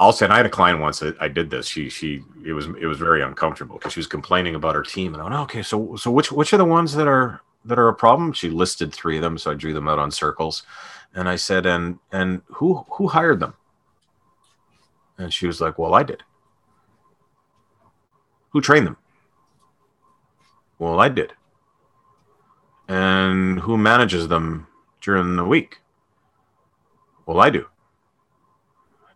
I'll 0.00 0.12
say, 0.12 0.26
I 0.26 0.36
had 0.36 0.46
a 0.46 0.50
client 0.50 0.80
once 0.80 1.00
that 1.00 1.20
I 1.20 1.28
did 1.28 1.50
this. 1.50 1.66
She, 1.66 1.88
she, 1.88 2.22
it 2.44 2.52
was, 2.52 2.66
it 2.66 2.86
was 2.86 2.98
very 2.98 3.22
uncomfortable 3.22 3.76
because 3.76 3.94
she 3.94 4.00
was 4.00 4.06
complaining 4.06 4.54
about 4.54 4.74
her 4.74 4.82
team. 4.82 5.12
And 5.12 5.20
I 5.20 5.24
went, 5.24 5.36
okay, 5.42 5.62
so, 5.62 5.96
so 5.96 6.10
which, 6.10 6.30
which 6.30 6.52
are 6.52 6.58
the 6.58 6.64
ones 6.64 6.94
that 6.94 7.08
are 7.08 7.42
that 7.64 7.78
are 7.78 7.88
a 7.88 7.94
problem? 7.94 8.32
She 8.32 8.50
listed 8.50 8.92
three 8.92 9.16
of 9.16 9.22
them, 9.22 9.38
so 9.38 9.50
I 9.50 9.54
drew 9.54 9.72
them 9.72 9.88
out 9.88 9.98
on 9.98 10.10
circles. 10.10 10.64
And 11.14 11.28
I 11.28 11.36
said, 11.36 11.66
"And 11.66 11.98
and 12.12 12.42
who 12.46 12.84
who 12.90 13.08
hired 13.08 13.40
them?" 13.40 13.54
And 15.16 15.32
she 15.32 15.46
was 15.46 15.60
like, 15.60 15.78
"Well, 15.78 15.94
I 15.94 16.02
did." 16.02 16.22
Who 18.58 18.62
trained 18.62 18.88
them? 18.88 18.96
Well, 20.80 20.98
I 20.98 21.08
did. 21.08 21.32
And 22.88 23.60
who 23.60 23.78
manages 23.78 24.26
them 24.26 24.66
during 25.00 25.36
the 25.36 25.44
week? 25.44 25.78
Well, 27.24 27.38
I 27.38 27.50
do. 27.50 27.68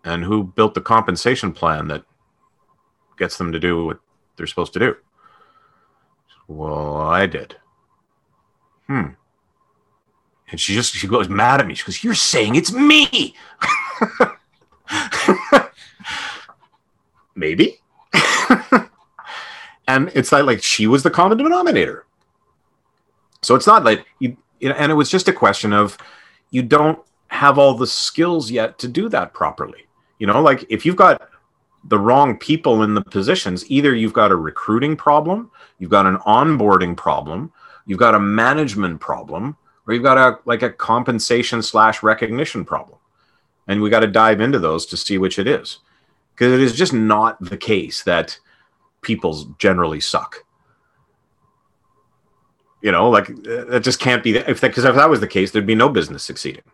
And 0.05 0.22
who 0.22 0.45
built 0.45 0.74
the 0.74 0.80
compensation 0.80 1.53
plan 1.53 1.88
that 1.88 2.05
gets 3.18 3.36
them 3.36 3.51
to 3.51 3.59
do 3.59 3.84
what 3.84 3.99
they're 4.36 4.47
supposed 4.47 4.74
to 4.74 4.78
do? 4.78 4.97
Well, 6.47 6.99
I 6.99 7.26
did. 7.26 7.57
Hmm. 8.86 9.14
And 10.53 10.61
she 10.61 10.72
just 10.72 10.95
she 10.95 11.09
goes 11.09 11.28
mad 11.28 11.61
at 11.61 11.66
me. 11.66 11.74
She 11.74 11.84
goes, 11.84 12.05
"You're 12.05 12.14
saying 12.14 12.55
it's 12.55 12.72
me." 12.72 13.34
Maybe. 17.34 17.82
And 19.93 20.11
it's 20.14 20.32
like 20.32 20.45
like 20.45 20.62
she 20.62 20.86
was 20.86 21.03
the 21.03 21.11
common 21.11 21.38
denominator. 21.38 22.07
So 23.43 23.55
it's 23.55 23.66
not 23.66 23.84
like 23.84 24.07
you, 24.20 24.36
and 24.61 24.90
it 24.90 24.95
was 24.95 25.11
just 25.11 25.28
a 25.28 25.32
question 25.32 25.72
of 25.72 25.99
you 26.51 26.62
don't 26.62 26.99
have 27.28 27.59
all 27.59 27.74
the 27.74 27.86
skills 27.86 28.51
yet 28.51 28.78
to 28.78 28.88
do 28.88 29.09
that 29.11 29.34
properly. 29.34 29.86
You 30.18 30.26
know, 30.26 30.40
like 30.40 30.64
if 30.70 30.86
you've 30.86 30.97
got 30.97 31.28
the 31.84 31.99
wrong 31.99 32.38
people 32.38 32.82
in 32.84 32.95
the 32.95 33.03
positions, 33.03 33.68
either 33.70 33.95
you've 33.95 34.12
got 34.12 34.30
a 34.30 34.36
recruiting 34.36 34.97
problem, 34.97 35.51
you've 35.78 35.90
got 35.90 36.07
an 36.07 36.16
onboarding 36.18 36.97
problem, 36.97 37.53
you've 37.86 37.99
got 37.99 38.14
a 38.14 38.20
management 38.20 39.01
problem, 39.01 39.57
or 39.86 39.95
you've 39.95 40.03
got 40.03 40.18
a 40.18 40.38
like 40.47 40.62
a 40.62 40.70
compensation 40.70 41.61
slash 41.61 42.03
recognition 42.03 42.64
problem. 42.64 42.99
And 43.68 43.82
we 43.82 43.90
got 43.90 44.01
to 44.01 44.07
dive 44.07 44.40
into 44.40 44.59
those 44.59 44.86
to 44.86 44.97
see 44.97 45.18
which 45.18 45.38
it 45.38 45.47
is. 45.47 45.78
Because 46.34 46.53
it 46.53 46.61
is 46.61 46.74
just 46.74 46.93
not 46.95 47.38
the 47.40 47.59
case 47.59 48.03
that 48.05 48.38
people 49.03 49.55
generally 49.59 50.00
suck. 50.00 50.44
You 52.80 52.90
know, 52.90 53.11
like 53.11 53.26
that 53.44 53.82
just 53.84 54.00
can't 54.00 54.24
be 54.24 54.36
if 54.36 54.61
because 54.61 54.84
if 54.84 54.94
that 54.96 55.11
was 55.11 55.20
the 55.20 55.28
case, 55.28 55.50
there'd 55.50 55.66
be 55.66 55.74
no 55.74 55.88
business 55.88 56.24
succeeding. 56.24 56.64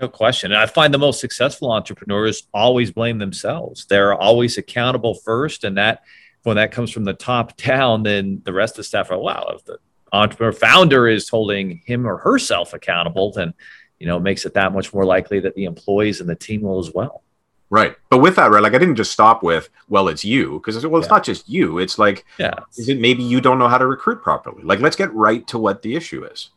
No 0.00 0.08
question. 0.08 0.52
And 0.52 0.60
I 0.60 0.66
find 0.66 0.92
the 0.92 0.98
most 0.98 1.20
successful 1.20 1.70
entrepreneurs 1.72 2.48
always 2.52 2.90
blame 2.90 3.18
themselves. 3.18 3.86
They're 3.86 4.14
always 4.14 4.56
accountable 4.58 5.14
first. 5.14 5.64
And 5.64 5.76
that 5.76 6.02
when 6.42 6.56
that 6.56 6.72
comes 6.72 6.90
from 6.90 7.04
the 7.04 7.12
top 7.12 7.56
down, 7.58 8.02
then 8.02 8.42
the 8.44 8.52
rest 8.52 8.74
of 8.74 8.78
the 8.78 8.84
staff 8.84 9.10
are, 9.10 9.18
wow, 9.18 9.52
if 9.54 9.64
the 9.64 9.78
entrepreneur 10.12 10.52
founder 10.52 11.06
is 11.06 11.28
holding 11.28 11.82
him 11.84 12.06
or 12.06 12.18
herself 12.18 12.72
accountable, 12.74 13.32
then 13.32 13.54
you 14.00 14.06
know, 14.06 14.16
it 14.16 14.22
makes 14.22 14.46
it 14.46 14.54
that 14.54 14.72
much 14.72 14.92
more 14.92 15.04
likely 15.04 15.40
that 15.40 15.54
the 15.54 15.64
employees 15.64 16.20
and 16.20 16.28
the 16.28 16.34
team 16.34 16.62
will 16.62 16.78
as 16.78 16.90
well. 16.92 17.22
Right. 17.70 17.96
But 18.08 18.18
with 18.18 18.34
that, 18.34 18.50
right, 18.50 18.62
like 18.62 18.74
I 18.74 18.78
didn't 18.78 18.96
just 18.96 19.12
stop 19.12 19.44
with, 19.44 19.68
well, 19.88 20.08
it's 20.08 20.24
you, 20.24 20.54
because 20.54 20.84
well, 20.84 21.00
it's 21.00 21.08
yeah. 21.08 21.14
not 21.14 21.24
just 21.24 21.48
you. 21.48 21.78
It's 21.78 21.98
like, 21.98 22.26
yeah. 22.36 22.54
is 22.76 22.88
it 22.88 23.00
maybe 23.00 23.22
you 23.22 23.40
don't 23.40 23.60
know 23.60 23.68
how 23.68 23.78
to 23.78 23.86
recruit 23.86 24.22
properly? 24.22 24.62
Like, 24.64 24.80
let's 24.80 24.96
get 24.96 25.14
right 25.14 25.46
to 25.46 25.58
what 25.58 25.82
the 25.82 25.94
issue 25.94 26.24
is. 26.24 26.50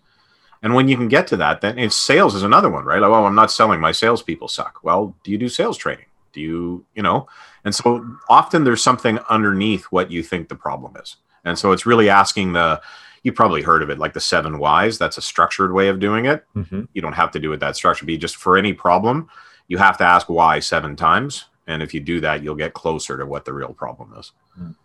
And 0.64 0.74
when 0.74 0.88
you 0.88 0.98
can 0.98 1.10
get 1.10 1.28
to 1.28 1.38
that, 1.38 1.62
then 1.62 1.78
it's 1.78 1.96
sales 1.96 2.34
is 2.34 2.42
another 2.42 2.70
one, 2.70 2.86
right? 2.86 3.00
Like, 3.00 3.12
oh, 3.12 3.26
I'm 3.26 3.36
not 3.36 3.52
selling. 3.52 3.80
My 3.80 3.92
salespeople 3.92 4.48
suck. 4.48 4.80
Well, 4.82 5.16
do 5.24 5.30
you 5.30 5.38
do 5.38 5.50
sales 5.50 5.78
training? 5.78 6.06
Do 6.32 6.42
you, 6.42 6.86
you 6.96 7.04
know? 7.04 7.28
And 7.64 7.76
so 7.76 8.18
often 8.28 8.64
there's 8.64 8.82
something 8.82 9.20
underneath 9.30 9.84
what 9.86 10.10
you 10.10 10.24
think 10.24 10.50
the 10.50 10.56
problem 10.56 10.96
is. 11.00 11.18
And 11.46 11.60
so 11.60 11.74
it's 11.74 11.86
really 11.86 12.10
asking 12.10 12.54
the, 12.54 12.82
you 13.24 13.34
probably 13.34 13.62
heard 13.62 13.84
of 13.84 13.90
it, 13.90 14.00
like 14.00 14.14
the 14.14 14.20
seven 14.20 14.58
whys. 14.58 14.98
That's 14.98 15.18
a 15.18 15.22
structured 15.22 15.74
way 15.74 15.90
of 15.90 16.00
doing 16.00 16.26
it. 16.26 16.46
Mm-hmm. 16.56 16.84
You 16.94 17.02
don't 17.02 17.14
have 17.14 17.32
to 17.32 17.40
do 17.40 17.54
it 17.54 17.60
that 17.60 17.76
structured. 17.76 18.08
Be 18.08 18.18
just 18.18 18.38
for 18.38 18.58
any 18.58 18.74
problem, 18.74 19.30
you 19.68 19.78
have 19.78 19.98
to 19.98 20.04
ask 20.04 20.30
why 20.30 20.60
seven 20.60 20.96
times. 20.96 21.46
And 21.66 21.82
if 21.82 21.94
you 21.94 22.02
do 22.02 22.20
that, 22.20 22.44
you'll 22.44 22.56
get 22.56 22.74
closer 22.74 23.18
to 23.18 23.26
what 23.26 23.46
the 23.46 23.54
real 23.54 23.74
problem 23.74 24.14
is. 24.20 24.34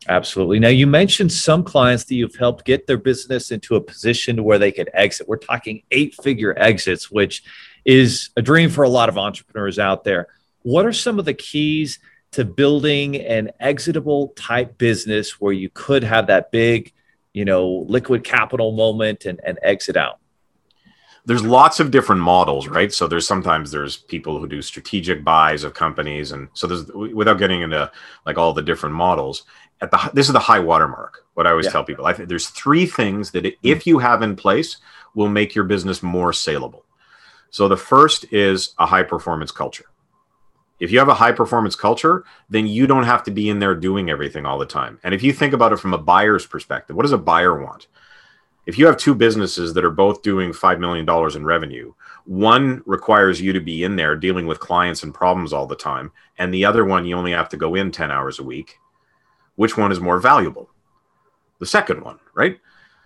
Absolutely. 0.08 0.60
Now, 0.60 0.68
you 0.68 0.86
mentioned 0.86 1.32
some 1.32 1.64
clients 1.64 2.04
that 2.04 2.14
you've 2.14 2.36
helped 2.36 2.64
get 2.64 2.86
their 2.86 2.96
business 2.96 3.50
into 3.50 3.74
a 3.74 3.80
position 3.80 4.44
where 4.44 4.58
they 4.58 4.70
could 4.70 4.88
exit. 4.94 5.28
We're 5.28 5.38
talking 5.38 5.82
eight 5.90 6.14
figure 6.22 6.56
exits, 6.56 7.10
which 7.10 7.42
is 7.84 8.30
a 8.36 8.42
dream 8.42 8.70
for 8.70 8.84
a 8.84 8.88
lot 8.88 9.08
of 9.08 9.18
entrepreneurs 9.18 9.78
out 9.78 10.04
there. 10.04 10.28
What 10.62 10.86
are 10.86 10.92
some 10.92 11.18
of 11.18 11.24
the 11.24 11.34
keys 11.34 11.98
to 12.32 12.44
building 12.44 13.16
an 13.16 13.50
exitable 13.58 14.28
type 14.36 14.78
business 14.78 15.40
where 15.40 15.52
you 15.52 15.70
could 15.70 16.04
have 16.04 16.28
that 16.28 16.52
big, 16.52 16.92
you 17.32 17.44
know, 17.44 17.84
liquid 17.88 18.22
capital 18.22 18.72
moment 18.72 19.24
and, 19.24 19.40
and 19.44 19.58
exit 19.62 19.96
out? 19.96 20.18
There's 21.28 21.44
lots 21.44 21.78
of 21.78 21.90
different 21.90 22.22
models, 22.22 22.68
right? 22.68 22.90
So 22.90 23.06
there's 23.06 23.26
sometimes 23.26 23.70
there's 23.70 23.98
people 23.98 24.40
who 24.40 24.48
do 24.48 24.62
strategic 24.62 25.22
buys 25.22 25.62
of 25.62 25.74
companies, 25.74 26.32
and 26.32 26.48
so 26.54 26.66
there's 26.66 26.86
without 26.86 27.38
getting 27.38 27.60
into 27.60 27.92
like 28.24 28.38
all 28.38 28.54
the 28.54 28.62
different 28.62 28.94
models. 28.94 29.44
At 29.82 29.90
the 29.90 30.10
this 30.14 30.26
is 30.26 30.32
the 30.32 30.38
high 30.38 30.58
watermark. 30.58 31.26
What 31.34 31.46
I 31.46 31.50
always 31.50 31.66
yeah. 31.66 31.72
tell 31.72 31.84
people, 31.84 32.06
I 32.06 32.14
think 32.14 32.30
there's 32.30 32.48
three 32.48 32.86
things 32.86 33.30
that 33.32 33.44
if 33.44 33.80
mm. 33.80 33.86
you 33.86 33.98
have 33.98 34.22
in 34.22 34.36
place 34.36 34.78
will 35.14 35.28
make 35.28 35.54
your 35.54 35.64
business 35.64 36.02
more 36.02 36.32
saleable. 36.32 36.86
So 37.50 37.68
the 37.68 37.76
first 37.76 38.32
is 38.32 38.74
a 38.78 38.86
high 38.86 39.02
performance 39.02 39.52
culture. 39.52 39.84
If 40.80 40.90
you 40.90 40.98
have 40.98 41.08
a 41.08 41.14
high 41.14 41.32
performance 41.32 41.76
culture, 41.76 42.24
then 42.48 42.66
you 42.66 42.86
don't 42.86 43.04
have 43.04 43.22
to 43.24 43.30
be 43.30 43.50
in 43.50 43.58
there 43.58 43.74
doing 43.74 44.08
everything 44.08 44.46
all 44.46 44.58
the 44.58 44.64
time. 44.64 44.98
And 45.04 45.12
if 45.12 45.22
you 45.22 45.34
think 45.34 45.52
about 45.52 45.74
it 45.74 45.78
from 45.78 45.92
a 45.92 45.98
buyer's 45.98 46.46
perspective, 46.46 46.96
what 46.96 47.02
does 47.02 47.12
a 47.12 47.18
buyer 47.18 47.62
want? 47.62 47.86
If 48.68 48.76
you 48.76 48.84
have 48.84 48.98
two 48.98 49.14
businesses 49.14 49.72
that 49.72 49.84
are 49.84 49.90
both 49.90 50.20
doing 50.20 50.52
$5 50.52 50.78
million 50.78 51.08
in 51.34 51.44
revenue, 51.46 51.94
one 52.26 52.82
requires 52.84 53.40
you 53.40 53.54
to 53.54 53.60
be 53.60 53.82
in 53.82 53.96
there 53.96 54.14
dealing 54.14 54.46
with 54.46 54.60
clients 54.60 55.02
and 55.02 55.14
problems 55.14 55.54
all 55.54 55.66
the 55.66 55.74
time, 55.74 56.12
and 56.36 56.52
the 56.52 56.66
other 56.66 56.84
one, 56.84 57.06
you 57.06 57.16
only 57.16 57.32
have 57.32 57.48
to 57.48 57.56
go 57.56 57.74
in 57.74 57.90
10 57.90 58.10
hours 58.10 58.38
a 58.38 58.42
week. 58.42 58.78
Which 59.56 59.78
one 59.78 59.90
is 59.90 60.00
more 60.00 60.20
valuable? 60.20 60.68
The 61.60 61.66
second 61.66 62.04
one, 62.04 62.18
right? 62.34 62.60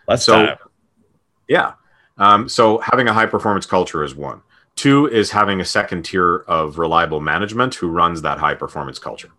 Let's 0.08 0.24
so, 0.24 0.46
time. 0.46 0.56
yeah. 1.46 1.74
Um, 2.18 2.48
so 2.48 2.78
having 2.78 3.06
a 3.06 3.12
high 3.12 3.26
performance 3.26 3.64
culture 3.64 4.02
is 4.02 4.16
one. 4.16 4.42
Two 4.74 5.06
is 5.06 5.30
having 5.30 5.60
a 5.60 5.64
second 5.64 6.02
tier 6.02 6.38
of 6.48 6.78
reliable 6.78 7.20
management 7.20 7.76
who 7.76 7.86
runs 7.86 8.20
that 8.22 8.38
high 8.38 8.54
performance 8.54 8.98
culture. 8.98 9.30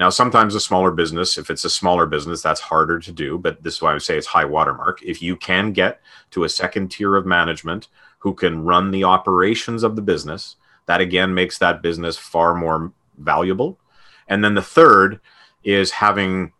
Now, 0.00 0.08
sometimes 0.08 0.54
a 0.54 0.60
smaller 0.60 0.90
business, 0.90 1.36
if 1.36 1.50
it's 1.50 1.66
a 1.66 1.70
smaller 1.70 2.06
business, 2.06 2.40
that's 2.40 2.58
harder 2.58 2.98
to 3.00 3.12
do, 3.12 3.36
but 3.36 3.62
this 3.62 3.74
is 3.74 3.82
why 3.82 3.94
I 3.94 3.98
say 3.98 4.16
it's 4.16 4.26
high 4.26 4.46
watermark. 4.46 5.02
If 5.02 5.20
you 5.20 5.36
can 5.36 5.72
get 5.74 6.00
to 6.30 6.44
a 6.44 6.48
second 6.48 6.90
tier 6.90 7.16
of 7.16 7.26
management 7.26 7.88
who 8.20 8.32
can 8.32 8.64
run 8.64 8.92
the 8.92 9.04
operations 9.04 9.82
of 9.82 9.96
the 9.96 10.02
business, 10.02 10.56
that 10.86 11.02
again 11.02 11.34
makes 11.34 11.58
that 11.58 11.82
business 11.82 12.16
far 12.16 12.54
more 12.54 12.94
valuable. 13.18 13.78
And 14.26 14.42
then 14.42 14.54
the 14.54 14.62
third 14.62 15.20
is 15.64 15.90
having 15.90 16.54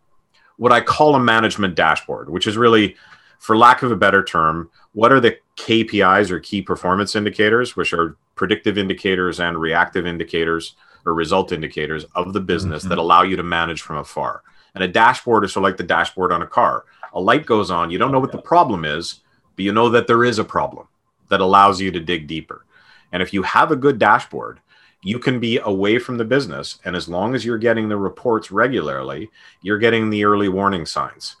what 0.57 0.71
I 0.71 0.79
call 0.79 1.15
a 1.15 1.19
management 1.19 1.73
dashboard, 1.73 2.29
which 2.29 2.45
is 2.45 2.57
really, 2.57 2.95
for 3.39 3.57
lack 3.57 3.81
of 3.81 3.91
a 3.91 3.95
better 3.95 4.23
term, 4.23 4.69
what 4.93 5.11
are 5.11 5.19
the 5.19 5.39
KPIs 5.57 6.29
or 6.29 6.39
key 6.39 6.61
performance 6.61 7.15
indicators, 7.15 7.75
which 7.75 7.91
are 7.91 8.15
predictive 8.35 8.77
indicators 8.77 9.39
and 9.39 9.57
reactive 9.57 10.05
indicators 10.05 10.75
or 11.05 11.13
result 11.13 11.51
indicators 11.51 12.05
of 12.15 12.33
the 12.33 12.39
business 12.39 12.81
mm-hmm. 12.81 12.89
that 12.89 12.97
allow 12.97 13.23
you 13.23 13.35
to 13.35 13.43
manage 13.43 13.81
from 13.81 13.97
afar. 13.97 14.43
And 14.75 14.83
a 14.83 14.87
dashboard 14.87 15.43
is 15.43 15.53
sort 15.53 15.63
of 15.65 15.69
like 15.69 15.77
the 15.77 15.83
dashboard 15.83 16.31
on 16.31 16.41
a 16.41 16.47
car. 16.47 16.85
A 17.13 17.19
light 17.19 17.45
goes 17.45 17.71
on, 17.71 17.91
you 17.91 17.97
don't 17.97 18.11
know 18.11 18.19
what 18.19 18.31
the 18.31 18.41
problem 18.41 18.85
is, 18.85 19.21
but 19.55 19.65
you 19.65 19.73
know 19.73 19.89
that 19.89 20.07
there 20.07 20.23
is 20.23 20.39
a 20.39 20.43
problem 20.43 20.87
that 21.29 21.41
allows 21.41 21.81
you 21.81 21.91
to 21.91 21.99
dig 21.99 22.27
deeper. 22.27 22.65
And 23.11 23.21
if 23.21 23.33
you 23.33 23.43
have 23.43 23.71
a 23.71 23.75
good 23.75 23.99
dashboard, 23.99 24.59
you 25.03 25.19
can 25.19 25.39
be 25.39 25.57
away 25.59 25.97
from 25.97 26.17
the 26.17 26.25
business. 26.25 26.79
And 26.85 26.95
as 26.95 27.09
long 27.09 27.35
as 27.35 27.43
you're 27.43 27.57
getting 27.57 27.89
the 27.89 27.97
reports 27.97 28.51
regularly, 28.51 29.29
you're 29.61 29.79
getting 29.79 30.09
the 30.09 30.23
early 30.23 30.47
warning 30.47 30.85
signs. 30.85 31.37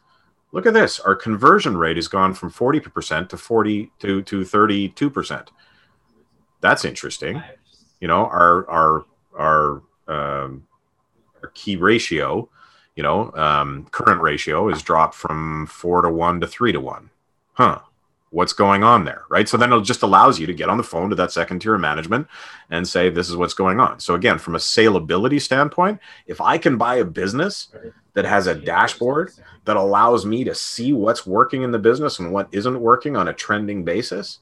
Look 0.51 0.65
at 0.65 0.73
this. 0.73 0.99
Our 0.99 1.15
conversion 1.15 1.77
rate 1.77 1.95
has 1.95 2.07
gone 2.07 2.33
from 2.33 2.51
40% 2.51 3.29
to 3.29 3.37
40 3.37 3.91
to, 3.99 4.21
to 4.23 4.41
32%. 4.41 5.47
That's 6.59 6.85
interesting. 6.85 7.41
You 7.99 8.07
know, 8.07 8.25
our 8.25 8.69
our 8.69 9.05
our 9.41 9.81
um, 10.07 10.67
our 11.41 11.49
key 11.53 11.75
ratio, 11.75 12.49
you 12.95 13.03
know, 13.03 13.31
um, 13.33 13.87
current 13.91 14.21
ratio 14.21 14.69
is 14.69 14.81
dropped 14.81 15.15
from 15.15 15.65
four 15.67 16.01
to 16.01 16.09
one 16.09 16.39
to 16.41 16.47
three 16.47 16.71
to 16.71 16.79
one. 16.79 17.09
Huh. 17.53 17.79
What's 18.29 18.53
going 18.53 18.81
on 18.81 19.03
there? 19.03 19.23
Right. 19.29 19.49
So 19.49 19.57
then 19.57 19.73
it 19.73 19.81
just 19.81 20.03
allows 20.03 20.39
you 20.39 20.47
to 20.47 20.53
get 20.53 20.69
on 20.69 20.77
the 20.77 20.83
phone 20.83 21.09
to 21.09 21.15
that 21.17 21.33
second 21.33 21.59
tier 21.59 21.75
of 21.75 21.81
management 21.81 22.27
and 22.69 22.87
say, 22.87 23.09
this 23.09 23.29
is 23.29 23.35
what's 23.35 23.53
going 23.53 23.81
on. 23.81 23.99
So 23.99 24.15
again, 24.15 24.37
from 24.37 24.55
a 24.55 24.57
saleability 24.59 25.41
standpoint, 25.41 25.99
if 26.27 26.39
I 26.39 26.57
can 26.57 26.77
buy 26.77 26.95
a 26.95 27.03
business 27.03 27.67
that 28.13 28.23
has 28.23 28.47
a 28.47 28.55
dashboard 28.55 29.33
that 29.65 29.75
allows 29.75 30.25
me 30.25 30.45
to 30.45 30.55
see 30.55 30.93
what's 30.93 31.27
working 31.27 31.63
in 31.63 31.71
the 31.71 31.79
business 31.79 32.19
and 32.19 32.31
what 32.31 32.47
isn't 32.53 32.79
working 32.79 33.17
on 33.17 33.27
a 33.27 33.33
trending 33.33 33.83
basis, 33.83 34.39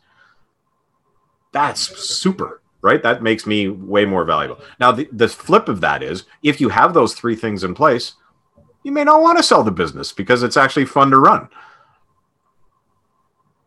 that's 1.51 1.81
super 1.97 2.61
right? 2.81 3.01
That 3.03 3.21
makes 3.21 3.45
me 3.45 3.67
way 3.67 4.05
more 4.05 4.25
valuable. 4.25 4.61
Now, 4.79 4.91
the, 4.91 5.09
the 5.11 5.27
flip 5.27 5.67
of 5.67 5.81
that 5.81 6.01
is 6.03 6.25
if 6.43 6.61
you 6.61 6.69
have 6.69 6.93
those 6.93 7.13
three 7.13 7.35
things 7.35 7.63
in 7.63 7.73
place, 7.73 8.13
you 8.83 8.91
may 8.91 9.03
not 9.03 9.21
want 9.21 9.37
to 9.37 9.43
sell 9.43 9.63
the 9.63 9.71
business 9.71 10.11
because 10.11 10.43
it's 10.43 10.57
actually 10.57 10.85
fun 10.85 11.11
to 11.11 11.17
run. 11.17 11.49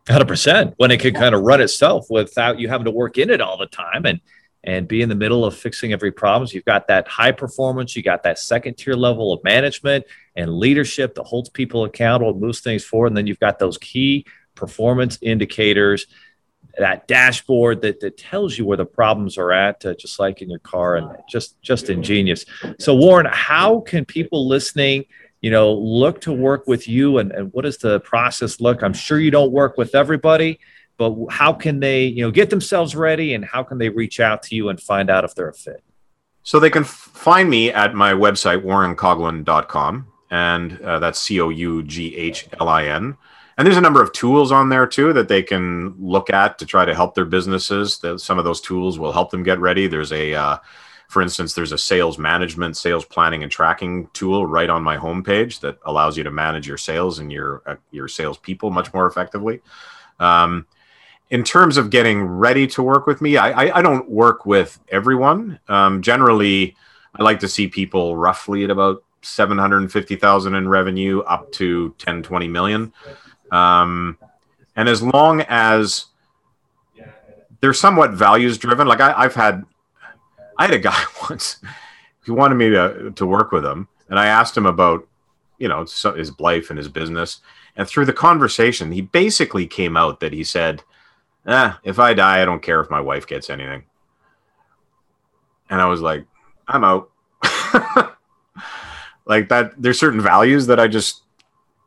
100% 0.07 0.73
when 0.77 0.91
it 0.91 0.99
can 0.99 1.13
kind 1.13 1.33
of 1.33 1.43
run 1.43 1.61
itself 1.61 2.07
without 2.09 2.59
you 2.59 2.67
having 2.67 2.85
to 2.85 2.91
work 2.91 3.17
in 3.17 3.29
it 3.29 3.39
all 3.39 3.57
the 3.57 3.67
time 3.67 4.05
and 4.05 4.19
and 4.65 4.87
be 4.87 5.01
in 5.01 5.09
the 5.09 5.15
middle 5.15 5.43
of 5.43 5.55
fixing 5.55 5.91
every 5.91 6.11
problem. 6.11 6.49
You've 6.51 6.63
got 6.63 6.87
that 6.87 7.07
high 7.07 7.33
performance, 7.33 7.95
you 7.95 8.01
got 8.01 8.23
that 8.23 8.39
second 8.39 8.75
tier 8.75 8.93
level 8.93 9.33
of 9.33 9.43
management 9.43 10.05
and 10.35 10.57
leadership 10.57 11.15
that 11.15 11.23
holds 11.23 11.49
people 11.49 11.83
accountable, 11.83 12.33
moves 12.33 12.61
things 12.61 12.83
forward, 12.85 13.07
and 13.07 13.17
then 13.17 13.27
you've 13.27 13.39
got 13.39 13.59
those 13.59 13.77
key 13.77 14.25
performance 14.55 15.17
indicators 15.21 16.07
that 16.77 17.07
dashboard 17.07 17.81
that, 17.81 17.99
that 17.99 18.17
tells 18.17 18.57
you 18.57 18.65
where 18.65 18.77
the 18.77 18.85
problems 18.85 19.37
are 19.37 19.51
at, 19.51 19.85
uh, 19.85 19.93
just 19.93 20.19
like 20.19 20.41
in 20.41 20.49
your 20.49 20.59
car, 20.59 20.95
and 20.95 21.09
just 21.29 21.61
just 21.61 21.89
ingenious. 21.89 22.45
So, 22.79 22.95
Warren, 22.95 23.27
how 23.29 23.81
can 23.81 24.05
people 24.05 24.47
listening, 24.47 25.05
you 25.41 25.51
know, 25.51 25.73
look 25.73 26.21
to 26.21 26.33
work 26.33 26.67
with 26.67 26.87
you, 26.87 27.19
and, 27.19 27.31
and 27.31 27.53
what 27.53 27.63
does 27.63 27.77
the 27.77 27.99
process 27.99 28.59
look? 28.59 28.81
I'm 28.81 28.93
sure 28.93 29.19
you 29.19 29.31
don't 29.31 29.51
work 29.51 29.77
with 29.77 29.93
everybody, 29.93 30.59
but 30.97 31.15
how 31.29 31.53
can 31.53 31.79
they, 31.79 32.05
you 32.05 32.23
know, 32.23 32.31
get 32.31 32.49
themselves 32.49 32.95
ready, 32.95 33.35
and 33.35 33.45
how 33.45 33.63
can 33.63 33.77
they 33.77 33.89
reach 33.89 34.19
out 34.19 34.41
to 34.43 34.55
you 34.55 34.69
and 34.69 34.81
find 34.81 35.09
out 35.09 35.23
if 35.23 35.35
they're 35.35 35.49
a 35.49 35.53
fit? 35.53 35.83
So 36.41 36.59
they 36.59 36.69
can 36.69 36.83
find 36.83 37.49
me 37.49 37.71
at 37.71 37.93
my 37.93 38.13
website, 38.13 38.63
warrencoughlin.com, 38.63 40.07
and 40.31 40.81
uh, 40.81 40.99
that's 40.99 41.19
C 41.19 41.39
O 41.39 41.49
U 41.49 41.83
G 41.83 42.15
H 42.15 42.47
L 42.59 42.67
I 42.67 42.85
N 42.85 43.15
and 43.57 43.65
there's 43.65 43.77
a 43.77 43.81
number 43.81 44.01
of 44.01 44.11
tools 44.13 44.51
on 44.51 44.69
there 44.69 44.87
too 44.87 45.13
that 45.13 45.27
they 45.27 45.43
can 45.43 45.95
look 45.99 46.29
at 46.29 46.57
to 46.59 46.65
try 46.65 46.85
to 46.85 46.95
help 46.95 47.13
their 47.13 47.25
businesses 47.25 47.99
that 47.99 48.19
some 48.19 48.39
of 48.39 48.45
those 48.45 48.61
tools 48.61 48.97
will 48.97 49.11
help 49.11 49.29
them 49.31 49.43
get 49.43 49.59
ready. 49.59 49.87
There's 49.87 50.11
a 50.11 50.33
uh, 50.33 50.57
for 51.07 51.21
instance 51.21 51.53
there's 51.53 51.71
a 51.71 51.77
sales 51.77 52.17
management 52.17 52.75
sales 52.75 53.05
planning 53.05 53.43
and 53.43 53.51
tracking 53.51 54.07
tool 54.13 54.47
right 54.47 54.69
on 54.69 54.81
my 54.81 54.97
homepage 54.97 55.59
that 55.59 55.77
allows 55.85 56.17
you 56.17 56.23
to 56.23 56.31
manage 56.31 56.67
your 56.67 56.77
sales 56.77 57.19
and 57.19 57.31
your 57.31 57.61
uh, 57.65 57.75
your 57.91 58.07
sales 58.07 58.37
people 58.37 58.71
much 58.71 58.93
more 58.93 59.05
effectively. 59.05 59.61
Um, 60.19 60.65
in 61.29 61.43
terms 61.43 61.77
of 61.77 61.89
getting 61.89 62.23
ready 62.23 62.67
to 62.67 62.83
work 62.83 63.07
with 63.07 63.21
me 63.21 63.37
i 63.37 63.65
i, 63.65 63.79
I 63.79 63.81
don't 63.81 64.09
work 64.09 64.45
with 64.45 64.79
everyone. 64.89 65.59
Um, 65.67 66.01
generally 66.01 66.75
i 67.13 67.21
like 67.21 67.39
to 67.41 67.47
see 67.47 67.67
people 67.67 68.17
roughly 68.17 68.63
at 68.63 68.71
about 68.71 69.03
750,000 69.21 70.53
in 70.53 70.67
revenue 70.67 71.19
up 71.21 71.51
to 71.53 71.95
10 71.97 72.23
20 72.23 72.47
million 72.47 72.91
um, 73.53 74.17
and 74.75 74.89
as 74.89 75.03
long 75.03 75.41
as 75.41 76.07
they're 77.61 77.71
somewhat 77.71 78.11
values 78.11 78.57
driven, 78.57 78.87
like 78.87 78.99
I, 78.99 79.13
I've 79.15 79.35
had, 79.35 79.63
I 80.57 80.65
had 80.65 80.73
a 80.73 80.79
guy 80.79 81.01
once, 81.29 81.61
he 82.25 82.31
wanted 82.31 82.55
me 82.55 82.71
to, 82.71 83.11
to 83.15 83.25
work 83.25 83.51
with 83.51 83.63
him. 83.63 83.87
And 84.09 84.19
I 84.19 84.25
asked 84.25 84.57
him 84.57 84.65
about, 84.65 85.07
you 85.59 85.67
know, 85.67 85.85
his 85.85 86.39
life 86.39 86.71
and 86.71 86.79
his 86.79 86.89
business. 86.89 87.41
And 87.75 87.87
through 87.87 88.05
the 88.05 88.13
conversation, 88.13 88.91
he 88.91 89.01
basically 89.01 89.67
came 89.67 89.95
out 89.95 90.19
that 90.19 90.33
he 90.33 90.43
said, 90.43 90.81
eh, 91.45 91.73
if 91.83 91.99
I 91.99 92.15
die, 92.15 92.41
I 92.41 92.45
don't 92.45 92.61
care 92.61 92.81
if 92.81 92.89
my 92.89 93.01
wife 93.01 93.27
gets 93.27 93.51
anything. 93.51 93.83
And 95.69 95.79
I 95.79 95.85
was 95.85 96.01
like, 96.01 96.25
I'm 96.67 96.83
out. 96.83 97.11
like 99.25 99.49
that, 99.49 99.73
there's 99.77 99.99
certain 99.99 100.21
values 100.21 100.65
that 100.67 100.79
I 100.79 100.87
just, 100.87 101.21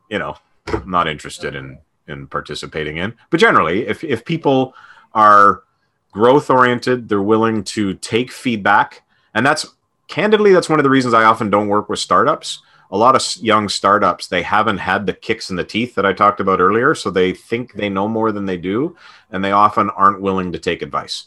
you 0.09 0.17
know, 0.17 0.37
not 0.85 1.07
interested 1.07 1.55
in 1.55 1.79
in 2.07 2.27
participating 2.27 2.97
in. 2.97 3.13
But 3.29 3.39
generally, 3.39 3.87
if 3.87 4.03
if 4.03 4.25
people 4.25 4.73
are 5.13 5.63
growth 6.11 6.49
oriented, 6.49 7.09
they're 7.09 7.21
willing 7.21 7.63
to 7.63 7.93
take 7.95 8.31
feedback, 8.31 9.03
and 9.33 9.45
that's 9.45 9.65
candidly 10.07 10.53
that's 10.53 10.69
one 10.69 10.79
of 10.79 10.83
the 10.83 10.89
reasons 10.89 11.13
I 11.13 11.25
often 11.25 11.49
don't 11.49 11.67
work 11.67 11.89
with 11.89 11.99
startups. 11.99 12.61
A 12.89 12.97
lot 12.97 13.15
of 13.15 13.43
young 13.43 13.67
startups 13.67 14.27
they 14.27 14.41
haven't 14.41 14.77
had 14.77 15.05
the 15.05 15.13
kicks 15.13 15.49
in 15.49 15.57
the 15.57 15.63
teeth 15.63 15.95
that 15.95 16.05
I 16.05 16.13
talked 16.13 16.39
about 16.39 16.61
earlier, 16.61 16.95
so 16.95 17.11
they 17.11 17.33
think 17.33 17.73
they 17.73 17.89
know 17.89 18.07
more 18.07 18.31
than 18.31 18.45
they 18.45 18.57
do, 18.57 18.95
and 19.31 19.43
they 19.43 19.51
often 19.51 19.89
aren't 19.91 20.21
willing 20.21 20.53
to 20.53 20.59
take 20.59 20.81
advice. 20.81 21.25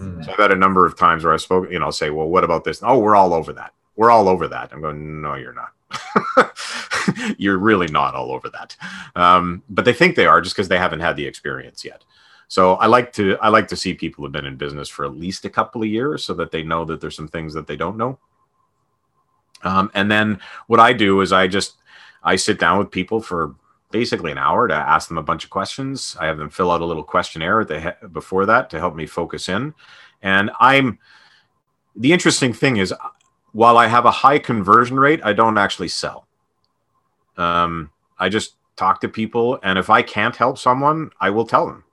Mm. 0.00 0.24
So 0.24 0.32
I've 0.32 0.38
had 0.38 0.52
a 0.52 0.56
number 0.56 0.86
of 0.86 0.96
times 0.96 1.22
where 1.24 1.34
I 1.34 1.36
spoke, 1.36 1.70
you 1.70 1.78
know, 1.78 1.86
I'll 1.86 1.92
say, 1.92 2.08
"Well, 2.08 2.28
what 2.28 2.44
about 2.44 2.64
this?" 2.64 2.82
Oh, 2.82 2.98
we're 2.98 3.14
all 3.14 3.34
over 3.34 3.52
that. 3.52 3.74
We're 3.96 4.10
all 4.10 4.26
over 4.26 4.48
that. 4.48 4.72
I'm 4.72 4.80
going, 4.80 5.20
"No, 5.20 5.34
you're 5.34 5.52
not." 5.52 5.72
you're 7.38 7.58
really 7.58 7.88
not 7.88 8.14
all 8.14 8.32
over 8.32 8.48
that. 8.50 8.76
Um, 9.16 9.62
but 9.68 9.84
they 9.84 9.92
think 9.92 10.16
they 10.16 10.26
are 10.26 10.40
just 10.40 10.54
because 10.54 10.68
they 10.68 10.78
haven't 10.78 11.00
had 11.00 11.16
the 11.16 11.26
experience 11.26 11.84
yet. 11.84 12.04
So 12.48 12.74
I 12.74 12.86
like 12.86 13.12
to 13.14 13.38
I 13.40 13.48
like 13.48 13.68
to 13.68 13.76
see 13.76 13.94
people 13.94 14.24
who've 14.24 14.32
been 14.32 14.44
in 14.44 14.56
business 14.56 14.88
for 14.88 15.06
at 15.06 15.16
least 15.16 15.46
a 15.46 15.50
couple 15.50 15.82
of 15.82 15.88
years 15.88 16.22
so 16.22 16.34
that 16.34 16.50
they 16.50 16.62
know 16.62 16.84
that 16.84 17.00
there's 17.00 17.16
some 17.16 17.28
things 17.28 17.54
that 17.54 17.66
they 17.66 17.76
don't 17.76 17.96
know. 17.96 18.18
Um, 19.62 19.90
and 19.94 20.10
then 20.10 20.40
what 20.66 20.80
I 20.80 20.92
do 20.92 21.20
is 21.22 21.32
I 21.32 21.46
just 21.46 21.76
I 22.22 22.36
sit 22.36 22.58
down 22.58 22.78
with 22.78 22.90
people 22.90 23.22
for 23.22 23.54
basically 23.90 24.32
an 24.32 24.38
hour 24.38 24.68
to 24.68 24.74
ask 24.74 25.08
them 25.08 25.18
a 25.18 25.22
bunch 25.22 25.44
of 25.44 25.50
questions. 25.50 26.16
I 26.20 26.26
have 26.26 26.38
them 26.38 26.50
fill 26.50 26.70
out 26.70 26.80
a 26.80 26.84
little 26.84 27.02
questionnaire 27.02 27.64
before 28.12 28.46
that 28.46 28.70
to 28.70 28.78
help 28.78 28.94
me 28.94 29.06
focus 29.06 29.48
in. 29.48 29.74
And 30.22 30.50
I'm 30.60 30.98
the 31.96 32.12
interesting 32.12 32.52
thing 32.52 32.78
is 32.78 32.92
while 33.52 33.78
I 33.78 33.86
have 33.86 34.04
a 34.04 34.10
high 34.10 34.38
conversion 34.38 34.98
rate, 34.98 35.20
I 35.22 35.32
don't 35.32 35.58
actually 35.58 35.88
sell. 35.88 36.26
Um, 37.36 37.90
I 38.18 38.28
just 38.28 38.56
talk 38.76 39.00
to 39.02 39.08
people, 39.08 39.58
and 39.62 39.78
if 39.78 39.90
I 39.90 40.02
can't 40.02 40.36
help 40.36 40.58
someone, 40.58 41.10
I 41.20 41.30
will 41.30 41.46
tell 41.46 41.66
them. 41.66 41.84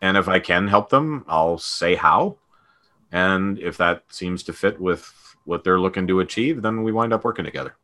And 0.00 0.16
if 0.16 0.28
I 0.28 0.38
can 0.38 0.68
help 0.68 0.90
them, 0.90 1.24
I'll 1.28 1.58
say 1.58 1.94
how. 1.94 2.36
And 3.12 3.58
if 3.58 3.76
that 3.78 4.04
seems 4.08 4.42
to 4.44 4.52
fit 4.52 4.80
with 4.80 5.12
what 5.44 5.64
they're 5.64 5.80
looking 5.80 6.06
to 6.06 6.20
achieve, 6.20 6.62
then 6.62 6.82
we 6.82 6.92
wind 6.92 7.12
up 7.12 7.24
working 7.24 7.44
together. 7.44 7.76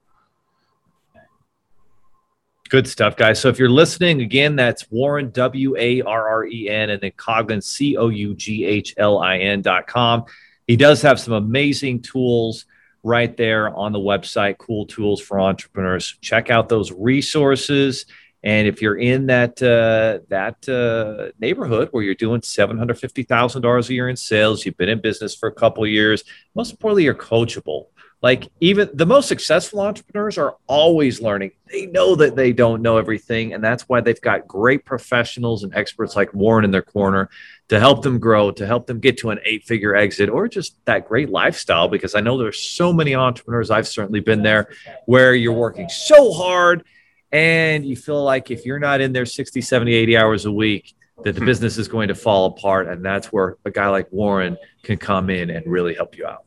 Good 2.68 2.88
stuff, 2.88 3.16
guys. 3.16 3.40
So 3.40 3.48
if 3.48 3.58
you're 3.58 3.70
listening, 3.70 4.22
again, 4.22 4.56
that's 4.56 4.90
Warren, 4.90 5.30
W 5.30 5.76
A 5.76 6.02
R 6.02 6.28
R 6.28 6.46
E 6.46 6.68
N, 6.68 6.90
and 6.90 7.00
then 7.00 7.12
Coughlin, 7.12 7.62
C 7.62 7.96
O 7.96 8.08
U 8.08 8.34
G 8.34 8.64
H 8.64 8.94
L 8.96 9.18
I 9.18 9.38
N 9.38 9.62
dot 9.62 9.86
com. 9.86 10.24
He 10.66 10.76
does 10.76 11.02
have 11.02 11.20
some 11.20 11.34
amazing 11.34 12.02
tools 12.02 12.66
right 13.02 13.36
there 13.36 13.74
on 13.74 13.92
the 13.92 14.00
website, 14.00 14.58
cool 14.58 14.84
tools 14.86 15.20
for 15.20 15.38
entrepreneurs. 15.38 16.16
Check 16.20 16.50
out 16.50 16.68
those 16.68 16.90
resources. 16.92 18.06
And 18.42 18.68
if 18.68 18.82
you're 18.82 18.98
in 18.98 19.26
that 19.26 19.60
uh, 19.62 20.24
that 20.28 20.68
uh, 20.68 21.32
neighborhood 21.40 21.88
where 21.90 22.02
you're 22.02 22.14
doing 22.14 22.42
seven 22.42 22.78
hundred 22.78 22.98
fifty 22.98 23.22
thousand 23.22 23.62
dollars 23.62 23.88
a 23.90 23.94
year 23.94 24.08
in 24.08 24.16
sales, 24.16 24.64
you've 24.64 24.76
been 24.76 24.88
in 24.88 25.00
business 25.00 25.34
for 25.34 25.48
a 25.48 25.52
couple 25.52 25.86
years. 25.86 26.22
Most 26.54 26.70
importantly, 26.72 27.04
you're 27.04 27.14
coachable. 27.14 27.86
Like 28.26 28.48
even 28.58 28.90
the 28.92 29.06
most 29.06 29.28
successful 29.28 29.78
entrepreneurs 29.78 30.36
are 30.36 30.56
always 30.66 31.20
learning. 31.20 31.52
They 31.70 31.86
know 31.86 32.16
that 32.16 32.34
they 32.34 32.52
don't 32.52 32.82
know 32.82 32.98
everything, 32.98 33.54
and 33.54 33.62
that's 33.62 33.84
why 33.84 34.00
they've 34.00 34.20
got 34.20 34.48
great 34.48 34.84
professionals 34.84 35.62
and 35.62 35.72
experts 35.76 36.16
like 36.16 36.34
Warren 36.34 36.64
in 36.64 36.72
their 36.72 36.82
corner 36.82 37.30
to 37.68 37.78
help 37.78 38.02
them 38.02 38.18
grow, 38.18 38.50
to 38.50 38.66
help 38.66 38.88
them 38.88 38.98
get 38.98 39.16
to 39.18 39.30
an 39.30 39.38
eight 39.44 39.62
figure 39.62 39.94
exit 39.94 40.28
or 40.28 40.48
just 40.48 40.74
that 40.86 41.06
great 41.06 41.30
lifestyle. 41.30 41.86
Because 41.86 42.16
I 42.16 42.20
know 42.20 42.36
there's 42.36 42.60
so 42.60 42.92
many 42.92 43.14
entrepreneurs, 43.14 43.70
I've 43.70 43.86
certainly 43.86 44.18
been 44.18 44.42
there, 44.42 44.70
where 45.04 45.32
you're 45.32 45.52
working 45.52 45.88
so 45.88 46.32
hard 46.32 46.82
and 47.30 47.86
you 47.86 47.94
feel 47.94 48.24
like 48.24 48.50
if 48.50 48.66
you're 48.66 48.80
not 48.80 49.00
in 49.00 49.12
there 49.12 49.24
60, 49.24 49.60
70, 49.60 49.94
80 49.94 50.16
hours 50.16 50.46
a 50.46 50.52
week, 50.52 50.96
that 51.22 51.34
the 51.34 51.40
hmm. 51.40 51.46
business 51.46 51.78
is 51.78 51.86
going 51.86 52.08
to 52.08 52.16
fall 52.16 52.46
apart. 52.46 52.88
And 52.88 53.04
that's 53.04 53.28
where 53.32 53.56
a 53.64 53.70
guy 53.70 53.86
like 53.86 54.10
Warren 54.10 54.56
can 54.82 54.98
come 54.98 55.30
in 55.30 55.50
and 55.50 55.64
really 55.64 55.94
help 55.94 56.18
you 56.18 56.26
out. 56.26 56.45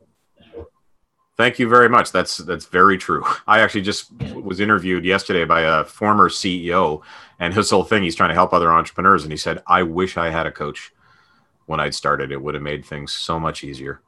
Thank 1.40 1.58
you 1.58 1.70
very 1.70 1.88
much. 1.88 2.12
That's 2.12 2.36
that's 2.36 2.66
very 2.66 2.98
true. 2.98 3.24
I 3.48 3.62
actually 3.62 3.84
just 3.84 4.12
was 4.34 4.60
interviewed 4.60 5.06
yesterday 5.06 5.46
by 5.46 5.62
a 5.62 5.86
former 5.86 6.28
CEO, 6.28 7.02
and 7.40 7.54
his 7.54 7.70
whole 7.70 7.86
thing 7.86 8.04
he's 8.04 8.14
trying 8.14 8.32
to 8.32 8.34
help 8.34 8.52
other 8.52 8.70
entrepreneurs, 8.70 9.24
and 9.24 9.32
he 9.32 9.38
said, 9.38 9.64
"I 9.66 9.84
wish 9.84 10.18
I 10.18 10.32
had 10.32 10.48
a 10.48 10.52
coach 10.52 10.92
when 11.66 11.80
I'd 11.80 11.96
started. 11.96 12.34
It 12.34 12.42
would 12.42 12.56
have 12.56 12.64
made 12.64 12.84
things 12.84 13.14
so 13.14 13.40
much 13.40 13.64
easier." 13.64 14.02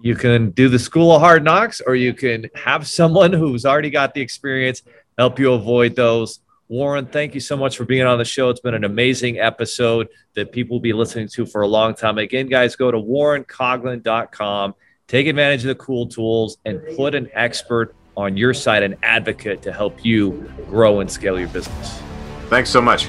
You 0.00 0.14
can 0.14 0.50
do 0.50 0.68
the 0.68 0.78
school 0.78 1.10
of 1.10 1.20
hard 1.20 1.42
knocks, 1.42 1.80
or 1.84 1.96
you 1.96 2.14
can 2.14 2.48
have 2.54 2.86
someone 2.86 3.32
who's 3.32 3.66
already 3.66 3.90
got 3.90 4.14
the 4.14 4.20
experience 4.20 4.82
help 5.18 5.36
you 5.40 5.52
avoid 5.52 5.96
those. 5.96 6.38
Warren, 6.68 7.06
thank 7.06 7.34
you 7.34 7.40
so 7.40 7.56
much 7.56 7.76
for 7.76 7.84
being 7.84 8.06
on 8.06 8.18
the 8.18 8.24
show. 8.24 8.50
It's 8.50 8.60
been 8.60 8.74
an 8.74 8.84
amazing 8.84 9.40
episode 9.40 10.06
that 10.34 10.52
people 10.52 10.76
will 10.76 10.80
be 10.80 10.92
listening 10.92 11.26
to 11.30 11.44
for 11.44 11.62
a 11.62 11.66
long 11.66 11.92
time. 11.96 12.18
Again, 12.18 12.46
guys, 12.46 12.76
go 12.76 12.92
to 12.92 12.98
warrencoughlin.com 12.98 14.74
Take 15.08 15.28
advantage 15.28 15.60
of 15.60 15.68
the 15.68 15.76
cool 15.76 16.08
tools 16.08 16.58
and 16.64 16.82
put 16.96 17.14
an 17.14 17.28
expert 17.32 17.94
on 18.16 18.36
your 18.36 18.52
side, 18.52 18.82
an 18.82 18.96
advocate 19.04 19.62
to 19.62 19.72
help 19.72 20.04
you 20.04 20.52
grow 20.68 20.98
and 20.98 21.08
scale 21.08 21.38
your 21.38 21.48
business. 21.48 22.00
Thanks 22.48 22.70
so 22.70 22.80
much. 22.80 23.08